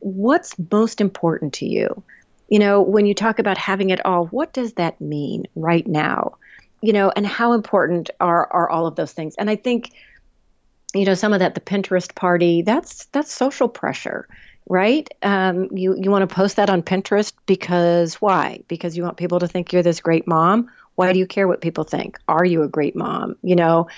what's 0.00 0.54
most 0.70 1.00
important 1.00 1.54
to 1.54 1.66
you? 1.66 2.02
You 2.48 2.58
know, 2.58 2.82
when 2.82 3.06
you 3.06 3.14
talk 3.14 3.38
about 3.38 3.58
having 3.58 3.90
it 3.90 4.04
all, 4.04 4.26
what 4.26 4.52
does 4.52 4.74
that 4.74 5.00
mean 5.00 5.46
right 5.54 5.86
now? 5.86 6.36
You 6.82 6.92
know, 6.92 7.12
and 7.14 7.26
how 7.26 7.52
important 7.52 8.10
are 8.20 8.50
are 8.52 8.68
all 8.68 8.86
of 8.86 8.96
those 8.96 9.12
things? 9.12 9.34
And 9.36 9.48
I 9.48 9.56
think, 9.56 9.92
you 10.94 11.04
know, 11.04 11.14
some 11.14 11.32
of 11.32 11.40
that 11.40 11.54
the 11.54 11.60
Pinterest 11.60 12.14
party, 12.14 12.62
that's 12.62 13.06
that's 13.06 13.32
social 13.32 13.68
pressure, 13.68 14.26
right? 14.68 15.08
Um, 15.22 15.68
you 15.72 15.96
you 15.96 16.10
want 16.10 16.28
to 16.28 16.34
post 16.34 16.56
that 16.56 16.70
on 16.70 16.82
Pinterest 16.82 17.32
because 17.46 18.14
why? 18.14 18.60
Because 18.66 18.96
you 18.96 19.02
want 19.02 19.16
people 19.16 19.38
to 19.40 19.48
think 19.48 19.72
you're 19.72 19.82
this 19.82 20.00
great 20.00 20.26
mom 20.26 20.70
Why 21.00 21.14
do 21.14 21.18
you 21.18 21.26
care 21.26 21.48
what 21.48 21.62
people 21.62 21.84
think? 21.84 22.18
Are 22.28 22.44
you 22.44 22.62
a 22.62 22.68
great 22.68 22.94
mom? 22.94 23.36
You 23.42 23.56
know, 23.56 23.88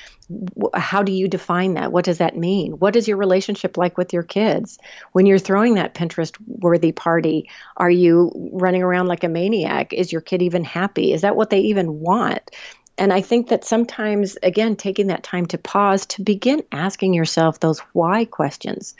how 0.72 1.02
do 1.02 1.10
you 1.10 1.26
define 1.26 1.74
that? 1.74 1.90
What 1.90 2.04
does 2.04 2.18
that 2.18 2.36
mean? 2.36 2.78
What 2.78 2.94
is 2.94 3.08
your 3.08 3.16
relationship 3.16 3.76
like 3.76 3.98
with 3.98 4.12
your 4.12 4.22
kids? 4.22 4.78
When 5.10 5.26
you're 5.26 5.40
throwing 5.40 5.74
that 5.74 5.94
Pinterest 5.94 6.32
worthy 6.46 6.92
party, 6.92 7.50
are 7.76 7.90
you 7.90 8.30
running 8.52 8.84
around 8.84 9.08
like 9.08 9.24
a 9.24 9.28
maniac? 9.28 9.92
Is 9.92 10.12
your 10.12 10.20
kid 10.20 10.42
even 10.42 10.62
happy? 10.62 11.12
Is 11.12 11.22
that 11.22 11.34
what 11.34 11.50
they 11.50 11.58
even 11.62 11.98
want? 11.98 12.52
And 12.98 13.12
I 13.12 13.20
think 13.20 13.48
that 13.48 13.64
sometimes, 13.64 14.38
again, 14.40 14.76
taking 14.76 15.08
that 15.08 15.24
time 15.24 15.46
to 15.46 15.58
pause 15.58 16.06
to 16.06 16.22
begin 16.22 16.62
asking 16.70 17.14
yourself 17.14 17.58
those 17.58 17.80
why 17.94 18.26
questions 18.26 18.94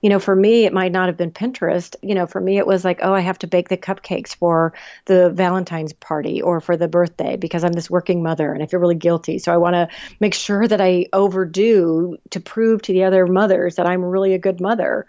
you 0.00 0.10
know, 0.10 0.18
for 0.18 0.34
me, 0.34 0.64
it 0.64 0.72
might 0.72 0.92
not 0.92 1.08
have 1.08 1.16
been 1.16 1.32
Pinterest. 1.32 1.96
You 2.02 2.14
know, 2.14 2.26
for 2.26 2.40
me, 2.40 2.58
it 2.58 2.66
was 2.66 2.84
like, 2.84 3.00
oh, 3.02 3.12
I 3.12 3.20
have 3.20 3.38
to 3.40 3.46
bake 3.46 3.68
the 3.68 3.76
cupcakes 3.76 4.34
for 4.34 4.74
the 5.06 5.30
Valentine's 5.30 5.92
party 5.92 6.40
or 6.40 6.60
for 6.60 6.76
the 6.76 6.88
birthday 6.88 7.36
because 7.36 7.64
I'm 7.64 7.72
this 7.72 7.90
working 7.90 8.22
mother 8.22 8.52
and 8.52 8.62
I 8.62 8.66
feel 8.66 8.80
really 8.80 8.94
guilty. 8.94 9.38
So 9.38 9.52
I 9.52 9.56
want 9.56 9.74
to 9.74 9.88
make 10.20 10.34
sure 10.34 10.66
that 10.66 10.80
I 10.80 11.06
overdo 11.12 12.16
to 12.30 12.40
prove 12.40 12.82
to 12.82 12.92
the 12.92 13.04
other 13.04 13.26
mothers 13.26 13.76
that 13.76 13.86
I'm 13.86 14.04
really 14.04 14.34
a 14.34 14.38
good 14.38 14.60
mother 14.60 15.06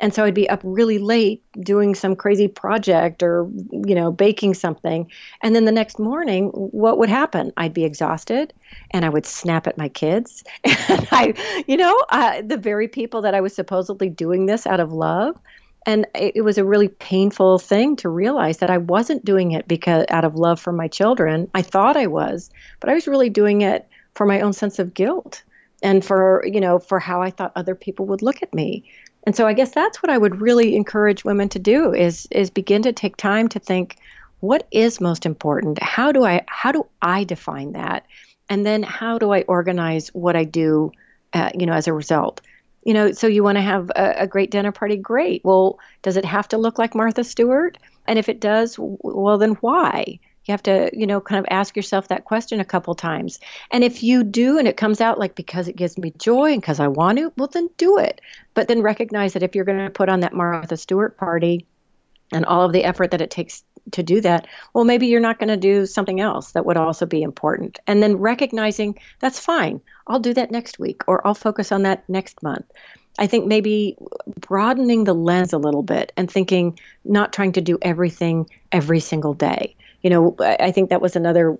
and 0.00 0.14
so 0.14 0.24
I'd 0.24 0.34
be 0.34 0.48
up 0.48 0.60
really 0.64 0.98
late 0.98 1.42
doing 1.60 1.94
some 1.94 2.16
crazy 2.16 2.48
project 2.48 3.22
or 3.22 3.48
you 3.70 3.94
know 3.94 4.10
baking 4.10 4.54
something. 4.54 5.10
And 5.42 5.54
then 5.54 5.66
the 5.66 5.72
next 5.72 5.98
morning 5.98 6.48
what 6.48 6.98
would 6.98 7.10
happen? 7.10 7.52
I'd 7.56 7.74
be 7.74 7.84
exhausted 7.84 8.52
and 8.90 9.04
I 9.04 9.10
would 9.10 9.26
snap 9.26 9.66
at 9.66 9.78
my 9.78 9.88
kids. 9.88 10.42
And 10.88 11.06
I 11.12 11.62
you 11.68 11.76
know 11.76 11.94
the 12.42 12.58
very 12.60 12.88
people 12.88 13.22
that 13.22 13.34
I 13.34 13.40
was 13.40 13.54
supposedly 13.54 14.08
doing 14.08 14.46
this 14.46 14.66
out 14.66 14.80
of 14.80 14.92
love. 14.92 15.38
And 15.86 16.06
it, 16.14 16.32
it 16.36 16.40
was 16.42 16.58
a 16.58 16.64
really 16.64 16.88
painful 16.88 17.58
thing 17.58 17.96
to 17.96 18.08
realize 18.08 18.58
that 18.58 18.70
I 18.70 18.78
wasn't 18.78 19.24
doing 19.24 19.52
it 19.52 19.68
because 19.68 20.04
out 20.10 20.24
of 20.24 20.34
love 20.34 20.60
for 20.60 20.72
my 20.72 20.88
children. 20.88 21.48
I 21.54 21.62
thought 21.62 21.96
I 21.96 22.06
was 22.06 22.50
but 22.80 22.88
I 22.88 22.94
was 22.94 23.06
really 23.06 23.30
doing 23.30 23.60
it 23.60 23.86
for 24.14 24.26
my 24.26 24.40
own 24.40 24.52
sense 24.52 24.78
of 24.78 24.94
guilt 24.94 25.42
and 25.82 26.04
for 26.04 26.42
you 26.46 26.60
know 26.60 26.78
for 26.78 26.98
how 26.98 27.22
I 27.22 27.30
thought 27.30 27.52
other 27.54 27.74
people 27.74 28.06
would 28.06 28.22
look 28.22 28.42
at 28.42 28.54
me 28.54 28.84
and 29.30 29.36
so 29.36 29.46
I 29.46 29.52
guess 29.52 29.70
that's 29.70 30.02
what 30.02 30.10
I 30.10 30.18
would 30.18 30.40
really 30.40 30.74
encourage 30.74 31.24
women 31.24 31.48
to 31.50 31.60
do 31.60 31.94
is 31.94 32.26
is 32.32 32.50
begin 32.50 32.82
to 32.82 32.92
take 32.92 33.16
time 33.16 33.46
to 33.50 33.60
think 33.60 33.96
what 34.40 34.66
is 34.72 35.00
most 35.00 35.24
important? 35.24 35.80
How 35.80 36.10
do 36.10 36.24
I 36.24 36.44
how 36.48 36.72
do 36.72 36.84
I 37.00 37.22
define 37.22 37.74
that? 37.74 38.06
And 38.48 38.66
then 38.66 38.82
how 38.82 39.18
do 39.18 39.32
I 39.32 39.42
organize 39.42 40.08
what 40.08 40.34
I 40.34 40.42
do 40.42 40.90
uh, 41.32 41.50
you 41.54 41.64
know 41.64 41.74
as 41.74 41.86
a 41.86 41.92
result? 41.92 42.40
You 42.82 42.92
know, 42.92 43.12
so 43.12 43.28
you 43.28 43.44
want 43.44 43.54
to 43.54 43.62
have 43.62 43.90
a, 43.90 44.22
a 44.22 44.26
great 44.26 44.50
dinner 44.50 44.72
party, 44.72 44.96
great. 44.96 45.44
Well, 45.44 45.78
does 46.02 46.16
it 46.16 46.24
have 46.24 46.48
to 46.48 46.58
look 46.58 46.76
like 46.76 46.96
Martha 46.96 47.22
Stewart? 47.22 47.78
And 48.08 48.18
if 48.18 48.28
it 48.28 48.40
does, 48.40 48.74
well 48.80 49.38
then 49.38 49.52
why? 49.60 50.18
You 50.46 50.52
have 50.52 50.62
to, 50.64 50.90
you 50.92 51.06
know, 51.06 51.20
kind 51.20 51.38
of 51.38 51.46
ask 51.50 51.76
yourself 51.76 52.08
that 52.08 52.24
question 52.24 52.60
a 52.60 52.64
couple 52.64 52.94
times. 52.94 53.40
And 53.70 53.84
if 53.84 54.02
you 54.02 54.24
do 54.24 54.58
and 54.58 54.66
it 54.66 54.76
comes 54.76 55.00
out 55.00 55.18
like 55.18 55.34
because 55.34 55.68
it 55.68 55.76
gives 55.76 55.98
me 55.98 56.12
joy 56.18 56.52
and 56.52 56.60
because 56.60 56.80
I 56.80 56.88
want 56.88 57.18
to, 57.18 57.32
well, 57.36 57.48
then 57.48 57.68
do 57.76 57.98
it. 57.98 58.20
But 58.54 58.66
then 58.66 58.82
recognize 58.82 59.34
that 59.34 59.42
if 59.42 59.54
you're 59.54 59.66
going 59.66 59.84
to 59.84 59.90
put 59.90 60.08
on 60.08 60.20
that 60.20 60.32
Martha 60.32 60.76
Stewart 60.76 61.16
party 61.18 61.66
and 62.32 62.46
all 62.46 62.64
of 62.64 62.72
the 62.72 62.84
effort 62.84 63.10
that 63.10 63.20
it 63.20 63.30
takes 63.30 63.62
to 63.92 64.02
do 64.02 64.20
that, 64.22 64.46
well, 64.72 64.84
maybe 64.84 65.08
you're 65.08 65.20
not 65.20 65.38
going 65.38 65.48
to 65.48 65.56
do 65.56 65.84
something 65.84 66.20
else 66.20 66.52
that 66.52 66.64
would 66.64 66.78
also 66.78 67.04
be 67.04 67.22
important. 67.22 67.78
And 67.86 68.02
then 68.02 68.16
recognizing 68.16 68.98
that's 69.18 69.38
fine. 69.38 69.82
I'll 70.06 70.20
do 70.20 70.34
that 70.34 70.50
next 70.50 70.78
week 70.78 71.02
or 71.06 71.26
I'll 71.26 71.34
focus 71.34 71.70
on 71.70 71.82
that 71.82 72.08
next 72.08 72.42
month. 72.42 72.64
I 73.18 73.26
think 73.26 73.46
maybe 73.46 73.98
broadening 74.38 75.04
the 75.04 75.14
lens 75.14 75.52
a 75.52 75.58
little 75.58 75.82
bit 75.82 76.12
and 76.16 76.30
thinking, 76.30 76.78
not 77.04 77.32
trying 77.32 77.52
to 77.52 77.60
do 77.60 77.78
everything 77.82 78.48
every 78.72 79.00
single 79.00 79.34
day 79.34 79.76
you 80.02 80.10
know, 80.10 80.34
I 80.40 80.70
think 80.70 80.90
that 80.90 81.02
was 81.02 81.14
another, 81.14 81.58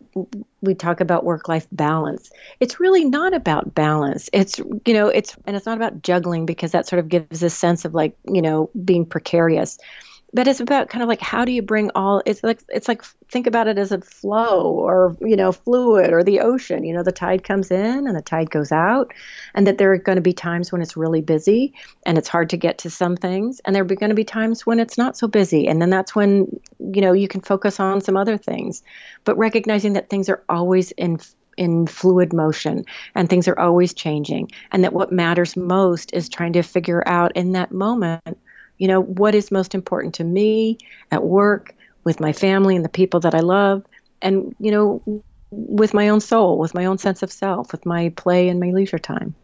we 0.63 0.75
talk 0.75 1.01
about 1.01 1.25
work 1.25 1.49
life 1.49 1.67
balance. 1.73 2.31
It's 2.59 2.81
really 2.81 3.05
not 3.05 3.35
about 3.35 3.75
balance. 3.75 4.31
It's, 4.33 4.59
you 4.59 4.95
know, 4.95 5.09
it's, 5.09 5.37
and 5.47 5.57
it's 5.57 5.67
not 5.67 5.77
about 5.77 6.03
juggling 6.03 6.47
because 6.47 6.73
that 6.73 6.89
sort 6.89 7.01
of 7.01 7.09
gives 7.09 7.43
a 7.43 7.51
sense 7.51 7.85
of 7.85 7.95
like, 7.95 8.17
you 8.33 8.41
know, 8.41 8.71
being 8.85 9.05
precarious 9.05 9.79
but 10.33 10.47
it's 10.47 10.61
about 10.61 10.89
kind 10.89 11.03
of 11.03 11.09
like 11.09 11.21
how 11.21 11.45
do 11.45 11.53
you 11.53 11.63
bring 11.63 11.91
all 11.95 12.23
it's 12.27 12.43
like 12.43 12.61
it's 12.69 12.89
like 12.89 13.03
think 13.29 13.47
about 13.47 13.69
it 13.69 13.79
as 13.79 13.93
a 13.93 14.01
flow 14.01 14.63
or 14.63 15.17
you 15.21 15.37
know 15.37 15.53
fluid 15.53 16.13
or 16.13 16.23
the 16.23 16.41
ocean 16.41 16.85
you 16.85 16.95
know 16.95 17.03
the 17.03 17.13
tide 17.13 17.43
comes 17.45 17.71
in 17.71 18.07
and 18.07 18.17
the 18.17 18.23
tide 18.23 18.51
goes 18.51 18.73
out 18.73 19.13
and 19.55 19.67
that 19.67 19.79
there 19.79 19.93
are 19.93 19.99
going 19.99 20.17
to 20.17 20.23
be 20.23 20.33
times 20.33 20.73
when 20.73 20.83
it's 20.83 20.97
really 20.97 21.21
busy 21.21 21.75
and 22.07 22.19
it's 22.19 22.29
hard 22.29 22.51
to 22.51 22.57
get 22.57 22.79
to 22.79 22.91
some 22.91 23.17
things 23.17 23.61
and 23.65 23.75
there 23.75 23.83
are 23.83 23.87
going 23.87 24.11
to 24.11 24.15
be 24.15 24.25
times 24.25 24.67
when 24.67 24.79
it's 24.79 24.99
not 24.99 25.17
so 25.17 25.27
busy 25.27 25.67
and 25.67 25.81
then 25.81 25.91
that's 25.91 26.15
when 26.15 26.61
you 26.79 27.01
know 27.01 27.13
you 27.13 27.29
can 27.29 27.41
focus 27.41 27.81
on 27.81 28.01
some 28.01 28.17
other 28.17 28.37
things. 28.37 28.83
But 29.25 29.39
recognizing 29.39 29.95
that 29.95 30.11
things 30.11 30.29
are 30.29 30.43
always 30.49 30.91
in 30.93 31.19
in 31.57 31.87
fluid 31.87 32.33
motion 32.33 32.85
and 33.15 33.29
things 33.29 33.49
are 33.49 33.59
always 33.59 33.93
changing 33.93 34.51
and 34.73 34.85
that 34.85 34.93
what 34.93 35.13
matters 35.13 35.57
most 35.57 36.13
is 36.15 36.29
trying 36.29 36.53
to 36.55 36.63
figure 36.63 37.03
out 37.07 37.37
in 37.37 37.53
that 37.53 37.73
moment 37.73 38.39
you 38.81 38.89
know, 38.89 39.03
what 39.03 39.35
is 39.37 39.53
most 39.53 39.75
important 39.75 40.15
to 40.15 40.25
me 40.25 40.79
at 41.13 41.23
work, 41.23 41.77
with 42.03 42.19
my 42.19 42.33
family 42.33 42.75
and 42.75 42.85
the 42.85 42.89
people 42.89 43.21
that 43.21 43.35
I 43.35 43.41
love, 43.41 43.85
and, 44.23 44.57
you 44.59 44.71
know, 44.71 45.23
with 45.51 45.93
my 45.93 46.09
own 46.09 46.21
soul, 46.21 46.59
with 46.59 46.73
my 46.73 46.87
own 46.87 46.97
sense 46.97 47.23
of 47.23 47.31
self, 47.31 47.73
with 47.73 47.85
my 47.85 48.09
play 48.17 48.49
and 48.49 48.59
my 48.59 48.71
leisure 48.71 48.99
time. 48.99 49.35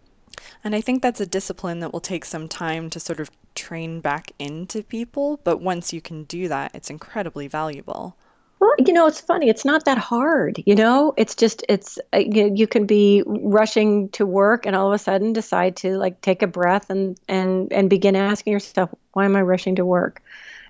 And 0.64 0.74
I 0.74 0.80
think 0.80 1.02
that's 1.02 1.20
a 1.20 1.26
discipline 1.26 1.80
that 1.80 1.92
will 1.92 2.00
take 2.00 2.24
some 2.24 2.48
time 2.48 2.88
to 2.90 2.98
sort 2.98 3.20
of 3.20 3.30
train 3.54 4.00
back 4.00 4.32
into 4.38 4.82
people. 4.82 5.38
But 5.44 5.60
once 5.60 5.92
you 5.92 6.00
can 6.00 6.24
do 6.24 6.48
that, 6.48 6.74
it's 6.74 6.88
incredibly 6.88 7.46
valuable. 7.46 8.16
Well, 8.58 8.72
you 8.78 8.92
know, 8.92 9.06
it's 9.06 9.20
funny. 9.20 9.48
It's 9.48 9.64
not 9.64 9.84
that 9.84 9.98
hard. 9.98 10.62
You 10.64 10.74
know, 10.74 11.12
it's 11.16 11.34
just 11.34 11.64
it's 11.68 11.98
uh, 12.14 12.18
you, 12.18 12.52
you 12.54 12.66
can 12.66 12.86
be 12.86 13.22
rushing 13.26 14.08
to 14.10 14.24
work 14.24 14.64
and 14.64 14.74
all 14.74 14.88
of 14.88 14.94
a 14.94 14.98
sudden 14.98 15.32
decide 15.32 15.76
to 15.78 15.98
like 15.98 16.20
take 16.22 16.42
a 16.42 16.46
breath 16.46 16.88
and 16.88 17.18
and 17.28 17.72
and 17.72 17.90
begin 17.90 18.16
asking 18.16 18.54
yourself, 18.54 18.90
why 19.12 19.26
am 19.26 19.36
I 19.36 19.42
rushing 19.42 19.76
to 19.76 19.84
work? 19.84 20.22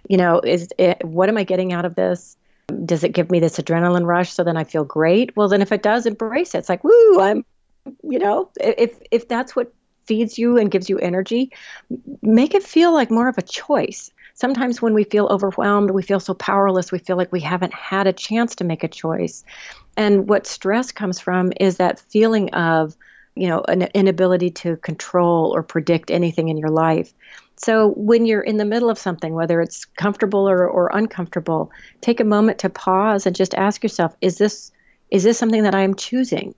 You 0.09 0.17
know, 0.17 0.41
is 0.41 0.69
it, 0.79 1.05
what 1.05 1.29
am 1.29 1.37
I 1.37 1.45
getting 1.45 1.73
out 1.73 1.85
of 1.85 1.95
this? 1.95 2.37
Does 2.85 3.05
it 3.05 3.13
give 3.13 3.31
me 3.31 3.39
this 3.39 3.59
adrenaline 3.59 4.05
rush 4.05 4.33
so 4.33 4.43
then 4.43 4.57
I 4.57 4.65
feel 4.65 4.85
great? 4.85 5.37
Well, 5.37 5.49
then 5.49 5.63
if 5.63 5.71
it 5.71 5.83
does, 5.83 6.07
embrace 6.07 6.55
it. 6.55 6.59
It's 6.59 6.69
like, 6.69 6.83
woo, 6.83 7.21
I'm, 7.21 7.45
you 8.03 8.19
know, 8.19 8.51
if 8.61 8.99
if 9.11 9.29
that's 9.29 9.55
what 9.55 9.73
feeds 10.07 10.39
you 10.39 10.59
and 10.59 10.71
gives 10.71 10.89
you 10.89 10.99
energy, 10.99 11.53
make 12.23 12.55
it 12.55 12.63
feel 12.63 12.93
like 12.93 13.11
more 13.11 13.29
of 13.29 13.39
a 13.39 13.43
choice 13.43 14.11
sometimes 14.37 14.81
when 14.81 14.95
we 14.95 15.05
feel 15.05 15.27
overwhelmed, 15.27 15.91
we 15.91 16.03
feel 16.03 16.21
so 16.21 16.35
powerless, 16.35 16.93
we 16.93 16.99
feel 16.99 17.17
like 17.17 17.33
we 17.33 17.41
haven't 17.41 17.75
had 17.75 18.07
a 18.07 18.13
chance 18.13 18.55
to 18.57 18.65
make 18.65 18.85
a 18.85 18.89
choice. 18.89 19.45
And 19.97 20.29
what 20.29 20.47
stress 20.47 20.93
comes 20.93 21.19
from 21.19 21.53
is 21.59 21.79
that 21.79 21.99
feeling 21.99 22.55
of, 22.55 22.97
you 23.35 23.49
know, 23.49 23.65
an 23.67 23.83
inability 23.95 24.51
to 24.51 24.77
control 24.77 25.53
or 25.55 25.63
predict 25.63 26.11
anything 26.11 26.49
in 26.49 26.59
your 26.59 26.71
life. 26.71 27.13
So 27.57 27.95
when 27.97 28.27
you're 28.27 28.43
in 28.43 28.59
the 28.59 28.67
middle 28.67 28.91
of 28.91 28.99
something, 28.99 29.35
whether 29.35 29.61
it's 29.63 29.87
comfortable 29.87 30.49
or, 30.49 30.69
or 30.69 30.91
uncomfortable, 30.93 31.71
take 32.03 32.21
a 32.21 32.25
moment 32.25 32.59
to 32.59 32.69
pause 32.71 33.25
and 33.27 33.35
just 33.35 33.55
ask 33.55 33.83
yourself, 33.83 34.15
is 34.21 34.39
this 34.39 34.71
is 35.11 35.23
this 35.23 35.39
something 35.39 35.63
that 35.63 35.75
I 35.75 35.83
am 35.83 35.95
choosing? 35.95 36.55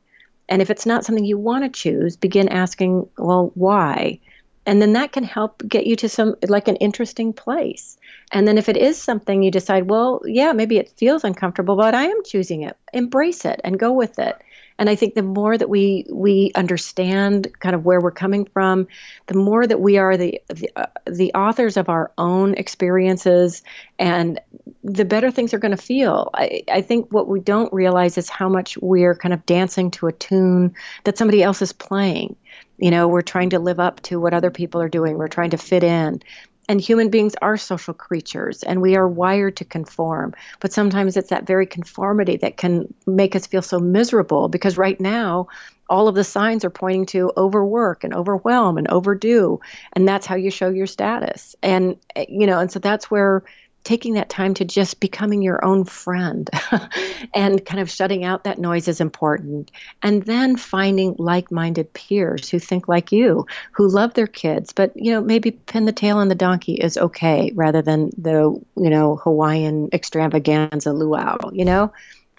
And 0.49 0.62
if 0.62 0.70
it's 0.70 0.87
not 0.87 1.05
something 1.05 1.24
you 1.24 1.39
want 1.39 1.64
to 1.64 1.68
choose, 1.68 2.16
begin 2.16 2.49
asking, 2.49 3.09
well, 3.18 3.53
why? 3.55 4.20
And 4.69 4.83
then 4.83 4.93
that 4.93 5.12
can 5.12 5.25
help 5.25 5.62
get 5.66 5.87
you 5.87 5.97
to 5.97 6.11
some 6.11 6.37
like 6.47 6.69
an 6.69 6.77
interesting 6.77 7.33
place. 7.33 7.97
And 8.33 8.47
then 8.47 8.59
if 8.59 8.69
it 8.69 8.77
is 8.77 9.01
something 9.01 9.43
you 9.43 9.51
decide 9.51 9.89
well 9.89 10.21
yeah 10.27 10.53
maybe 10.53 10.77
it 10.77 10.91
feels 10.91 11.25
uncomfortable 11.25 11.75
but 11.75 11.95
i 11.95 12.05
am 12.05 12.23
choosing 12.25 12.62
it 12.62 12.77
embrace 12.93 13.47
it 13.47 13.61
and 13.64 13.79
go 13.79 13.93
with 13.93 14.19
it. 14.19 14.37
And 14.79 14.91
i 14.91 14.95
think 14.95 15.14
the 15.14 15.23
more 15.23 15.57
that 15.57 15.71
we 15.71 16.05
we 16.12 16.53
understand 16.55 17.49
kind 17.61 17.75
of 17.75 17.87
where 17.87 18.01
we're 18.01 18.11
coming 18.11 18.45
from 18.45 18.87
the 19.27 19.39
more 19.39 19.66
that 19.66 19.81
we 19.81 19.97
are 19.97 20.19
the 20.19 20.39
the, 20.49 20.71
uh, 20.77 20.87
the 21.07 21.33
authors 21.33 21.79
of 21.79 21.89
our 21.89 22.12
own 22.19 22.53
experiences 22.55 23.62
and 23.99 24.39
the 24.85 25.07
better 25.07 25.31
things 25.31 25.53
are 25.53 25.59
going 25.59 25.77
to 25.77 25.83
feel. 25.83 26.31
I, 26.35 26.62
I 26.71 26.83
think 26.83 27.11
what 27.11 27.29
we 27.29 27.41
don't 27.41 27.73
realize 27.73 28.16
is 28.19 28.29
how 28.29 28.49
much 28.49 28.79
we're 28.79 29.14
kind 29.14 29.35
of 29.35 29.45
dancing 29.47 29.91
to 29.93 30.07
a 30.07 30.12
tune 30.12 30.75
that 31.05 31.19
somebody 31.19 31.43
else 31.43 31.62
is 31.62 31.73
playing 31.73 32.37
you 32.79 32.91
know, 32.91 33.09
we're 33.09 33.22
trying 33.22 33.51
to 33.51 33.59
live 33.59 33.81
up 33.81 34.01
to 34.03 34.20
what 34.20 34.35
other 34.35 34.51
people 34.51 34.81
are 34.81 34.89
doing. 34.89 35.18
We're 35.18 35.29
trying 35.29 35.51
to 35.51 35.59
fit 35.59 35.85
in. 35.85 36.22
And 36.70 36.81
human 36.81 37.09
beings 37.09 37.35
are 37.41 37.57
social 37.57 37.95
creatures 37.95 38.62
and 38.62 38.83
we 38.83 38.95
are 38.95 39.09
wired 39.09 39.57
to 39.57 39.64
conform. 39.64 40.35
But 40.61 40.72
sometimes 40.72 41.16
it's 41.16 41.31
that 41.31 41.47
very 41.47 41.66
conformity 41.66 42.37
that 42.39 42.59
can 42.59 42.93
make 43.07 43.35
us 43.35 43.47
feel 43.47 43.62
so 43.62 43.79
miserable 43.79 44.49
because 44.49 44.76
right 44.76 45.01
now, 45.01 45.49
all 45.91 46.09
of 46.09 46.14
the 46.14 46.24
signs 46.24 46.66
are 46.66 46.70
pointing 46.70 47.07
to 47.07 47.33
overwork 47.39 48.05
and 48.05 48.14
overwhelm 48.14 48.76
and 48.76 48.87
overdo. 48.89 49.61
And 49.95 50.07
that's 50.07 50.26
how 50.26 50.37
you 50.37 50.51
show 50.51 50.68
your 50.68 50.87
status. 50.87 51.57
And, 51.62 51.97
eh, 52.14 52.26
you 52.29 52.47
know, 52.47 52.59
and 52.59 52.70
so 52.70 52.79
that's 52.79 53.11
where 53.11 53.43
taking 53.89 54.14
that 54.14 54.28
time 54.28 54.53
to 54.53 54.66
just 54.66 55.01
becoming 55.01 55.41
your 55.41 55.64
own 55.64 55.82
friend 55.82 56.51
and 57.34 57.64
kind 57.64 57.80
of 57.80 57.91
shutting 57.91 58.22
out 58.22 58.45
that 58.45 58.59
noise 58.59 58.86
is 58.86 59.01
important. 59.01 59.70
And 60.03 60.22
then 60.24 60.59
finding 60.59 61.16
like 61.18 61.51
minded 61.51 61.95
peers 61.95 62.51
who 62.51 62.59
think 62.59 62.86
like 62.86 63.12
you, 63.12 63.47
who 63.72 63.89
love 63.89 64.12
their 64.12 64.26
kids, 64.26 64.74
but, 64.74 64.93
you 64.95 65.11
know, 65.11 65.22
maybe 65.22 65.53
pin 65.53 65.86
the 65.86 65.93
tail 65.93 66.18
on 66.18 66.28
the 66.28 66.34
donkey 66.34 66.74
is 66.74 66.99
okay 66.99 67.51
rather 67.55 67.80
than 67.80 68.11
the, 68.18 68.61
you 68.76 68.91
know, 68.91 69.16
Hawaiian 69.16 69.89
extravaganza 69.95 70.93
luau, 70.93 71.39
you 71.55 71.64
know? 71.64 71.91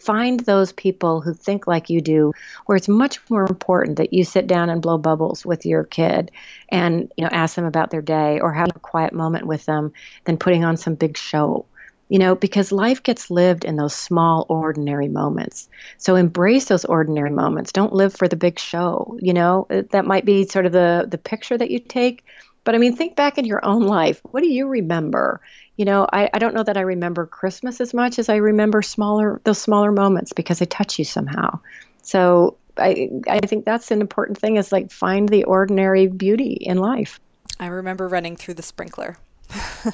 Find 0.02 0.40
those 0.42 0.72
people 0.72 1.22
who 1.22 1.34
think 1.34 1.68
like 1.68 1.90
you 1.90 2.02
do 2.02 2.34
where 2.66 2.76
it's 2.76 2.88
much 2.88 3.20
more 3.30 3.46
important 3.46 3.98
that 3.98 4.14
you 4.14 4.24
sit 4.24 4.48
down 4.48 4.70
and 4.70 4.82
blow 4.82 4.98
bubbles 4.98 5.46
with 5.46 5.66
your 5.66 5.84
kid 5.84 6.32
and 6.70 7.12
you 7.18 7.24
know 7.24 7.30
ask 7.32 7.56
them 7.56 7.66
about 7.66 7.92
their 7.92 8.02
day 8.02 8.40
or 8.40 8.54
have 8.54 8.70
a 8.76 8.80
quiet 8.80 9.14
moment 9.14 9.46
with 9.46 9.66
them 9.66 9.92
than 10.26 10.38
putting 10.38 10.64
on 10.64 10.78
some 10.78 10.96
big 10.96 11.18
show 11.18 11.66
you 12.08 12.20
know 12.20 12.36
because 12.36 12.72
life 12.72 13.04
gets 13.04 13.30
lived 13.30 13.66
in 13.66 13.76
those 13.76 13.96
small 13.96 14.46
ordinary 14.50 15.08
moments 15.08 15.70
so 15.98 16.16
embrace 16.16 16.66
those 16.66 16.86
ordinary 16.86 17.32
moments 17.32 17.72
don't 17.72 17.94
live 17.94 18.14
for 18.14 18.28
the 18.28 18.36
big 18.36 18.60
show 18.60 19.18
you 19.22 19.34
know 19.34 19.68
uh, 19.70 19.84
that 19.92 20.06
might 20.06 20.26
be 20.26 20.46
sort 20.46 20.66
of 20.66 20.72
the 20.72 21.06
the 21.10 21.18
picture 21.18 21.58
that 21.58 21.72
you 21.72 21.80
take 21.80 22.24
but 22.64 22.76
I 22.76 22.78
mean, 22.78 22.96
think 22.96 23.16
back 23.16 23.38
in 23.38 23.46
your 23.46 23.66
own 23.66 23.84
life. 23.84 24.22
What 24.30 24.42
do 24.42 24.48
you 24.48 24.68
remember? 24.68 25.42
You 25.80 25.86
know, 25.86 26.06
I, 26.12 26.30
I 26.34 26.40
don't 26.40 26.54
know 26.54 26.64
that 26.64 26.76
I 26.76 26.82
remember 26.82 27.26
Christmas 27.26 27.80
as 27.80 27.94
much 27.94 28.20
as 28.20 28.28
I 28.28 28.36
remember 28.36 28.82
smaller 28.82 29.40
those 29.46 29.60
smaller 29.60 29.94
moments 29.94 30.34
because 30.34 30.60
they 30.60 30.66
touch 30.66 31.00
you 31.00 31.06
somehow. 31.06 31.58
So 32.02 32.58
I 32.76 33.10
I 33.30 33.40
think 33.40 33.64
that's 33.64 33.90
an 33.90 34.02
important 34.02 34.38
thing 34.38 34.58
is 34.58 34.74
like 34.74 34.92
find 34.92 35.30
the 35.30 35.46
ordinary 35.46 36.08
beauty 36.08 36.58
in 36.60 36.80
life. 36.80 37.22
I 37.62 37.68
remember 37.68 38.10
running 38.10 38.36
through 38.36 38.56
the 38.56 38.62
sprinkler. 38.62 39.20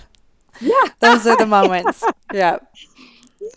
yeah. 0.59 0.86
Those 1.01 1.27
are 1.27 1.38
the 1.38 1.45
moments. 1.45 2.03
yeah. 2.33 2.57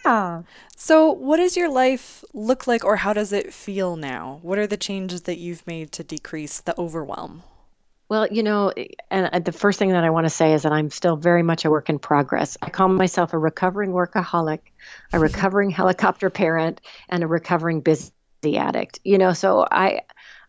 Yeah. 0.05 0.43
So, 0.77 1.11
what 1.11 1.39
does 1.39 1.57
your 1.57 1.71
life 1.71 2.23
look 2.35 2.67
like, 2.67 2.85
or 2.85 2.97
how 2.97 3.15
does 3.15 3.33
it 3.33 3.55
feel 3.55 3.97
now? 3.97 4.39
What 4.43 4.59
are 4.59 4.67
the 4.67 4.77
changes 4.77 5.23
that 5.23 5.39
you've 5.39 5.67
made 5.67 5.93
to 5.93 6.05
decrease 6.05 6.61
the 6.61 6.79
overwhelm? 6.79 7.43
Well, 8.09 8.27
you 8.29 8.43
know, 8.43 8.73
eh, 8.77 8.87
and 9.11 9.29
uh, 9.33 9.39
the 9.41 9.53
first 9.53 9.79
thing 9.79 9.91
that 9.91 10.05
I 10.05 10.11
want 10.11 10.25
to 10.25 10.31
say 10.31 10.55
is 10.55 10.63
that 10.63 10.73
I'm 10.73 10.91
still 10.91 11.17
very 11.17 11.43
much 11.43 11.65
a 11.65 11.71
work 11.71 11.91
in 11.91 11.99
progress. 11.99 12.57
I 12.63 12.71
call 12.71 12.89
myself 12.89 13.33
a 13.33 13.39
recovering 13.39 13.91
workaholic, 13.91 14.61
a 15.13 15.19
recovering 15.19 15.71
helicopter 15.71 16.31
parent, 16.31 16.81
and 17.09 17.23
a 17.23 17.27
recovering 17.27 17.81
busy 17.81 18.13
addict. 18.57 19.01
You 19.05 19.19
know, 19.19 19.33
so 19.33 19.67
I 19.71 20.03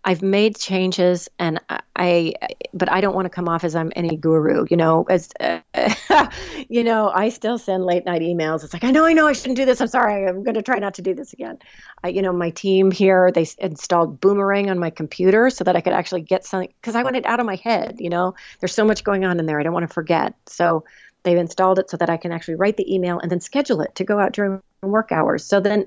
I've 0.06 0.22
made 0.22 0.58
changes, 0.58 1.28
and 1.40 1.60
I, 1.96 2.34
but 2.74 2.90
I 2.90 3.02
don't 3.02 3.14
want 3.14 3.26
to 3.26 3.30
come 3.30 3.50
off 3.50 3.66
as 3.66 3.76
I'm 3.76 3.92
any 3.96 4.16
guru. 4.16 4.66
You 4.70 4.78
know, 4.78 5.06
as 5.10 5.30
uh, 5.40 5.60
you 6.70 6.84
know, 6.86 7.10
I 7.10 7.30
still 7.30 7.58
send 7.58 7.84
late 7.86 8.06
night 8.06 8.22
emails. 8.22 8.64
It's 8.64 8.72
like 8.72 8.86
I 8.86 8.92
know, 8.92 9.06
I 9.06 9.12
know, 9.12 9.28
I 9.28 9.34
shouldn't 9.34 9.58
do 9.58 9.66
this. 9.66 9.82
I'm 9.82 9.88
sorry. 9.88 10.26
I'm 10.26 10.44
going 10.44 10.56
to 10.56 10.62
try 10.62 10.80
not 10.80 10.94
to 10.96 11.02
do 11.02 11.14
this 11.14 11.34
again. 11.34 11.60
I, 12.04 12.10
you 12.10 12.22
know, 12.22 12.32
my 12.32 12.50
team 12.50 12.92
here 12.92 13.30
they 13.32 13.46
installed 13.58 14.22
Boomerang 14.22 14.70
on 14.70 14.80
my 14.80 14.90
computer 14.90 15.50
so 15.50 15.66
that 15.66 15.76
I 15.76 15.82
could 15.82 15.94
actually 15.94 16.22
get 16.22 16.46
something 16.46 16.74
because 16.82 16.96
I 16.96 17.04
want 17.04 17.18
it 17.18 17.26
out 17.26 17.42
of 17.42 17.46
my 17.46 17.56
head. 17.56 17.98
You 18.00 18.10
know, 18.10 18.36
there's 18.62 18.74
so 18.74 18.86
much 18.86 19.04
going 19.04 19.26
on 19.26 19.38
in 19.38 19.46
there. 19.48 19.60
I 19.60 19.64
don't 19.64 19.74
want 19.74 19.88
to 19.88 19.94
forget. 19.94 20.34
So 20.46 20.86
they've 21.24 21.38
installed 21.38 21.78
it 21.78 21.90
so 21.90 21.98
that 21.98 22.10
I 22.10 22.16
can 22.16 22.32
actually 22.32 22.56
write 22.56 22.78
the 22.78 22.94
email 22.94 23.20
and 23.20 23.30
then 23.30 23.42
schedule 23.42 23.82
it 23.82 23.96
to 23.96 24.06
go 24.06 24.18
out 24.18 24.32
during 24.32 24.62
work 24.82 25.12
hours. 25.12 25.44
So 25.44 25.60
then 25.60 25.86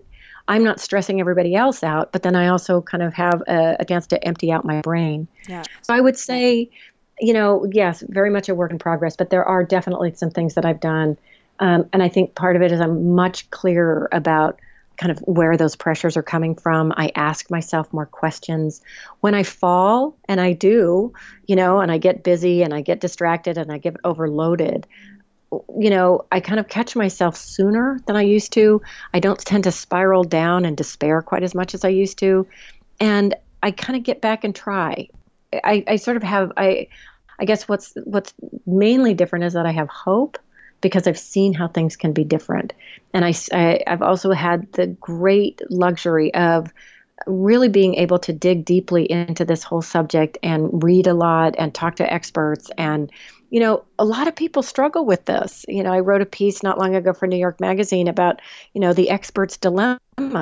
I'm 0.49 0.65
not 0.65 0.81
stressing 0.81 1.21
everybody 1.21 1.55
else 1.55 1.83
out, 1.83 2.13
but 2.13 2.23
then 2.23 2.35
I 2.35 2.49
also 2.49 2.81
kind 2.81 3.03
of 3.03 3.15
have 3.15 3.43
a, 3.49 3.77
a 3.81 3.85
chance 3.85 4.07
to 4.09 4.25
empty 4.25 4.51
out 4.53 4.65
my 4.65 4.81
brain. 4.81 5.29
Yeah. 5.49 5.63
So 5.83 5.95
I 5.95 6.01
would 6.01 6.19
say, 6.19 6.71
you 7.21 7.33
know, 7.33 7.67
yes, 7.71 8.03
very 8.09 8.31
much 8.31 8.49
a 8.49 8.55
work 8.55 8.71
in 8.71 8.79
progress, 8.79 9.17
but 9.17 9.31
there 9.31 9.45
are 9.45 9.65
definitely 9.65 10.15
some 10.15 10.31
things 10.31 10.55
that 10.55 10.65
I've 10.65 10.81
done. 10.81 11.17
Um, 11.61 11.89
and 11.93 12.03
I 12.03 12.09
think 12.09 12.35
part 12.35 12.57
of 12.57 12.63
it 12.63 12.73
is 12.73 12.81
I'm 12.81 13.15
much 13.15 13.49
clearer 13.51 14.09
about 14.11 14.59
kind 14.97 15.11
of 15.11 15.19
where 15.21 15.57
those 15.57 15.75
pressures 15.75 16.17
are 16.17 16.23
coming 16.23 16.55
from. 16.55 16.93
I 16.97 17.11
ask 17.15 17.51
myself 17.51 17.93
more 17.93 18.07
questions. 18.07 18.83
When 19.21 19.35
I 19.35 19.43
fall, 19.43 20.17
and 20.29 20.41
I 20.41 20.53
do, 20.53 21.13
you 21.47 21.57
know, 21.57 21.81
and 21.81 21.91
I 21.91 21.99
get 21.99 22.23
busy 22.23 22.63
and 22.63 22.75
I 22.75 22.83
get 22.83 23.01
distracted 23.01 23.59
and 23.59 23.73
I 23.73 23.79
get 23.79 23.97
overloaded, 24.05 24.87
you 25.79 25.91
know, 25.91 26.25
I 26.33 26.41
kind 26.41 26.59
of 26.59 26.69
catch 26.69 26.97
myself 26.97 27.37
sooner 27.37 28.01
than 28.07 28.17
I 28.17 28.23
used 28.23 28.53
to. 28.55 28.81
I 29.13 29.21
don't 29.21 29.39
tend 29.39 29.65
to 29.65 29.73
spiral 29.73 30.25
down 30.25 30.65
and 30.65 30.77
despair 30.77 31.23
quite 31.23 31.43
as 31.43 31.55
much 31.55 31.75
as 31.75 31.85
I 31.85 31.89
used 31.89 32.19
to. 32.19 32.47
And 33.01 33.35
I 33.63 33.71
kind 33.71 33.97
of 33.97 34.03
get 34.03 34.21
back 34.21 34.45
and 34.45 34.55
try. 34.55 35.09
I, 35.53 35.85
I 35.87 35.97
sort 35.97 36.17
of 36.17 36.23
have 36.23 36.53
I 36.57 36.89
I 37.39 37.45
guess 37.45 37.69
what's 37.69 37.93
what's 38.05 38.33
mainly 38.67 39.15
different 39.15 39.45
is 39.45 39.53
that 39.53 39.67
I 39.67 39.73
have 39.73 39.89
hope 39.89 40.39
because 40.81 41.07
I've 41.07 41.19
seen 41.19 41.53
how 41.53 41.69
things 41.69 41.97
can 41.97 42.13
be 42.13 42.25
different. 42.25 42.73
And 43.13 43.25
I, 43.25 43.35
I 43.53 43.81
I've 43.87 44.03
also 44.03 44.33
had 44.33 44.73
the 44.73 44.87
great 44.87 45.61
luxury 45.69 46.33
of 46.35 46.73
really 47.27 47.69
being 47.69 47.95
able 47.97 48.19
to 48.21 48.33
dig 48.33 48.65
deeply 48.65 49.11
into 49.11 49.45
this 49.45 49.63
whole 49.63 49.83
subject 49.83 50.39
and 50.43 50.83
read 50.83 51.07
a 51.07 51.15
lot 51.15 51.55
and 51.59 51.75
talk 51.75 51.97
to 51.97 52.13
experts 52.13 52.71
and 52.79 53.13
you 53.53 53.61
know, 53.61 53.85
a 53.99 54.05
lot 54.05 54.29
of 54.29 54.35
people 54.35 54.63
struggle 54.63 55.05
with 55.05 55.27
this. 55.27 55.67
You 55.69 55.83
know, 55.83 55.93
I 55.93 56.01
wrote 56.01 56.23
a 56.23 56.27
piece 56.27 56.63
not 56.63 56.79
long 56.79 56.95
ago 56.95 57.13
for 57.13 57.27
New 57.27 57.37
York 57.37 57.61
Magazine 57.61 58.09
about, 58.09 58.41
you 58.73 58.81
know, 58.81 58.95
the 58.95 59.11
expert's 59.11 59.59
dilemma. 59.59 59.99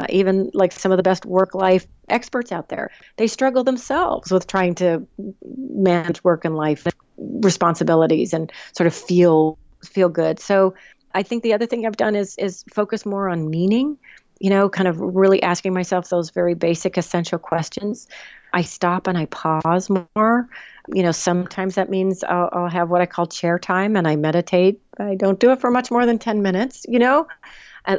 Even 0.08 0.48
like 0.54 0.70
some 0.70 0.92
of 0.92 0.96
the 0.96 1.02
best 1.02 1.26
work 1.26 1.52
life 1.52 1.88
experts 2.08 2.52
out 2.52 2.68
there, 2.68 2.90
they 3.16 3.26
struggle 3.26 3.64
themselves 3.64 4.30
with 4.30 4.46
trying 4.46 4.76
to 4.76 5.08
manage 5.52 6.22
work 6.22 6.44
and 6.44 6.54
life 6.54 6.86
responsibilities 7.18 8.32
and 8.32 8.52
sort 8.76 8.86
of 8.86 8.94
feel 8.94 9.58
feel 9.84 10.08
good. 10.08 10.38
So 10.38 10.74
I 11.12 11.24
think 11.24 11.42
the 11.42 11.52
other 11.52 11.66
thing 11.66 11.86
I've 11.86 11.96
done 11.96 12.14
is 12.14 12.36
is 12.38 12.64
focus 12.72 13.04
more 13.04 13.28
on 13.28 13.50
meaning, 13.50 13.98
you 14.38 14.50
know, 14.50 14.68
kind 14.68 14.86
of 14.86 15.00
really 15.00 15.42
asking 15.42 15.74
myself 15.74 16.10
those 16.10 16.30
very 16.30 16.54
basic 16.54 16.96
essential 16.96 17.40
questions. 17.40 18.06
I 18.52 18.62
stop 18.62 19.06
and 19.06 19.16
I 19.16 19.26
pause 19.26 19.90
more 19.90 20.48
you 20.92 21.02
know, 21.02 21.12
sometimes 21.12 21.74
that 21.74 21.90
means 21.90 22.24
I'll, 22.24 22.48
I'll, 22.52 22.68
have 22.68 22.88
what 22.90 23.00
I 23.00 23.06
call 23.06 23.26
chair 23.26 23.58
time 23.58 23.96
and 23.96 24.08
I 24.08 24.16
meditate. 24.16 24.80
I 24.98 25.14
don't 25.14 25.38
do 25.38 25.52
it 25.52 25.60
for 25.60 25.70
much 25.70 25.90
more 25.90 26.06
than 26.06 26.18
10 26.18 26.42
minutes, 26.42 26.84
you 26.88 26.98
know. 26.98 27.26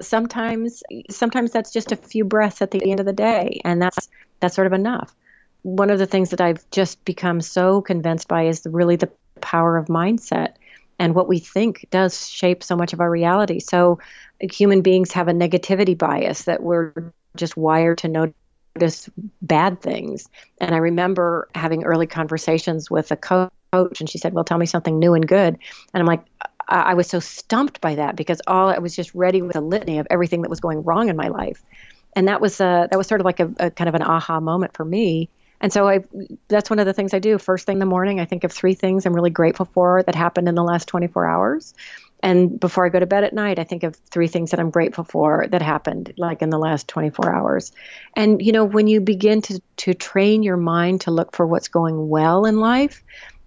Sometimes, 0.02 0.84
sometimes 1.10 1.52
that's 1.52 1.72
just 1.72 1.92
a 1.92 1.96
few 1.96 2.24
breaths 2.24 2.62
at 2.62 2.72
the 2.72 2.92
end 2.92 3.00
of 3.00 3.06
the 3.06 3.14
day, 3.14 3.62
and 3.66 3.82
that's 3.82 4.10
that's 4.40 4.56
sort 4.56 4.68
of 4.68 4.74
enough. 4.74 5.16
One 5.64 5.90
of 5.90 5.98
the 5.98 6.06
things 6.06 6.30
that 6.30 6.40
I've 6.40 6.70
just 6.70 7.04
become 7.04 7.42
so 7.42 7.82
convinced 7.82 8.28
by 8.28 8.44
is 8.44 8.66
really 8.70 8.96
the 8.96 9.10
power 9.42 9.78
of 9.78 9.88
mindset, 9.88 10.54
and 11.00 11.16
what 11.16 11.28
we 11.28 11.40
think 11.40 11.88
does 11.90 12.30
shape 12.30 12.64
so 12.64 12.76
much 12.76 12.94
of 12.94 13.00
our 13.00 13.10
reality. 13.10 13.60
So, 13.60 14.00
human 14.40 14.82
beings 14.82 15.12
have 15.14 15.28
a 15.28 15.34
negativity 15.34 15.98
bias 15.98 16.44
that 16.44 16.62
we're 16.62 17.12
just 17.36 17.58
wired 17.58 17.98
to 18.00 18.08
know 18.08 18.32
notice 18.76 19.10
bad 19.42 19.82
things. 19.82 20.30
And 20.60 20.74
I 20.74 20.78
remember 20.78 21.50
having 21.56 21.84
early 21.84 22.08
conversations 22.08 22.90
with 22.90 23.12
a 23.12 23.16
coach, 23.16 23.52
and 23.74 24.10
she 24.10 24.18
said, 24.18 24.34
Well, 24.34 24.44
tell 24.44 24.58
me 24.58 24.66
something 24.66 25.00
new 25.00 25.14
and 25.14 25.28
good. 25.28 25.58
And 25.94 26.02
I'm 26.02 26.06
like, 26.06 26.24
I, 26.68 26.82
I 26.82 26.94
was 26.94 27.08
so 27.08 27.20
stumped 27.20 27.82
by 27.82 27.96
that 27.96 28.16
because 28.16 28.42
all 28.48 28.70
I 28.70 28.80
was 28.80 28.96
just 28.96 29.14
ready 29.14 29.42
with 29.42 29.56
a 29.56 29.62
litany 29.62 30.00
of 30.00 30.08
everything 30.10 30.42
that 30.42 30.50
was 30.50 30.60
going 30.60 30.84
wrong 30.84 31.10
in 31.10 31.16
my 31.16 31.28
life. 31.28 31.64
And 32.16 32.28
that 32.28 32.42
was 32.42 32.58
that 32.58 32.98
was 32.98 33.08
sort 33.08 33.22
of 33.22 33.26
like 33.26 33.40
a, 33.40 33.52
a 33.60 33.72
kind 33.72 33.88
of 33.88 33.96
an 33.96 34.02
aha 34.02 34.40
moment 34.40 34.74
for 34.74 34.84
me. 34.84 35.30
And 35.62 35.72
so 35.72 35.88
I 35.88 36.04
that's 36.48 36.70
one 36.70 36.80
of 36.80 36.86
the 36.86 36.94
things 36.94 37.14
I 37.14 37.20
do. 37.20 37.38
First 37.38 37.66
thing 37.66 37.76
in 37.76 37.80
the 37.80 37.86
morning, 37.86 38.20
I 38.20 38.26
think 38.26 38.44
of 38.44 38.52
three 38.52 38.74
things 38.74 39.06
I'm 39.06 39.14
really 39.14 39.30
grateful 39.30 39.68
for 39.74 40.04
that 40.04 40.16
happened 40.16 40.50
in 40.50 40.56
the 40.56 40.64
last 40.64 40.88
24 40.88 41.28
hours. 41.28 41.74
And 42.24 42.60
before 42.60 42.86
I 42.86 42.90
go 42.90 43.00
to 43.00 43.06
bed 43.06 43.24
at 43.24 43.34
night, 43.34 43.60
I 43.60 43.64
think 43.64 43.84
of 43.84 43.96
three 43.96 44.28
things 44.28 44.52
that 44.52 44.60
I'm 44.60 44.70
grateful 44.70 45.04
for 45.04 45.48
that 45.50 45.62
happened 45.62 46.14
like 46.18 46.42
in 46.42 46.50
the 46.50 46.60
last 46.60 46.88
24 46.88 47.34
hours. 47.34 47.72
And 48.16 48.42
you 48.42 48.52
know, 48.52 48.66
when 48.66 48.88
you 48.88 49.02
begin 49.02 49.42
to 49.44 49.62
to 49.78 49.94
train 49.94 50.44
your 50.44 50.58
mind 50.58 51.02
to 51.02 51.12
look 51.12 51.36
for 51.36 51.46
what's 51.46 51.68
going 51.68 52.10
well 52.10 52.46
in 52.46 52.60
life, 52.60 53.04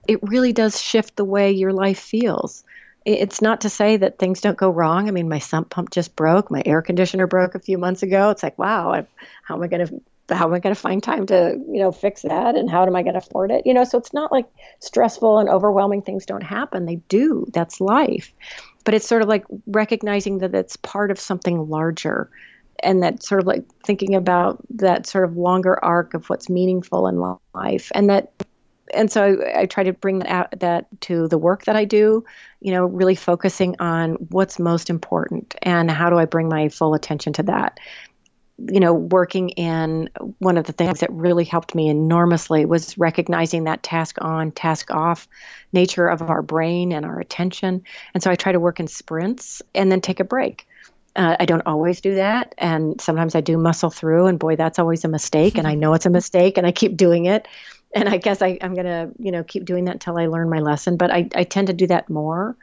it 0.09 0.19
really 0.23 0.53
does 0.53 0.81
shift 0.81 1.17
the 1.17 1.25
way 1.25 1.53
your 1.53 1.73
life 1.73 1.99
feels. 1.99 2.65
It's 3.05 3.43
not 3.43 3.61
to 3.63 3.71
say 3.71 3.99
that 3.99 4.19
things 4.19 4.41
don't 4.41 4.57
go 4.57 4.71
wrong. 4.71 5.09
I 5.09 5.11
mean, 5.11 5.29
my 5.29 5.39
sump 5.39 5.69
pump 5.69 5.91
just 5.91 6.17
broke. 6.17 6.51
My 6.51 6.63
air 6.65 6.81
conditioner 6.81 7.27
broke 7.27 7.55
a 7.55 7.61
few 7.61 7.77
months 7.77 8.03
ago. 8.03 8.31
It's 8.31 8.43
like, 8.43 8.59
wow, 8.59 8.93
I've, 8.93 9.07
how 9.43 9.57
am 9.57 9.63
I 9.63 9.69
going 9.69 9.87
to 9.87 10.01
how 10.31 10.47
am 10.47 10.55
I 10.55 10.59
going 10.59 10.75
to 10.75 10.81
find 10.81 11.03
time 11.03 11.27
to, 11.27 11.59
you 11.71 11.81
know, 11.81 11.93
fix 11.93 12.23
that 12.23 12.57
and 12.57 12.71
how 12.71 12.87
am 12.87 12.97
I 12.97 13.03
going 13.03 13.15
to 13.15 13.19
afford 13.19 13.51
it? 13.51 13.67
You 13.67 13.75
know, 13.75 13.85
so 13.85 13.99
it's 13.99 14.13
not 14.13 14.33
like 14.33 14.47
stressful 14.81 15.39
and 15.39 15.49
overwhelming 15.49 16.03
things 16.03 16.25
don't 16.25 16.43
happen. 16.43 16.87
They 16.87 16.97
do. 17.09 17.47
That's 17.53 17.81
life. 17.81 18.33
But 18.85 18.95
it's 18.95 19.07
sort 19.07 19.23
of 19.23 19.29
like 19.29 19.45
recognizing 19.67 20.39
that 20.39 20.55
it's 20.55 20.77
part 20.77 21.11
of 21.11 21.21
something 21.21 21.69
larger 21.69 22.31
and 22.83 23.03
that 23.03 23.23
sort 23.23 23.41
of 23.41 23.47
like 23.47 23.65
thinking 23.85 24.15
about 24.15 24.65
that 24.71 25.07
sort 25.07 25.25
of 25.25 25.37
longer 25.37 25.83
arc 25.85 26.15
of 26.15 26.29
what's 26.29 26.49
meaningful 26.49 27.07
in 27.07 27.19
life 27.55 27.91
and 27.95 28.11
that 28.11 28.33
and 28.93 29.11
so 29.11 29.41
I, 29.43 29.63
I, 29.63 29.67
try 29.67 29.83
to 29.83 29.93
bring 29.93 30.19
that 30.21 30.29
out, 30.29 30.61
that 30.61 30.87
to 31.03 31.27
the 31.29 31.39
work 31.39 31.65
that 31.65 31.75
I 31.75 31.85
do, 31.85 32.25
you 32.61 32.71
know, 32.71 32.85
really 32.85 33.15
focusing 33.15 33.75
on 33.81 34.15
what's 34.31 34.59
most 34.59 34.91
important 34.91 35.55
and 35.63 35.91
how 35.91 36.11
do 36.11 36.19
I 36.19 36.27
bring 36.27 36.49
my 36.49 36.69
full 36.69 36.95
attention 36.95 37.33
to 37.35 37.43
that 37.45 37.81
you 38.59 38.79
know, 38.79 38.95
working 38.95 39.49
in 39.51 40.09
one 40.39 40.57
of 40.57 40.65
the 40.65 40.73
things 40.73 41.01
that 41.01 41.11
really 41.11 41.45
helped 41.45 41.75
me 41.75 41.89
enormously 41.89 42.65
was 42.65 42.97
recognizing 42.97 43.65
that 43.65 43.83
task 43.83 44.17
on, 44.21 44.53
task 44.53 44.93
off 44.93 45.27
nature 45.73 46.07
of 46.07 46.23
our 46.23 46.41
brain 46.41 46.93
and 46.93 47.05
our 47.05 47.19
attention. 47.19 47.83
And 48.15 48.23
so 48.23 48.31
I 48.31 48.37
try 48.37 48.53
to 48.53 48.61
work 48.61 48.79
in 48.79 48.87
sprints 48.87 49.61
and 49.75 49.91
then 49.91 50.01
take 50.01 50.21
a 50.21 50.25
break. 50.25 50.69
Uh, 51.17 51.37
I 51.39 51.47
don't 51.47 51.67
always 51.67 52.01
do 52.01 52.15
that. 52.17 52.55
And 52.59 53.01
sometimes 53.01 53.35
I 53.35 53.41
do 53.41 53.57
muscle 53.57 53.91
through, 53.91 54.27
and 54.27 54.39
boy, 54.39 54.57
that's 54.57 54.79
always 54.79 55.05
a 55.05 55.09
mistake. 55.09 55.59
And 55.59 55.67
I 55.67 55.75
know 55.75 55.95
it's 55.95 56.07
a 56.07 56.11
mistake, 56.11 56.57
and 56.59 56.67
I 56.67 56.73
keep 56.73 56.97
doing 56.97 57.27
it. 57.27 57.47
And 57.95 58.09
I 58.09 58.17
guess 58.17 58.43
I, 58.43 58.59
am 58.61 58.75
going 58.75 58.87
to, 58.87 59.11
you 59.19 59.31
know, 59.31 59.45
keep 59.45 59.65
doing 59.65 59.85
that 59.85 59.95
until 59.95 60.19
I 60.19 60.27
learn 60.27 60.49
my 60.51 60.59
lesson. 60.59 60.97
But 60.97 61.13
I, 61.13 61.29
I 61.35 61.45
tend 61.45 61.69
to 61.69 61.73
do 61.73 61.87
that 61.89 62.11
more. 62.11 62.57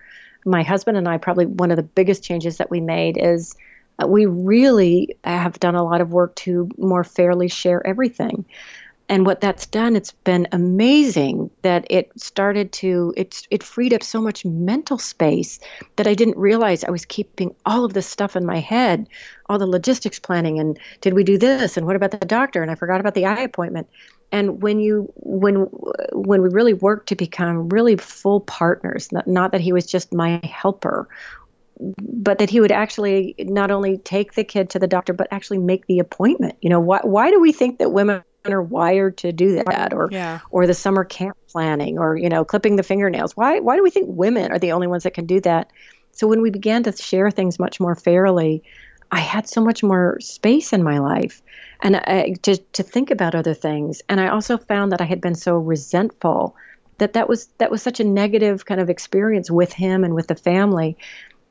My 0.46 0.64
husband 0.64 0.98
and 0.98 1.08
I, 1.08 1.18
probably 1.18 1.46
one 1.46 1.72
of 1.72 1.78
the 1.78 1.84
biggest 1.84 2.24
changes 2.24 2.58
that 2.58 2.70
we 2.70 2.82
made 2.82 3.18
is 3.18 3.56
Uh, 4.02 4.08
we 4.08 4.26
really 4.26 5.16
have 5.24 5.60
done 5.60 5.76
a 5.76 5.84
lot 5.84 6.02
of 6.02 6.12
work 6.12 6.36
to 6.36 6.70
more 6.78 7.04
fairly 7.04 7.48
share 7.48 7.86
everything. 7.86 8.46
And 9.10 9.26
what 9.26 9.42
that's 9.42 9.66
done 9.66 9.98
it's 9.98 10.14
been 10.14 10.48
amazing 10.54 11.50
that 11.64 11.86
it 11.90 12.10
started 12.18 12.72
to 12.72 13.14
it, 13.18 13.46
it 13.52 13.62
freed 13.62 13.94
up 13.94 14.04
so 14.04 14.22
much 14.22 14.46
mental 14.46 14.98
space 14.98 15.60
that 15.98 16.08
i 16.08 16.14
didn't 16.14 16.38
realize 16.38 16.86
i 16.86 16.90
was 16.90 17.04
keeping 17.04 17.54
all 17.66 17.84
of 17.84 17.92
this 17.92 18.08
stuff 18.08 18.38
in 18.38 18.46
my 18.46 18.60
head 18.60 19.10
all 19.50 19.60
the 19.60 19.68
logistics 19.68 20.18
planning 20.18 20.60
and 20.60 20.80
did 21.02 21.14
we 21.14 21.26
do 21.26 21.38
this 21.38 21.76
and 21.76 21.86
what 21.86 21.98
about 21.98 22.12
the 22.12 22.20
doctor 22.20 22.62
and 22.62 22.72
i 22.72 22.76
forgot 22.76 23.02
about 23.02 23.14
the 23.14 23.26
eye 23.26 23.42
appointment. 23.42 23.90
And 24.32 24.62
when 24.62 24.80
you 24.80 25.12
when 25.18 25.56
when 26.14 26.42
we 26.42 26.50
really 26.50 26.74
worked 26.74 27.10
to 27.10 27.16
become 27.16 27.68
really 27.70 27.98
full 27.98 28.40
partners 28.40 29.12
not, 29.12 29.28
not 29.28 29.52
that 29.52 29.62
he 29.62 29.74
was 29.74 29.86
just 29.86 30.14
my 30.14 30.40
helper 30.44 31.10
but 31.98 32.38
that 32.40 32.50
he 32.50 32.62
would 32.62 32.72
actually 32.72 33.36
not 33.40 33.72
only 33.72 33.98
take 33.98 34.34
the 34.34 34.44
kid 34.44 34.70
to 34.70 34.80
the 34.80 34.88
doctor 34.88 35.14
but 35.14 35.28
actually 35.32 35.58
make 35.58 35.86
the 35.88 36.00
appointment. 36.00 36.56
You 36.62 36.70
know 36.70 36.80
why 36.80 37.00
why 37.04 37.32
do 37.32 37.40
we 37.40 37.52
think 37.52 37.80
that 37.80 37.92
women 37.92 38.24
are 38.46 38.62
wired 38.62 39.18
to 39.18 39.32
do 39.32 39.64
that 39.64 39.94
or 39.94 40.10
yeah. 40.12 40.40
or 40.50 40.68
the 40.68 40.74
summer 40.74 41.04
camp 41.04 41.38
planning 41.48 42.00
or 42.00 42.16
you 42.16 42.30
know 42.30 42.46
clipping 42.46 42.76
the 42.76 42.84
fingernails? 42.84 43.36
Why 43.36 43.60
why 43.60 43.76
do 43.76 43.84
we 43.84 43.90
think 43.90 44.08
women 44.10 44.52
are 44.52 44.60
the 44.60 44.74
only 44.74 44.88
ones 44.88 45.04
that 45.04 45.14
can 45.14 45.26
do 45.26 45.40
that? 45.42 45.72
So 46.12 46.28
when 46.28 46.42
we 46.42 46.52
began 46.52 46.84
to 46.84 46.92
share 46.92 47.32
things 47.32 47.60
much 47.60 47.80
more 47.80 47.96
fairly 47.96 48.64
i 49.14 49.20
had 49.20 49.48
so 49.48 49.62
much 49.62 49.84
more 49.84 50.18
space 50.22 50.72
in 50.74 50.84
my 50.84 51.00
life. 51.00 51.42
And 51.82 51.98
I, 51.98 52.36
to 52.44 52.58
to 52.58 52.84
think 52.84 53.12
about 53.12 53.36
other 53.36 53.54
things. 53.54 54.02
And 54.08 54.22
i 54.22 54.30
also 54.30 54.58
found 54.58 54.92
that 54.92 55.02
i 55.02 55.06
had 55.06 55.22
been 55.22 55.36
so 55.36 55.58
resentful 55.58 56.56
that 57.02 57.14
that 57.14 57.28
was 57.28 57.48
that 57.58 57.72
was 57.72 57.82
such 57.82 58.00
a 58.00 58.04
negative 58.04 58.66
kind 58.66 58.80
of 58.80 58.90
experience 58.90 59.50
with 59.50 59.74
him 59.74 60.04
and 60.04 60.14
with 60.14 60.28
the 60.28 60.36
family 60.36 60.98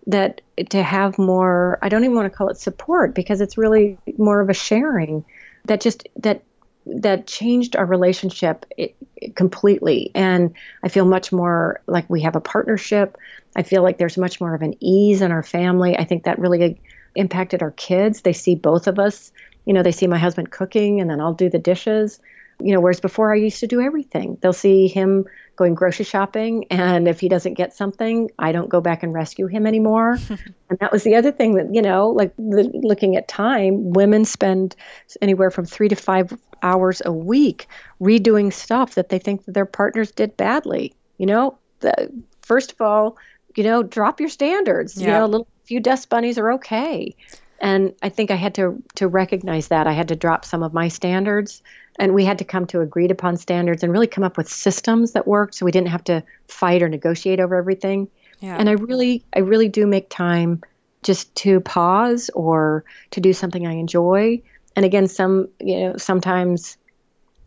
that 0.06 0.40
to 0.70 0.82
have 0.82 1.18
more 1.18 1.78
i 1.82 1.88
don't 1.88 2.04
even 2.04 2.16
want 2.16 2.30
to 2.30 2.36
call 2.36 2.48
it 2.48 2.56
support 2.56 3.14
because 3.14 3.40
it's 3.40 3.58
really 3.58 3.98
more 4.18 4.40
of 4.40 4.48
a 4.48 4.54
sharing 4.54 5.24
that 5.66 5.80
just 5.80 6.08
that 6.16 6.42
that 6.86 7.26
changed 7.26 7.76
our 7.76 7.84
relationship 7.84 8.64
eh, 8.78 8.88
completely. 9.34 10.10
And 10.14 10.54
i 10.82 10.88
feel 10.88 11.04
much 11.04 11.32
more 11.32 11.80
like 11.86 12.08
we 12.08 12.22
have 12.22 12.36
a 12.36 12.40
partnership. 12.40 13.16
I 13.56 13.62
feel 13.62 13.82
like 13.82 13.98
there's 13.98 14.18
much 14.18 14.40
more 14.40 14.54
of 14.54 14.62
an 14.62 14.74
ease 14.80 15.22
in 15.22 15.32
our 15.32 15.42
family. 15.42 15.96
I 15.96 16.04
think 16.04 16.24
that 16.24 16.38
really 16.38 16.80
impacted 17.14 17.62
our 17.62 17.72
kids. 17.72 18.22
They 18.22 18.32
see 18.32 18.54
both 18.54 18.86
of 18.86 18.98
us. 18.98 19.32
You 19.66 19.74
know 19.74 19.82
they 19.82 19.92
see 19.92 20.06
my 20.06 20.18
husband 20.18 20.50
cooking 20.50 21.00
and 21.00 21.10
then 21.10 21.20
i'll 21.20 21.34
do 21.34 21.50
the 21.50 21.58
dishes 21.58 22.18
you 22.62 22.72
know 22.74 22.80
whereas 22.80 23.00
before 23.00 23.32
i 23.32 23.36
used 23.36 23.60
to 23.60 23.66
do 23.66 23.80
everything. 23.80 24.38
They'll 24.40 24.52
see 24.52 24.88
him 24.88 25.26
going 25.56 25.74
grocery 25.74 26.06
shopping 26.06 26.64
and 26.70 27.06
if 27.06 27.20
he 27.20 27.28
doesn't 27.28 27.54
get 27.54 27.74
something 27.74 28.30
i 28.38 28.50
don't 28.50 28.70
go 28.70 28.80
back 28.80 29.02
and 29.02 29.12
rescue 29.12 29.46
him 29.46 29.66
anymore. 29.66 30.18
And 30.70 30.78
that 30.78 30.92
was 30.92 31.02
the 31.02 31.16
other 31.16 31.32
thing 31.32 31.54
that 31.54 31.74
you 31.74 31.82
know 31.82 32.10
like 32.10 32.34
the, 32.36 32.70
looking 32.72 33.16
at 33.16 33.26
time 33.26 33.90
women 33.92 34.24
spend 34.24 34.76
anywhere 35.20 35.50
from 35.50 35.64
three 35.64 35.88
to 35.88 35.96
five 35.96 36.32
hours 36.62 37.02
a 37.04 37.12
week 37.12 37.66
redoing 38.00 38.52
stuff 38.52 38.94
that 38.94 39.08
they 39.08 39.18
think 39.18 39.44
that 39.44 39.52
their 39.52 39.66
partners 39.66 40.12
did 40.12 40.36
badly. 40.36 40.94
You 41.18 41.26
know 41.26 41.58
the, 41.80 42.12
first 42.42 42.72
of 42.72 42.80
all 42.80 43.16
you 43.56 43.64
know 43.64 43.82
drop 43.82 44.20
your 44.20 44.28
standards. 44.28 44.96
Yeah. 44.96 45.06
you 45.06 45.12
know 45.12 45.24
a 45.24 45.26
little 45.26 45.48
few 45.64 45.80
dust 45.80 46.08
bunnies 46.08 46.38
are 46.38 46.52
okay. 46.52 47.16
And 47.60 47.92
i 48.00 48.08
think 48.08 48.30
i 48.30 48.36
had 48.36 48.54
to 48.54 48.82
to 48.94 49.08
recognize 49.08 49.68
that. 49.68 49.86
I 49.86 49.92
had 49.92 50.08
to 50.08 50.16
drop 50.16 50.44
some 50.44 50.62
of 50.62 50.72
my 50.72 50.88
standards 50.88 51.62
and 52.00 52.14
we 52.14 52.24
had 52.24 52.38
to 52.38 52.44
come 52.44 52.66
to 52.66 52.80
agreed 52.80 53.10
upon 53.10 53.36
standards 53.36 53.82
and 53.82 53.92
really 53.92 54.06
come 54.06 54.24
up 54.24 54.36
with 54.36 54.48
systems 54.48 55.12
that 55.12 55.28
worked 55.28 55.54
so 55.54 55.64
we 55.64 55.70
didn't 55.70 55.88
have 55.88 56.02
to 56.02 56.24
fight 56.48 56.82
or 56.82 56.88
negotiate 56.88 57.38
over 57.38 57.54
everything 57.54 58.08
yeah. 58.40 58.56
and 58.58 58.68
i 58.68 58.72
really 58.72 59.22
i 59.34 59.38
really 59.38 59.68
do 59.68 59.86
make 59.86 60.08
time 60.08 60.60
just 61.02 61.32
to 61.34 61.60
pause 61.60 62.30
or 62.34 62.84
to 63.10 63.20
do 63.20 63.32
something 63.32 63.66
i 63.66 63.74
enjoy 63.74 64.40
and 64.74 64.84
again 64.84 65.06
some 65.06 65.48
you 65.60 65.78
know 65.78 65.96
sometimes 65.96 66.76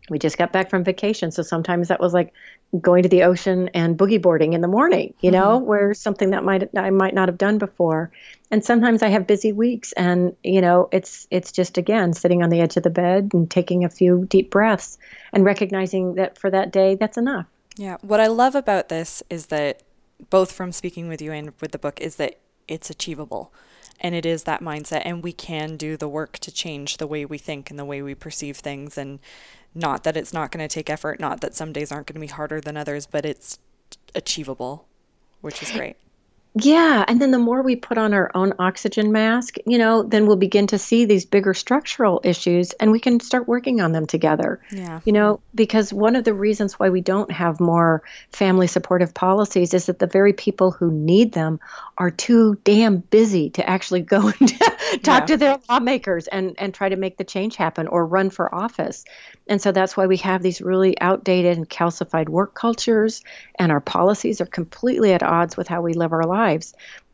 we 0.08 0.18
just 0.18 0.38
got 0.38 0.52
back 0.52 0.70
from 0.70 0.84
vacation 0.84 1.30
so 1.30 1.42
sometimes 1.42 1.88
that 1.88 2.00
was 2.00 2.14
like 2.14 2.32
going 2.80 3.02
to 3.02 3.08
the 3.08 3.22
ocean 3.22 3.68
and 3.74 3.98
boogie 3.98 4.20
boarding 4.20 4.52
in 4.52 4.60
the 4.60 4.68
morning 4.68 5.14
you 5.20 5.30
know 5.30 5.58
mm-hmm. 5.58 5.66
where 5.66 5.94
something 5.94 6.30
that 6.30 6.44
might 6.44 6.68
i 6.76 6.90
might 6.90 7.14
not 7.14 7.28
have 7.28 7.38
done 7.38 7.58
before 7.58 8.10
and 8.54 8.64
sometimes 8.64 9.02
i 9.02 9.08
have 9.08 9.26
busy 9.26 9.52
weeks 9.52 9.92
and 9.92 10.34
you 10.44 10.60
know 10.60 10.88
it's 10.92 11.26
it's 11.32 11.50
just 11.50 11.76
again 11.76 12.12
sitting 12.12 12.40
on 12.40 12.50
the 12.50 12.60
edge 12.60 12.76
of 12.76 12.84
the 12.84 12.90
bed 12.90 13.30
and 13.34 13.50
taking 13.50 13.84
a 13.84 13.90
few 13.90 14.24
deep 14.26 14.48
breaths 14.50 14.96
and 15.32 15.44
recognizing 15.44 16.14
that 16.14 16.38
for 16.38 16.50
that 16.50 16.70
day 16.72 16.94
that's 16.94 17.18
enough. 17.18 17.46
Yeah. 17.76 17.96
What 18.02 18.20
i 18.20 18.28
love 18.28 18.54
about 18.54 18.88
this 18.88 19.22
is 19.28 19.46
that 19.46 19.82
both 20.30 20.52
from 20.52 20.70
speaking 20.70 21.08
with 21.08 21.20
you 21.20 21.32
and 21.32 21.52
with 21.60 21.72
the 21.72 21.78
book 21.78 22.00
is 22.00 22.16
that 22.16 22.38
it's 22.68 22.88
achievable 22.88 23.52
and 24.00 24.14
it 24.14 24.24
is 24.24 24.44
that 24.44 24.60
mindset 24.60 25.02
and 25.04 25.22
we 25.22 25.32
can 25.32 25.76
do 25.76 25.96
the 25.96 26.08
work 26.08 26.38
to 26.38 26.52
change 26.52 26.96
the 26.96 27.06
way 27.06 27.24
we 27.24 27.38
think 27.38 27.70
and 27.70 27.78
the 27.78 27.84
way 27.84 28.02
we 28.02 28.14
perceive 28.14 28.56
things. 28.56 28.98
And 28.98 29.20
not 29.74 30.04
that 30.04 30.16
it's 30.16 30.32
not 30.32 30.50
going 30.50 30.66
to 30.66 30.72
take 30.72 30.90
effort, 30.90 31.20
not 31.20 31.40
that 31.40 31.54
some 31.54 31.72
days 31.72 31.90
aren't 31.90 32.06
going 32.06 32.14
to 32.14 32.20
be 32.20 32.26
harder 32.26 32.60
than 32.60 32.76
others, 32.76 33.06
but 33.06 33.24
it's 33.24 33.58
achievable, 34.14 34.86
which 35.40 35.62
is 35.62 35.70
great. 35.70 35.96
Yeah, 36.56 37.04
and 37.08 37.20
then 37.20 37.32
the 37.32 37.38
more 37.40 37.62
we 37.62 37.74
put 37.74 37.98
on 37.98 38.14
our 38.14 38.30
own 38.32 38.52
oxygen 38.60 39.10
mask, 39.10 39.56
you 39.66 39.76
know, 39.76 40.04
then 40.04 40.26
we'll 40.26 40.36
begin 40.36 40.68
to 40.68 40.78
see 40.78 41.04
these 41.04 41.24
bigger 41.24 41.52
structural 41.52 42.20
issues 42.22 42.70
and 42.74 42.92
we 42.92 43.00
can 43.00 43.18
start 43.18 43.48
working 43.48 43.80
on 43.80 43.90
them 43.90 44.06
together. 44.06 44.60
Yeah. 44.70 45.00
You 45.04 45.12
know, 45.12 45.40
because 45.52 45.92
one 45.92 46.14
of 46.14 46.22
the 46.22 46.32
reasons 46.32 46.74
why 46.74 46.90
we 46.90 47.00
don't 47.00 47.32
have 47.32 47.58
more 47.58 48.04
family 48.30 48.68
supportive 48.68 49.14
policies 49.14 49.74
is 49.74 49.86
that 49.86 49.98
the 49.98 50.06
very 50.06 50.32
people 50.32 50.70
who 50.70 50.92
need 50.92 51.32
them 51.32 51.58
are 51.98 52.12
too 52.12 52.56
damn 52.62 52.98
busy 52.98 53.50
to 53.50 53.68
actually 53.68 54.02
go 54.02 54.28
and 54.40 54.58
talk 55.02 55.22
yeah. 55.22 55.26
to 55.26 55.36
their 55.36 55.58
lawmakers 55.68 56.28
and 56.28 56.54
and 56.58 56.72
try 56.72 56.88
to 56.88 56.96
make 56.96 57.16
the 57.16 57.24
change 57.24 57.56
happen 57.56 57.88
or 57.88 58.06
run 58.06 58.30
for 58.30 58.54
office. 58.54 59.04
And 59.48 59.60
so 59.60 59.72
that's 59.72 59.96
why 59.96 60.06
we 60.06 60.18
have 60.18 60.40
these 60.40 60.62
really 60.62 60.98
outdated 61.00 61.56
and 61.56 61.68
calcified 61.68 62.28
work 62.28 62.54
cultures, 62.54 63.22
and 63.58 63.72
our 63.72 63.80
policies 63.80 64.40
are 64.40 64.46
completely 64.46 65.12
at 65.12 65.22
odds 65.22 65.56
with 65.56 65.66
how 65.66 65.82
we 65.82 65.94
live 65.94 66.12
our 66.12 66.24
lives. 66.24 66.43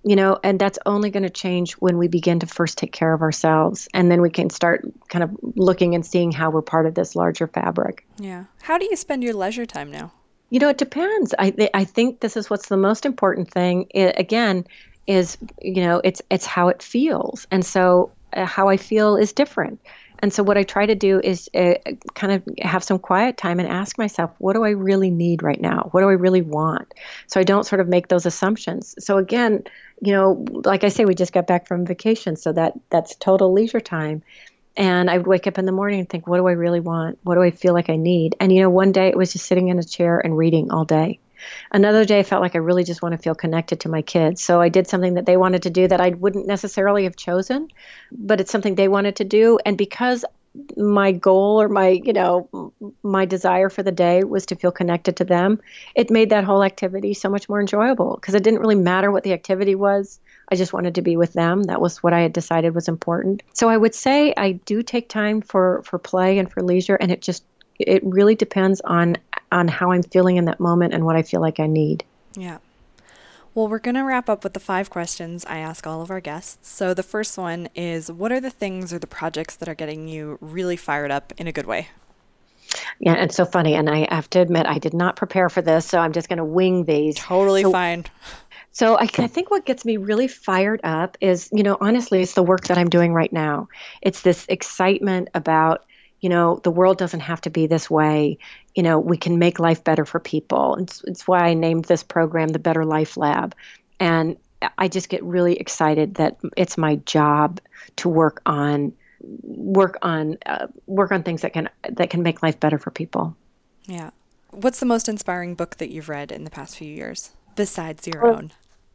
You 0.02 0.16
know, 0.16 0.38
and 0.42 0.58
that's 0.58 0.78
only 0.86 1.10
going 1.10 1.24
to 1.24 1.30
change 1.30 1.74
when 1.74 1.98
we 1.98 2.08
begin 2.08 2.40
to 2.40 2.46
first 2.46 2.78
take 2.78 2.90
care 2.90 3.12
of 3.12 3.20
ourselves. 3.20 3.86
And 3.92 4.10
then 4.10 4.22
we 4.22 4.30
can 4.30 4.48
start 4.48 4.82
kind 5.08 5.22
of 5.22 5.30
looking 5.56 5.94
and 5.94 6.06
seeing 6.06 6.32
how 6.32 6.48
we're 6.48 6.62
part 6.62 6.86
of 6.86 6.94
this 6.94 7.14
larger 7.14 7.46
fabric. 7.46 8.06
Yeah. 8.18 8.44
How 8.62 8.78
do 8.78 8.86
you 8.86 8.96
spend 8.96 9.22
your 9.22 9.34
leisure 9.34 9.66
time 9.66 9.90
now? 9.90 10.10
You 10.48 10.58
know, 10.58 10.70
it 10.70 10.78
depends. 10.78 11.34
I, 11.38 11.68
I 11.74 11.84
think 11.84 12.20
this 12.20 12.34
is 12.34 12.48
what's 12.48 12.68
the 12.68 12.78
most 12.78 13.04
important 13.04 13.50
thing. 13.50 13.88
It, 13.90 14.14
again, 14.18 14.64
is 15.10 15.36
you 15.60 15.82
know 15.82 16.00
it's 16.04 16.22
it's 16.30 16.46
how 16.46 16.68
it 16.68 16.82
feels 16.82 17.46
and 17.50 17.64
so 17.66 18.10
uh, 18.32 18.44
how 18.44 18.68
i 18.68 18.76
feel 18.76 19.16
is 19.16 19.32
different 19.32 19.80
and 20.22 20.32
so, 20.32 20.42
what 20.42 20.58
I 20.58 20.62
try 20.62 20.86
to 20.86 20.94
do 20.94 21.20
is 21.20 21.48
uh, 21.54 21.74
kind 22.14 22.32
of 22.32 22.42
have 22.62 22.84
some 22.84 22.98
quiet 22.98 23.36
time 23.36 23.58
and 23.58 23.68
ask 23.68 23.98
myself, 23.98 24.30
what 24.38 24.54
do 24.54 24.64
I 24.64 24.70
really 24.70 25.10
need 25.10 25.42
right 25.42 25.60
now? 25.60 25.88
What 25.92 26.02
do 26.02 26.08
I 26.08 26.12
really 26.12 26.42
want? 26.42 26.92
So 27.26 27.40
I 27.40 27.44
don't 27.44 27.64
sort 27.64 27.80
of 27.80 27.88
make 27.88 28.08
those 28.08 28.26
assumptions. 28.26 28.94
So, 28.98 29.18
again, 29.18 29.64
you 30.00 30.12
know, 30.12 30.44
like 30.64 30.84
I 30.84 30.88
say, 30.88 31.04
we 31.04 31.14
just 31.14 31.32
got 31.32 31.46
back 31.46 31.66
from 31.66 31.86
vacation, 31.86 32.36
so 32.36 32.52
that 32.52 32.74
that's 32.90 33.14
total 33.16 33.52
leisure 33.52 33.80
time. 33.80 34.22
And 34.76 35.10
I 35.10 35.18
would 35.18 35.26
wake 35.26 35.46
up 35.46 35.58
in 35.58 35.66
the 35.66 35.72
morning 35.72 36.00
and 36.00 36.08
think, 36.08 36.26
what 36.26 36.36
do 36.36 36.46
I 36.46 36.52
really 36.52 36.80
want? 36.80 37.18
What 37.22 37.34
do 37.34 37.42
I 37.42 37.50
feel 37.50 37.74
like 37.74 37.90
I 37.90 37.96
need? 37.96 38.36
And, 38.38 38.52
you 38.52 38.60
know, 38.60 38.70
one 38.70 38.92
day 38.92 39.08
it 39.08 39.16
was 39.16 39.32
just 39.32 39.46
sitting 39.46 39.68
in 39.68 39.78
a 39.78 39.84
chair 39.84 40.18
and 40.18 40.36
reading 40.36 40.70
all 40.70 40.84
day. 40.84 41.18
Another 41.70 42.04
day, 42.04 42.20
I 42.20 42.22
felt 42.22 42.42
like 42.42 42.54
I 42.54 42.58
really 42.58 42.84
just 42.84 43.02
want 43.02 43.12
to 43.12 43.18
feel 43.18 43.34
connected 43.34 43.80
to 43.80 43.88
my 43.88 44.02
kids. 44.02 44.42
So 44.42 44.60
I 44.60 44.68
did 44.68 44.86
something 44.86 45.14
that 45.14 45.26
they 45.26 45.36
wanted 45.36 45.62
to 45.62 45.70
do 45.70 45.86
that 45.88 46.00
I 46.00 46.10
wouldn't 46.10 46.46
necessarily 46.46 47.04
have 47.04 47.16
chosen, 47.16 47.68
but 48.10 48.40
it's 48.40 48.50
something 48.50 48.74
they 48.74 48.88
wanted 48.88 49.16
to 49.16 49.24
do. 49.24 49.58
And 49.64 49.76
because 49.76 50.24
my 50.76 51.12
goal 51.12 51.62
or 51.62 51.68
my 51.68 51.88
you 51.88 52.12
know 52.12 52.72
my 53.04 53.24
desire 53.24 53.68
for 53.68 53.84
the 53.84 53.92
day 53.92 54.24
was 54.24 54.46
to 54.46 54.56
feel 54.56 54.72
connected 54.72 55.16
to 55.16 55.24
them 55.24 55.60
it 55.94 56.10
made 56.10 56.30
that 56.30 56.42
whole 56.42 56.64
activity 56.64 57.14
so 57.14 57.28
much 57.28 57.48
more 57.48 57.60
enjoyable 57.60 58.16
because 58.16 58.34
it 58.34 58.42
didn't 58.42 58.58
really 58.58 58.74
matter 58.74 59.12
what 59.12 59.22
the 59.22 59.32
activity 59.32 59.76
was 59.76 60.18
i 60.50 60.56
just 60.56 60.72
wanted 60.72 60.96
to 60.96 61.02
be 61.02 61.16
with 61.16 61.32
them 61.34 61.62
that 61.64 61.80
was 61.80 62.02
what 62.02 62.12
i 62.12 62.20
had 62.20 62.32
decided 62.32 62.74
was 62.74 62.88
important 62.88 63.44
so 63.52 63.68
i 63.68 63.76
would 63.76 63.94
say 63.94 64.34
i 64.36 64.50
do 64.50 64.82
take 64.82 65.08
time 65.08 65.40
for 65.40 65.82
for 65.84 66.00
play 66.00 66.38
and 66.38 66.50
for 66.50 66.62
leisure 66.62 66.96
and 66.96 67.12
it 67.12 67.22
just 67.22 67.44
it 67.78 68.02
really 68.04 68.34
depends 68.34 68.80
on 68.82 69.16
on 69.52 69.68
how 69.68 69.92
I'm 69.92 70.02
feeling 70.02 70.36
in 70.36 70.44
that 70.46 70.60
moment 70.60 70.94
and 70.94 71.04
what 71.04 71.16
I 71.16 71.22
feel 71.22 71.40
like 71.40 71.60
I 71.60 71.66
need. 71.66 72.04
Yeah. 72.34 72.58
Well, 73.54 73.66
we're 73.66 73.80
going 73.80 73.96
to 73.96 74.04
wrap 74.04 74.28
up 74.28 74.44
with 74.44 74.54
the 74.54 74.60
five 74.60 74.90
questions 74.90 75.44
I 75.44 75.58
ask 75.58 75.86
all 75.86 76.02
of 76.02 76.10
our 76.10 76.20
guests. 76.20 76.70
So, 76.70 76.94
the 76.94 77.02
first 77.02 77.36
one 77.36 77.68
is 77.74 78.10
What 78.10 78.30
are 78.30 78.40
the 78.40 78.50
things 78.50 78.92
or 78.92 78.98
the 78.98 79.08
projects 79.08 79.56
that 79.56 79.68
are 79.68 79.74
getting 79.74 80.06
you 80.06 80.38
really 80.40 80.76
fired 80.76 81.10
up 81.10 81.32
in 81.36 81.48
a 81.48 81.52
good 81.52 81.66
way? 81.66 81.88
Yeah, 83.00 83.14
it's 83.14 83.34
so 83.34 83.44
funny. 83.44 83.74
And 83.74 83.90
I 83.90 84.06
have 84.14 84.30
to 84.30 84.40
admit, 84.40 84.66
I 84.66 84.78
did 84.78 84.94
not 84.94 85.16
prepare 85.16 85.48
for 85.48 85.62
this. 85.62 85.84
So, 85.84 85.98
I'm 85.98 86.12
just 86.12 86.28
going 86.28 86.38
to 86.38 86.44
wing 86.44 86.84
these. 86.84 87.16
Totally 87.16 87.62
so, 87.62 87.72
fine. 87.72 88.04
So 88.72 88.96
I, 88.96 89.08
I, 89.18 89.26
think 89.26 89.50
what 89.50 89.66
gets 89.66 89.84
me 89.84 89.96
really 89.96 90.28
fired 90.28 90.80
up 90.84 91.18
is, 91.20 91.48
you 91.52 91.64
know, 91.64 91.76
honestly, 91.80 92.22
it's 92.22 92.34
the 92.34 92.42
work 92.42 92.68
that 92.68 92.78
I'm 92.78 92.88
doing 92.88 93.12
right 93.12 93.32
now. 93.32 93.68
It's 94.00 94.22
this 94.22 94.46
excitement 94.48 95.28
about 95.34 95.84
you 96.20 96.28
know, 96.28 96.60
the 96.62 96.70
world 96.70 96.98
doesn't 96.98 97.20
have 97.20 97.40
to 97.42 97.50
be 97.50 97.66
this 97.66 97.90
way. 97.90 98.38
You 98.74 98.82
know, 98.82 98.98
we 98.98 99.16
can 99.16 99.38
make 99.38 99.58
life 99.58 99.82
better 99.82 100.04
for 100.04 100.20
people. 100.20 100.76
It's, 100.76 101.02
it's 101.04 101.26
why 101.26 101.40
I 101.40 101.54
named 101.54 101.86
this 101.86 102.02
program 102.02 102.48
the 102.48 102.58
Better 102.58 102.84
Life 102.84 103.16
Lab. 103.16 103.54
And 103.98 104.36
I 104.76 104.88
just 104.88 105.08
get 105.08 105.22
really 105.22 105.56
excited 105.56 106.16
that 106.16 106.38
it's 106.56 106.76
my 106.76 106.96
job 106.96 107.60
to 107.96 108.08
work 108.08 108.42
on 108.44 108.92
work 109.42 109.98
on 110.02 110.38
uh, 110.46 110.66
work 110.86 111.12
on 111.12 111.22
things 111.22 111.42
that 111.42 111.52
can 111.52 111.68
that 111.88 112.10
can 112.10 112.22
make 112.22 112.42
life 112.42 112.58
better 112.60 112.78
for 112.78 112.90
people. 112.90 113.36
Yeah. 113.84 114.10
What's 114.50 114.80
the 114.80 114.86
most 114.86 115.08
inspiring 115.08 115.54
book 115.54 115.76
that 115.76 115.90
you've 115.90 116.08
read 116.08 116.32
in 116.32 116.44
the 116.44 116.50
past 116.50 116.76
few 116.76 116.92
years 116.92 117.32
besides 117.56 118.06
your 118.06 118.26
oh, 118.26 118.36
own? 118.36 118.52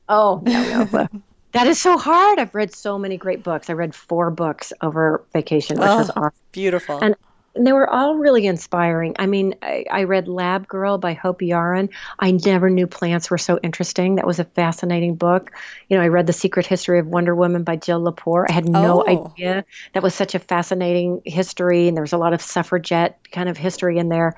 Oh, 0.10 0.42
no, 0.44 0.84
no. 0.92 1.08
that 1.56 1.68
is 1.68 1.82
so 1.82 1.98
hard. 1.98 2.40
I've 2.40 2.54
read 2.54 2.74
so 2.74 3.00
many 3.00 3.18
great 3.18 3.44
books. 3.44 3.70
I 3.70 3.74
read 3.74 3.96
four 3.96 4.30
books 4.30 4.74
over 4.82 5.24
vacation, 5.34 5.80
which 5.80 5.88
oh, 5.88 5.98
was 5.98 6.10
awesome. 6.12 6.32
Beautiful. 6.52 7.00
And 7.02 7.16
and 7.56 7.66
they 7.66 7.72
were 7.72 7.90
all 7.90 8.18
really 8.18 8.46
inspiring. 8.46 9.16
I 9.18 9.28
mean, 9.28 9.56
I, 9.62 9.86
I, 9.90 10.04
read 10.04 10.28
Lab 10.28 10.68
Girl 10.68 10.98
by 10.98 11.14
Hope 11.14 11.40
Jahren. 11.40 11.90
I 12.20 12.32
never 12.32 12.70
knew 12.70 12.86
plants 12.86 13.32
were 13.32 13.38
so 13.38 13.60
interesting. 13.64 14.16
That 14.16 14.28
was 14.28 14.40
a 14.40 14.44
fascinating 14.44 15.16
book. 15.16 15.52
You 15.88 15.96
know, 15.96 16.04
I 16.04 16.10
read 16.10 16.28
The 16.28 16.34
Secret 16.34 16.66
History 16.66 17.00
of 17.00 17.08
Wonder 17.08 17.34
Woman 17.34 17.64
by 17.64 17.78
Jill 17.78 18.02
Lepore. 18.02 18.46
I 18.50 18.52
had 18.52 18.68
no 18.68 19.06
oh. 19.08 19.28
idea 19.32 19.64
that 19.94 20.04
was 20.04 20.14
such 20.14 20.36
a 20.36 20.40
fascinating 20.40 21.22
history, 21.24 21.88
and 21.88 21.96
there 21.96 22.04
was 22.04 22.14
a 22.14 22.18
lot 22.18 22.34
of 22.34 22.42
suffragette 22.42 23.20
kind 23.32 23.48
of 23.48 23.56
history 23.56 24.00
in 24.00 24.10
there. 24.10 24.36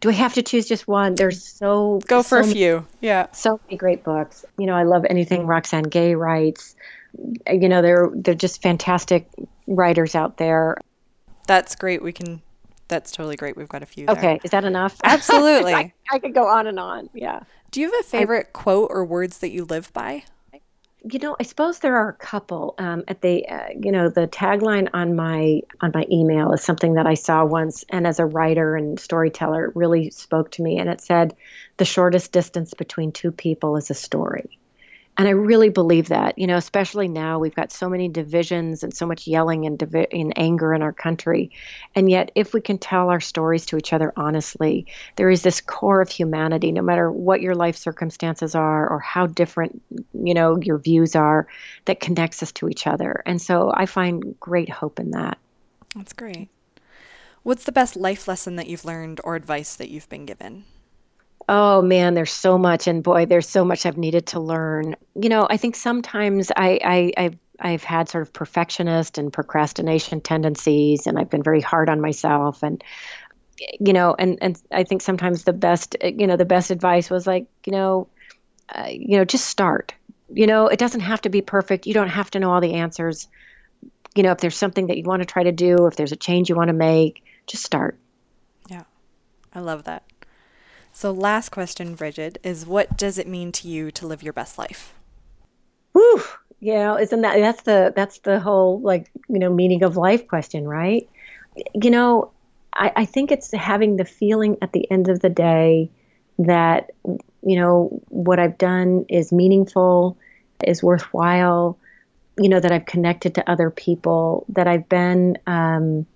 Do 0.00 0.08
I 0.08 0.12
have 0.12 0.34
to 0.34 0.42
choose 0.42 0.66
just 0.66 0.88
one? 0.88 1.14
There's 1.14 1.42
so 1.42 2.00
go 2.06 2.22
for 2.22 2.42
so 2.42 2.50
a 2.50 2.52
few. 2.52 2.86
Yeah, 3.00 3.26
so 3.32 3.60
many 3.66 3.76
great 3.76 4.04
books. 4.04 4.44
You 4.58 4.66
know, 4.66 4.74
I 4.74 4.84
love 4.84 5.04
anything 5.08 5.46
Roxane 5.46 5.84
Gay 5.84 6.14
writes. 6.14 6.74
Uh, 7.48 7.52
you 7.52 7.68
know, 7.68 7.82
they're 7.82 8.10
they're 8.14 8.34
just 8.34 8.62
fantastic 8.62 9.28
writers 9.66 10.14
out 10.14 10.36
there. 10.36 10.76
That's 11.46 11.74
great. 11.74 12.02
We 12.02 12.12
can. 12.12 12.42
That's 12.88 13.10
totally 13.10 13.36
great. 13.36 13.56
We've 13.56 13.68
got 13.68 13.82
a 13.82 13.86
few. 13.86 14.06
There. 14.06 14.16
Okay, 14.16 14.40
is 14.44 14.50
that 14.52 14.64
enough? 14.64 14.96
Absolutely. 15.04 15.74
I, 15.74 15.92
I, 16.10 16.18
could 16.20 16.34
go 16.34 16.46
on 16.46 16.66
and 16.66 16.78
on. 16.78 17.10
Yeah. 17.14 17.40
Do 17.72 17.80
you 17.80 17.90
have 17.90 18.00
a 18.00 18.04
favorite 18.04 18.46
I, 18.48 18.52
quote 18.52 18.90
or 18.92 19.04
words 19.04 19.38
that 19.38 19.50
you 19.50 19.64
live 19.64 19.92
by? 19.92 20.24
You 21.08 21.20
know, 21.20 21.36
I 21.38 21.44
suppose 21.44 21.78
there 21.78 21.96
are 21.96 22.08
a 22.08 22.14
couple. 22.14 22.74
Um, 22.78 23.04
at 23.06 23.20
the, 23.20 23.46
uh, 23.48 23.68
you 23.80 23.92
know, 23.92 24.08
the 24.08 24.26
tagline 24.26 24.88
on 24.92 25.14
my 25.14 25.62
on 25.80 25.92
my 25.94 26.04
email 26.10 26.52
is 26.52 26.64
something 26.64 26.94
that 26.94 27.06
I 27.06 27.14
saw 27.14 27.44
once, 27.44 27.84
and 27.88 28.06
as 28.06 28.18
a 28.18 28.26
writer 28.26 28.74
and 28.74 28.98
storyteller, 28.98 29.66
it 29.66 29.76
really 29.76 30.10
spoke 30.10 30.50
to 30.52 30.62
me. 30.62 30.78
And 30.78 30.90
it 30.90 31.00
said, 31.00 31.36
"The 31.76 31.84
shortest 31.84 32.32
distance 32.32 32.74
between 32.74 33.12
two 33.12 33.30
people 33.30 33.76
is 33.76 33.90
a 33.90 33.94
story." 33.94 34.58
And 35.18 35.26
I 35.26 35.30
really 35.30 35.70
believe 35.70 36.08
that, 36.08 36.38
you 36.38 36.46
know, 36.46 36.56
especially 36.56 37.08
now 37.08 37.38
we've 37.38 37.54
got 37.54 37.72
so 37.72 37.88
many 37.88 38.08
divisions 38.08 38.82
and 38.82 38.94
so 38.94 39.06
much 39.06 39.26
yelling 39.26 39.64
and, 39.64 39.78
divi- 39.78 40.08
and 40.12 40.32
anger 40.36 40.74
in 40.74 40.82
our 40.82 40.92
country. 40.92 41.50
And 41.94 42.10
yet, 42.10 42.30
if 42.34 42.52
we 42.52 42.60
can 42.60 42.76
tell 42.76 43.08
our 43.08 43.20
stories 43.20 43.64
to 43.66 43.78
each 43.78 43.94
other 43.94 44.12
honestly, 44.16 44.86
there 45.16 45.30
is 45.30 45.42
this 45.42 45.62
core 45.62 46.02
of 46.02 46.10
humanity, 46.10 46.70
no 46.70 46.82
matter 46.82 47.10
what 47.10 47.40
your 47.40 47.54
life 47.54 47.76
circumstances 47.76 48.54
are 48.54 48.88
or 48.88 48.98
how 48.98 49.26
different, 49.26 49.82
you 50.12 50.34
know, 50.34 50.58
your 50.60 50.78
views 50.78 51.16
are, 51.16 51.46
that 51.86 52.00
connects 52.00 52.42
us 52.42 52.52
to 52.52 52.68
each 52.68 52.86
other. 52.86 53.22
And 53.24 53.40
so 53.40 53.72
I 53.74 53.86
find 53.86 54.38
great 54.38 54.68
hope 54.68 55.00
in 55.00 55.12
that. 55.12 55.38
That's 55.94 56.12
great. 56.12 56.50
What's 57.42 57.64
the 57.64 57.72
best 57.72 57.96
life 57.96 58.28
lesson 58.28 58.56
that 58.56 58.66
you've 58.66 58.84
learned 58.84 59.20
or 59.24 59.34
advice 59.34 59.76
that 59.76 59.88
you've 59.88 60.08
been 60.10 60.26
given? 60.26 60.64
Oh 61.48 61.80
man, 61.80 62.14
there's 62.14 62.32
so 62.32 62.58
much, 62.58 62.88
and 62.88 63.02
boy, 63.02 63.26
there's 63.26 63.48
so 63.48 63.64
much 63.64 63.86
I've 63.86 63.96
needed 63.96 64.26
to 64.28 64.40
learn. 64.40 64.96
You 65.14 65.28
know, 65.28 65.46
I 65.48 65.56
think 65.56 65.76
sometimes 65.76 66.50
I, 66.56 66.80
I, 66.84 67.12
I've, 67.16 67.38
I've 67.60 67.84
had 67.84 68.08
sort 68.08 68.22
of 68.22 68.32
perfectionist 68.32 69.16
and 69.16 69.32
procrastination 69.32 70.20
tendencies, 70.20 71.06
and 71.06 71.18
I've 71.18 71.30
been 71.30 71.44
very 71.44 71.60
hard 71.60 71.88
on 71.88 72.00
myself. 72.00 72.62
And 72.64 72.82
you 73.80 73.92
know, 73.92 74.14
and 74.18 74.38
and 74.42 74.60
I 74.72 74.84
think 74.84 75.02
sometimes 75.02 75.44
the 75.44 75.52
best, 75.52 75.96
you 76.02 76.26
know, 76.26 76.36
the 76.36 76.44
best 76.44 76.70
advice 76.70 77.10
was 77.10 77.26
like, 77.26 77.46
you 77.64 77.72
know, 77.72 78.08
uh, 78.74 78.88
you 78.90 79.16
know, 79.16 79.24
just 79.24 79.46
start. 79.46 79.94
You 80.28 80.48
know, 80.48 80.66
it 80.66 80.78
doesn't 80.78 81.00
have 81.00 81.20
to 81.22 81.28
be 81.28 81.42
perfect. 81.42 81.86
You 81.86 81.94
don't 81.94 82.08
have 82.08 82.30
to 82.32 82.40
know 82.40 82.50
all 82.50 82.60
the 82.60 82.74
answers. 82.74 83.28
You 84.16 84.24
know, 84.24 84.32
if 84.32 84.38
there's 84.38 84.56
something 84.56 84.88
that 84.88 84.96
you 84.96 85.04
want 85.04 85.22
to 85.22 85.26
try 85.26 85.44
to 85.44 85.52
do, 85.52 85.86
if 85.86 85.94
there's 85.94 86.12
a 86.12 86.16
change 86.16 86.48
you 86.48 86.56
want 86.56 86.68
to 86.68 86.74
make, 86.74 87.22
just 87.46 87.62
start. 87.62 87.98
Yeah, 88.68 88.82
I 89.54 89.60
love 89.60 89.84
that. 89.84 90.02
So, 90.96 91.12
last 91.12 91.50
question, 91.50 91.94
Brigid, 91.94 92.38
is 92.42 92.64
what 92.64 92.96
does 92.96 93.18
it 93.18 93.28
mean 93.28 93.52
to 93.52 93.68
you 93.68 93.90
to 93.90 94.06
live 94.06 94.22
your 94.22 94.32
best 94.32 94.56
life? 94.56 94.94
Whew. 95.92 96.22
Yeah, 96.58 96.96
isn't 96.96 97.20
that 97.20 97.38
that's 97.38 97.62
the 97.64 97.92
that's 97.94 98.20
the 98.20 98.40
whole 98.40 98.80
like 98.80 99.10
you 99.28 99.38
know 99.38 99.52
meaning 99.52 99.82
of 99.82 99.98
life 99.98 100.26
question, 100.26 100.66
right? 100.66 101.06
You 101.74 101.90
know, 101.90 102.32
I, 102.72 102.92
I 102.96 103.04
think 103.04 103.30
it's 103.30 103.52
having 103.52 103.98
the 103.98 104.06
feeling 104.06 104.56
at 104.62 104.72
the 104.72 104.90
end 104.90 105.10
of 105.10 105.20
the 105.20 105.28
day 105.28 105.90
that 106.38 106.92
you 107.04 107.56
know 107.60 108.00
what 108.08 108.38
I've 108.38 108.56
done 108.56 109.04
is 109.10 109.32
meaningful, 109.32 110.16
is 110.64 110.82
worthwhile. 110.82 111.76
You 112.38 112.48
know 112.48 112.58
that 112.58 112.72
I've 112.72 112.86
connected 112.86 113.34
to 113.34 113.50
other 113.50 113.68
people, 113.68 114.46
that 114.48 114.66
I've 114.66 114.88
been 114.88 115.36
um, 115.46 116.06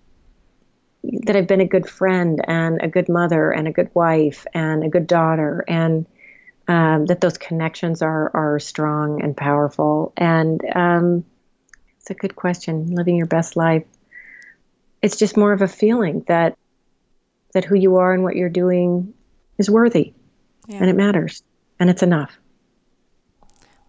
that 1.03 1.37
I've 1.37 1.47
been 1.47 1.61
a 1.61 1.67
good 1.67 1.89
friend 1.89 2.41
and 2.47 2.81
a 2.83 2.89
good 2.89 3.09
mother 3.09 3.51
and 3.51 3.67
a 3.67 3.73
good 3.73 3.91
wife 3.95 4.47
and 4.53 4.85
a 4.85 4.89
good 4.89 5.07
daughter 5.07 5.65
and 5.67 6.07
um, 6.69 7.07
that 7.07 7.21
those 7.21 7.39
connections 7.39 8.03
are 8.03 8.31
are 8.35 8.61
strong 8.61 9.23
and 9.23 9.37
powerful. 9.37 10.13
And 10.17 10.61
um, 10.75 11.25
it's 11.99 12.11
a 12.11 12.15
good 12.15 12.37
question 12.37 12.95
living 12.95 13.17
your 13.17 13.27
best 13.27 13.57
life. 13.57 13.85
It's 15.03 15.17
just 15.17 15.37
more 15.37 15.53
of 15.53 15.63
a 15.63 15.69
feeling 15.69 16.25
that 16.29 16.57
that 17.55 17.65
who 17.65 17.75
you 17.75 17.97
are 17.97 18.13
and 18.13 18.23
what 18.23 18.37
you're 18.37 18.49
doing 18.49 19.15
is 19.59 19.69
worthy 19.69 20.15
yeah. 20.69 20.77
and 20.77 20.89
it 20.89 20.97
matters 20.97 21.43
and 21.81 21.91
it's 21.91 22.03
enough. 22.03 22.39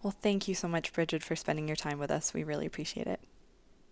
Well 0.02 0.14
thank 0.20 0.48
you 0.48 0.54
so 0.54 0.66
much 0.66 0.92
Brigid 0.92 1.22
for 1.22 1.36
spending 1.36 1.68
your 1.68 1.76
time 1.76 1.98
with 1.98 2.10
us. 2.10 2.34
We 2.34 2.42
really 2.42 2.66
appreciate 2.66 3.06
it. 3.06 3.20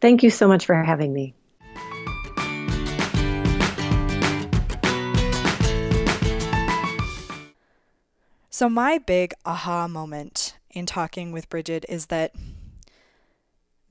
Thank 0.01 0.23
you 0.23 0.31
so 0.31 0.49
much 0.49 0.67
for 0.67 0.75
having 0.75 1.13
me 1.13 1.35
So, 8.61 8.69
my 8.69 8.99
big 8.99 9.33
aha 9.47 9.89
moment 9.89 10.59
in 10.69 10.85
talking 10.85 11.33
with 11.33 11.49
Brigid 11.49 11.87
is 11.89 12.09
that 12.09 12.35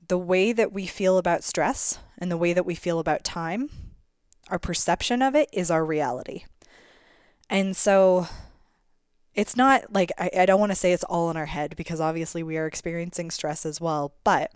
the 0.06 0.16
way 0.16 0.52
that 0.52 0.72
we 0.72 0.86
feel 0.86 1.18
about 1.18 1.42
stress 1.42 1.98
and 2.18 2.30
the 2.30 2.36
way 2.36 2.52
that 2.52 2.64
we 2.64 2.76
feel 2.76 3.00
about 3.00 3.24
time, 3.24 3.68
our 4.48 4.60
perception 4.60 5.22
of 5.22 5.34
it 5.34 5.48
is 5.52 5.72
our 5.72 5.84
reality. 5.84 6.44
And 7.48 7.76
so, 7.76 8.28
it's 9.34 9.56
not 9.56 9.92
like 9.92 10.12
I, 10.16 10.30
I 10.38 10.46
don't 10.46 10.60
want 10.60 10.70
to 10.70 10.76
say 10.76 10.92
it's 10.92 11.02
all 11.02 11.32
in 11.32 11.36
our 11.36 11.46
head 11.46 11.74
because 11.74 12.00
obviously 12.00 12.44
we 12.44 12.56
are 12.56 12.68
experiencing 12.68 13.32
stress 13.32 13.66
as 13.66 13.80
well, 13.80 14.12
but 14.22 14.52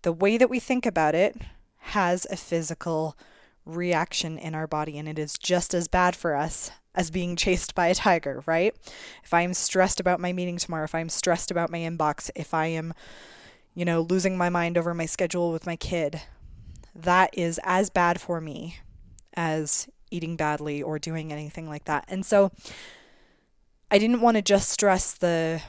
the 0.00 0.12
way 0.12 0.38
that 0.38 0.48
we 0.48 0.58
think 0.58 0.86
about 0.86 1.14
it 1.14 1.36
has 1.76 2.26
a 2.30 2.36
physical 2.38 3.14
reaction 3.66 4.38
in 4.38 4.54
our 4.54 4.66
body, 4.66 4.96
and 4.96 5.06
it 5.06 5.18
is 5.18 5.36
just 5.36 5.74
as 5.74 5.86
bad 5.86 6.16
for 6.16 6.34
us 6.34 6.70
as 6.98 7.12
being 7.12 7.36
chased 7.36 7.76
by 7.76 7.86
a 7.86 7.94
tiger, 7.94 8.42
right? 8.44 8.74
If 9.22 9.32
I'm 9.32 9.54
stressed 9.54 10.00
about 10.00 10.18
my 10.18 10.32
meeting 10.32 10.56
tomorrow, 10.56 10.82
if 10.82 10.96
I'm 10.96 11.08
stressed 11.08 11.52
about 11.52 11.70
my 11.70 11.78
inbox, 11.78 12.28
if 12.34 12.52
I 12.52 12.66
am, 12.66 12.92
you 13.72 13.84
know, 13.84 14.00
losing 14.00 14.36
my 14.36 14.48
mind 14.48 14.76
over 14.76 14.92
my 14.92 15.06
schedule 15.06 15.52
with 15.52 15.64
my 15.64 15.76
kid, 15.76 16.22
that 16.96 17.30
is 17.38 17.60
as 17.62 17.88
bad 17.88 18.20
for 18.20 18.40
me 18.40 18.78
as 19.34 19.88
eating 20.10 20.34
badly 20.34 20.82
or 20.82 20.98
doing 20.98 21.32
anything 21.32 21.68
like 21.68 21.84
that. 21.84 22.04
And 22.08 22.26
so 22.26 22.50
I 23.92 23.98
didn't 23.98 24.20
want 24.20 24.36
to 24.36 24.42
just 24.42 24.68
stress 24.68 25.14
the 25.14 25.62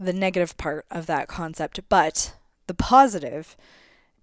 the 0.00 0.12
negative 0.12 0.56
part 0.56 0.86
of 0.90 1.06
that 1.06 1.28
concept, 1.28 1.80
but 1.90 2.34
the 2.66 2.74
positive 2.74 3.56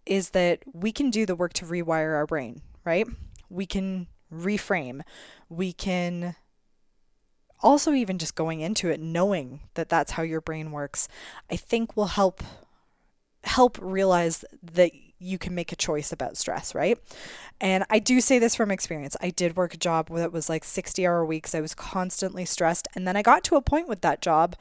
is 0.05 0.31
that 0.31 0.59
we 0.71 0.91
can 0.91 1.11
do 1.11 1.25
the 1.27 1.35
work 1.35 1.53
to 1.53 1.65
rewire 1.65 2.15
our 2.15 2.27
brain, 2.27 2.61
right? 2.85 3.07
We 3.49 3.65
can 3.65 4.07
reframe. 4.33 5.01
We 5.49 5.73
can 5.73 6.35
also 7.61 7.93
even 7.93 8.17
just 8.17 8.35
going 8.35 8.59
into 8.59 8.89
it 8.89 8.99
knowing 8.99 9.61
that 9.75 9.89
that's 9.89 10.11
how 10.11 10.23
your 10.23 10.41
brain 10.41 10.71
works, 10.71 11.07
I 11.49 11.55
think 11.55 11.95
will 11.95 12.07
help 12.07 12.43
help 13.45 13.77
realize 13.81 14.45
that 14.61 14.91
you 15.19 15.37
can 15.37 15.55
make 15.55 15.71
a 15.71 15.77
choice 15.77 16.11
about 16.11 16.37
stress, 16.37 16.75
right? 16.75 16.97
And 17.59 17.85
I 17.89 17.99
do 17.99 18.19
say 18.21 18.39
this 18.39 18.55
from 18.55 18.71
experience. 18.71 19.15
I 19.21 19.29
did 19.29 19.55
work 19.55 19.73
a 19.73 19.77
job 19.77 20.09
that 20.15 20.31
was 20.31 20.49
like 20.49 20.63
60 20.63 21.05
hour 21.05 21.25
weeks. 21.25 21.55
I 21.55 21.61
was 21.61 21.75
constantly 21.75 22.45
stressed. 22.45 22.87
And 22.95 23.07
then 23.07 23.15
I 23.15 23.21
got 23.21 23.43
to 23.45 23.55
a 23.55 23.61
point 23.61 23.87
with 23.87 24.01
that 24.01 24.21
job 24.21 24.55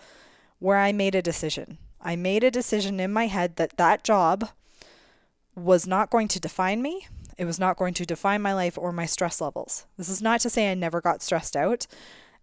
where 0.58 0.78
I 0.78 0.92
made 0.92 1.14
a 1.14 1.22
decision. 1.22 1.78
I 2.00 2.16
made 2.16 2.44
a 2.44 2.50
decision 2.50 3.00
in 3.00 3.12
my 3.12 3.26
head 3.26 3.56
that 3.56 3.76
that 3.76 4.04
job 4.04 4.48
was 5.54 5.86
not 5.86 6.10
going 6.10 6.28
to 6.28 6.40
define 6.40 6.82
me. 6.82 7.06
It 7.38 7.44
was 7.44 7.58
not 7.58 7.76
going 7.76 7.94
to 7.94 8.06
define 8.06 8.42
my 8.42 8.54
life 8.54 8.78
or 8.78 8.92
my 8.92 9.06
stress 9.06 9.40
levels. 9.40 9.86
This 9.96 10.08
is 10.08 10.22
not 10.22 10.40
to 10.40 10.50
say 10.50 10.70
I 10.70 10.74
never 10.74 11.00
got 11.00 11.22
stressed 11.22 11.56
out. 11.56 11.86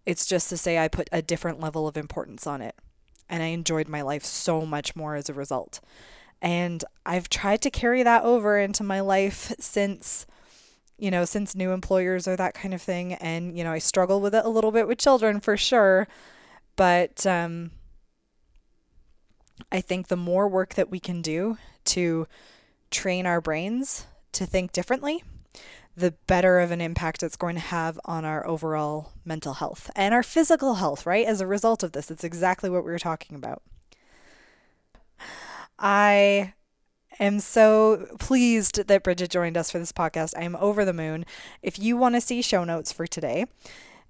It's 0.06 0.26
just 0.26 0.48
to 0.50 0.56
say 0.56 0.78
I 0.78 0.88
put 0.88 1.08
a 1.12 1.22
different 1.22 1.60
level 1.60 1.86
of 1.86 1.96
importance 1.96 2.46
on 2.46 2.62
it. 2.62 2.74
And 3.28 3.42
I 3.42 3.46
enjoyed 3.46 3.88
my 3.88 4.02
life 4.02 4.24
so 4.24 4.66
much 4.66 4.96
more 4.96 5.14
as 5.14 5.28
a 5.28 5.34
result. 5.34 5.80
And 6.42 6.84
I've 7.04 7.28
tried 7.28 7.60
to 7.62 7.70
carry 7.70 8.02
that 8.02 8.24
over 8.24 8.58
into 8.58 8.82
my 8.82 9.00
life 9.00 9.52
since, 9.60 10.26
you 10.98 11.10
know, 11.10 11.24
since 11.24 11.54
new 11.54 11.70
employers 11.72 12.26
or 12.26 12.36
that 12.36 12.54
kind 12.54 12.74
of 12.74 12.82
thing. 12.82 13.14
And, 13.14 13.56
you 13.56 13.62
know, 13.62 13.72
I 13.72 13.78
struggle 13.78 14.20
with 14.20 14.34
it 14.34 14.44
a 14.44 14.48
little 14.48 14.72
bit 14.72 14.88
with 14.88 14.98
children 14.98 15.40
for 15.40 15.56
sure. 15.56 16.08
But, 16.76 17.26
um, 17.26 17.72
I 19.70 19.80
think 19.80 20.08
the 20.08 20.16
more 20.16 20.48
work 20.48 20.74
that 20.74 20.90
we 20.90 20.98
can 20.98 21.22
do 21.22 21.58
to 21.84 22.26
train 22.90 23.26
our 23.26 23.40
brains 23.40 24.06
to 24.32 24.46
think 24.46 24.72
differently, 24.72 25.22
the 25.96 26.14
better 26.26 26.60
of 26.60 26.70
an 26.70 26.80
impact 26.80 27.22
it's 27.22 27.36
going 27.36 27.54
to 27.54 27.60
have 27.60 27.98
on 28.04 28.24
our 28.24 28.46
overall 28.46 29.12
mental 29.24 29.54
health 29.54 29.90
and 29.96 30.14
our 30.14 30.22
physical 30.22 30.74
health, 30.74 31.04
right? 31.06 31.26
As 31.26 31.40
a 31.40 31.46
result 31.46 31.82
of 31.82 31.92
this, 31.92 32.10
it's 32.10 32.24
exactly 32.24 32.70
what 32.70 32.84
we 32.84 32.90
were 32.90 32.98
talking 32.98 33.36
about. 33.36 33.62
I 35.78 36.54
am 37.18 37.40
so 37.40 38.06
pleased 38.18 38.86
that 38.86 39.02
Brigid 39.02 39.30
joined 39.30 39.56
us 39.56 39.70
for 39.70 39.78
this 39.78 39.92
podcast. 39.92 40.34
I 40.36 40.42
am 40.42 40.56
over 40.56 40.84
the 40.84 40.92
moon. 40.92 41.24
If 41.62 41.78
you 41.78 41.96
want 41.96 42.14
to 42.14 42.20
see 42.20 42.42
show 42.42 42.64
notes 42.64 42.92
for 42.92 43.06
today, 43.06 43.46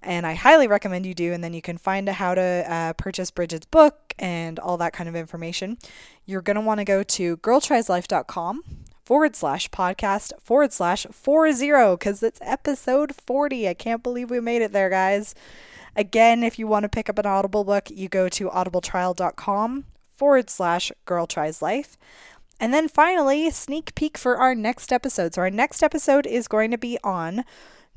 and 0.03 0.25
I 0.25 0.33
highly 0.33 0.67
recommend 0.67 1.05
you 1.05 1.13
do, 1.13 1.31
and 1.31 1.43
then 1.43 1.53
you 1.53 1.61
can 1.61 1.77
find 1.77 2.09
how 2.09 2.33
to 2.33 2.41
uh, 2.41 2.93
purchase 2.93 3.29
Brigid's 3.29 3.67
book 3.67 4.13
and 4.17 4.57
all 4.59 4.77
that 4.77 4.93
kind 4.93 5.07
of 5.07 5.15
information. 5.15 5.77
You're 6.25 6.41
going 6.41 6.55
to 6.55 6.61
want 6.61 6.79
to 6.79 6.85
go 6.85 7.03
to 7.03 7.37
girltrieslife.com 7.37 8.63
forward 9.11 9.35
slash 9.35 9.69
podcast 9.71 10.31
forward 10.39 10.71
slash 10.71 11.05
four 11.11 11.51
zero 11.51 11.97
because 11.97 12.23
it's 12.23 12.39
episode 12.41 13.13
40. 13.13 13.67
I 13.67 13.73
can't 13.73 14.01
believe 14.01 14.31
we 14.31 14.39
made 14.39 14.61
it 14.61 14.71
there, 14.71 14.89
guys. 14.89 15.35
Again, 15.97 16.45
if 16.45 16.57
you 16.57 16.65
want 16.65 16.83
to 16.83 16.89
pick 16.89 17.09
up 17.09 17.19
an 17.19 17.25
Audible 17.25 17.65
book, 17.65 17.89
you 17.91 18.07
go 18.07 18.29
to 18.29 18.47
audibletrial.com 18.47 19.83
forward 20.15 20.49
slash 20.49 20.93
girl 21.03 21.27
tries 21.27 21.61
life. 21.61 21.97
And 22.57 22.73
then 22.73 22.87
finally, 22.87 23.51
sneak 23.51 23.95
peek 23.95 24.17
for 24.17 24.37
our 24.37 24.55
next 24.55 24.93
episode. 24.93 25.33
So, 25.33 25.41
our 25.41 25.49
next 25.49 25.83
episode 25.83 26.25
is 26.25 26.47
going 26.47 26.71
to 26.71 26.77
be 26.77 26.97
on 27.03 27.43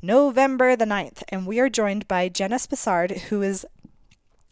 November 0.01 0.75
the 0.75 0.83
9th, 0.83 1.23
and 1.29 1.47
we 1.47 1.61
are 1.61 1.69
joined 1.69 2.09
by 2.09 2.27
Jenna 2.27 2.57
Spesard, 2.57 3.19
who 3.29 3.41
is 3.41 3.65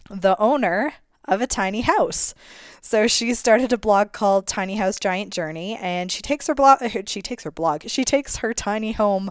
the 0.10 0.40
owner 0.40 0.94
of 1.26 1.42
a 1.42 1.48
tiny 1.48 1.82
house. 1.82 2.34
So 2.82 3.08
she 3.08 3.34
started 3.34 3.72
a 3.72 3.78
blog 3.78 4.12
called 4.12 4.46
Tiny 4.46 4.76
House 4.76 5.00
Giant 5.00 5.32
Journey 5.32 5.78
and 5.78 6.12
she 6.12 6.22
takes 6.22 6.48
her 6.48 6.56
blog 6.56 6.80
she 7.08 7.22
takes 7.22 7.44
her 7.44 7.52
blog. 7.52 7.84
She 7.88 8.04
takes 8.04 8.38
her 8.38 8.54
tiny 8.54 8.92
home 8.92 9.30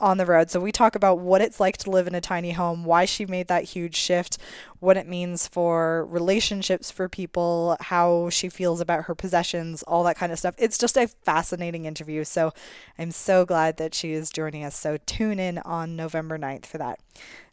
on 0.00 0.16
the 0.18 0.26
road. 0.26 0.50
So 0.50 0.60
we 0.60 0.72
talk 0.72 0.94
about 0.94 1.18
what 1.18 1.40
it's 1.40 1.58
like 1.58 1.76
to 1.78 1.90
live 1.90 2.06
in 2.06 2.14
a 2.14 2.20
tiny 2.20 2.52
home, 2.52 2.84
why 2.84 3.04
she 3.04 3.26
made 3.26 3.48
that 3.48 3.64
huge 3.64 3.96
shift, 3.96 4.38
what 4.78 4.96
it 4.96 5.08
means 5.08 5.48
for 5.48 6.06
relationships 6.06 6.90
for 6.90 7.08
people, 7.08 7.76
how 7.80 8.30
she 8.30 8.48
feels 8.48 8.80
about 8.80 9.04
her 9.04 9.14
possessions, 9.14 9.82
all 9.84 10.04
that 10.04 10.16
kind 10.16 10.32
of 10.32 10.38
stuff. 10.38 10.54
It's 10.58 10.78
just 10.78 10.96
a 10.96 11.08
fascinating 11.08 11.84
interview. 11.84 12.24
So 12.24 12.52
I'm 12.98 13.10
so 13.10 13.44
glad 13.44 13.76
that 13.78 13.94
she 13.94 14.12
is 14.12 14.30
joining 14.30 14.64
us. 14.64 14.76
So 14.76 14.98
tune 15.06 15.40
in 15.40 15.58
on 15.58 15.96
November 15.96 16.38
9th 16.38 16.66
for 16.66 16.78
that. 16.78 17.00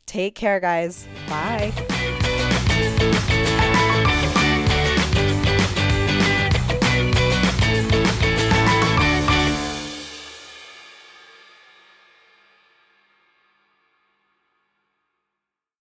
Take 0.05 0.35
care, 0.35 0.59
guys. 0.59 1.07
Bye. 1.27 1.73